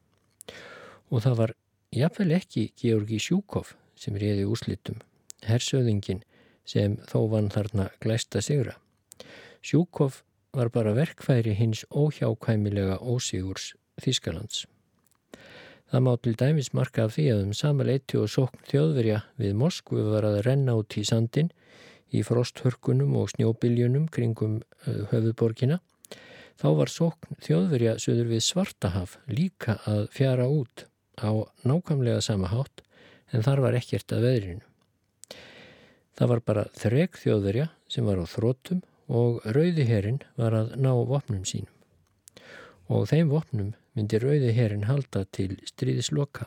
Og 1.12 1.22
það 1.26 1.38
var 1.42 1.55
jafnvel 1.94 2.32
ekki 2.38 2.70
Georgi 2.80 3.20
Sjúkov 3.22 3.74
sem 3.99 4.16
réði 4.16 4.49
úslitum, 4.49 5.03
hersöðingin 5.44 6.24
sem 6.68 6.96
þó 7.09 7.28
vann 7.34 7.53
þarna 7.53 7.90
glæsta 8.01 8.40
sigra. 8.44 8.78
Sjúkov 9.61 10.22
var 10.59 10.73
bara 10.75 10.97
verkfæri 10.97 11.55
hins 11.55 11.85
óhjákvæmilega 11.95 12.99
ósigurs 12.99 13.75
Þískalands. 14.03 14.67
Það 15.89 16.03
má 16.05 16.13
til 16.21 16.35
dæmis 16.37 16.73
marka 16.77 17.07
af 17.07 17.15
því 17.15 17.27
að 17.33 17.45
um 17.47 17.53
samaleiti 17.57 18.19
og 18.21 18.29
sókn 18.29 18.65
þjóðverja 18.69 19.23
við 19.41 19.55
Moskvu 19.57 20.03
var 20.11 20.27
að 20.29 20.43
renna 20.45 20.75
út 20.77 20.99
í 21.01 21.05
sandin 21.07 21.49
í 22.13 22.21
frosthörkunum 22.27 23.15
og 23.21 23.31
snjóbiljunum 23.33 24.09
kringum 24.13 24.59
uh, 24.61 25.07
höfuborgina. 25.13 25.79
Þá 26.61 26.69
var 26.81 26.93
sókn 26.93 27.41
þjóðverja 27.45 27.97
söður 28.03 28.33
við 28.35 28.45
Svartahaf 28.45 29.17
líka 29.31 29.79
að 29.89 30.09
fjara 30.13 30.49
út 30.51 30.85
á 31.17 31.31
nákvæmlega 31.65 32.21
sama 32.25 32.51
hátt 32.53 32.83
en 33.33 33.47
þar 33.47 33.65
var 33.65 33.79
ekkert 33.79 34.13
að 34.13 34.27
veðrinu. 34.27 34.65
Það 36.19 36.33
var 36.35 36.45
bara 36.51 36.69
þreg 36.75 37.17
þjóðverja 37.23 37.69
sem 37.89 38.05
var 38.05 38.21
á 38.21 38.27
þrótum 38.27 38.83
og 39.09 39.41
rauðiherrin 39.57 40.21
var 40.37 40.57
að 40.57 40.77
ná 40.77 40.93
vopnum 41.09 41.45
sínum. 41.49 41.73
Og 42.89 43.09
þeim 43.11 43.33
vopnum 43.33 43.73
myndi 43.97 44.21
rauðiherrin 44.21 44.87
halda 44.89 45.25
til 45.33 45.57
stríðisloka. 45.69 46.47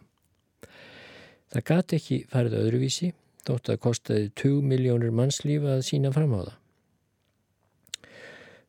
Það 1.51 1.67
gati 1.67 1.97
ekki 1.99 2.17
farið 2.31 2.57
öðruvísi, 2.61 3.11
þótt 3.45 3.73
að 3.73 3.81
kostaði 3.83 4.31
20 4.39 4.67
miljónur 4.71 5.13
mannslífa 5.15 5.77
að 5.77 5.85
sína 5.89 6.13
fram 6.15 6.35
á 6.37 6.41
það. 6.41 6.57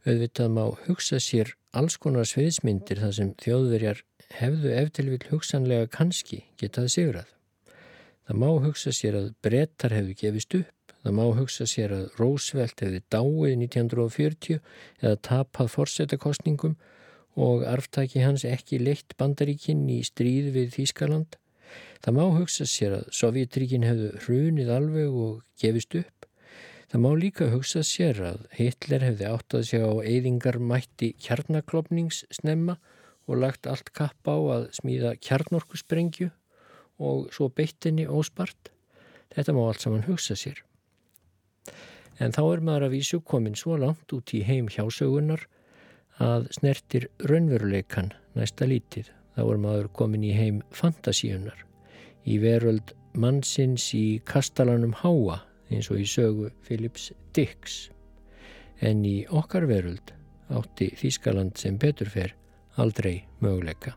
Auðvitað 0.02 0.48
má 0.50 0.64
hugsa 0.88 1.20
sér 1.22 1.52
alls 1.78 1.94
konar 2.02 2.26
sviðismyndir 2.26 2.98
þar 3.04 3.12
sem 3.14 3.28
þjóðverjar 3.38 4.00
hefðu 4.40 4.72
eftir 4.74 5.10
vil 5.12 5.22
hugsanlega 5.30 5.90
kannski 5.92 6.40
getað 6.58 6.90
sigrað. 6.96 7.28
Það 8.26 8.40
má 8.42 8.48
hugsa 8.64 8.92
sér 8.96 9.18
að 9.20 9.28
brettar 9.44 9.94
hefðu 9.94 10.16
gefist 10.18 10.56
upp 10.58 10.81
Það 11.02 11.14
má 11.18 11.24
hugsa 11.34 11.66
sér 11.66 11.92
að 11.96 12.18
Rósveld 12.20 12.78
hefði 12.78 13.00
dáið 13.10 13.54
1940 13.64 14.60
eða 15.02 15.18
tapað 15.26 15.72
fórsetakostningum 15.74 16.76
og 17.42 17.64
arftaki 17.66 18.22
hans 18.22 18.44
ekki 18.46 18.78
leitt 18.78 19.16
bandaríkinn 19.18 19.88
í 19.90 20.02
stríð 20.06 20.52
við 20.54 20.76
Þýskaland. 20.76 21.38
Það 22.04 22.16
má 22.18 22.24
hugsa 22.36 22.66
sér 22.68 22.98
að 23.00 23.10
Sovjetríkin 23.18 23.86
hefðu 23.88 24.10
hrunið 24.24 24.72
alveg 24.76 25.18
og 25.26 25.42
gefist 25.58 25.96
upp. 25.98 26.26
Það 26.92 27.02
má 27.02 27.10
líka 27.16 27.48
hugsa 27.48 27.82
sér 27.88 28.18
að 28.28 28.42
Hitler 28.58 29.06
hefði 29.06 29.30
áttað 29.30 29.68
sig 29.70 29.82
á 29.82 29.92
eyðingarmætti 30.04 31.14
kjarnaklopningssnemma 31.24 32.76
og 33.26 33.38
lagt 33.40 33.66
allt 33.70 33.90
kapp 33.96 34.28
á 34.28 34.36
að 34.36 34.68
smíða 34.76 35.14
kjarnorkusprengju 35.24 36.28
og 37.02 37.32
svo 37.34 37.48
beittinni 37.48 38.04
óspart. 38.06 38.70
Þetta 39.32 39.56
má 39.56 39.64
allt 39.64 39.86
saman 39.86 40.04
hugsa 40.06 40.36
sér. 40.36 40.60
En 42.20 42.34
þá 42.34 42.42
er 42.44 42.62
maður 42.64 42.86
að 42.88 42.94
vísu 42.96 43.20
komin 43.20 43.56
svo 43.58 43.78
langt 43.80 44.12
út 44.12 44.34
í 44.36 44.42
heim 44.46 44.68
hjásögunar 44.72 45.46
að 46.22 46.48
snertir 46.58 47.08
raunveruleikan 47.24 48.12
næsta 48.36 48.68
lítið. 48.68 49.08
Þá 49.36 49.42
er 49.46 49.62
maður 49.62 49.88
komin 49.96 50.26
í 50.28 50.34
heim 50.36 50.60
fantasíunar, 50.76 51.56
í 52.28 52.36
veröld 52.42 52.92
mannsins 53.16 53.88
í 53.96 54.20
kastalanum 54.28 54.92
Háa 55.00 55.40
eins 55.72 55.88
og 55.92 56.02
í 56.02 56.06
sögu 56.08 56.50
Philips 56.66 57.10
Dix. 57.32 57.88
En 58.84 59.04
í 59.08 59.22
okkar 59.30 59.64
veröld 59.70 60.12
átti 60.52 60.90
Þískaland 61.00 61.56
sem 61.56 61.80
betur 61.80 62.12
fer 62.12 62.36
aldrei 62.76 63.22
möguleika. 63.40 63.96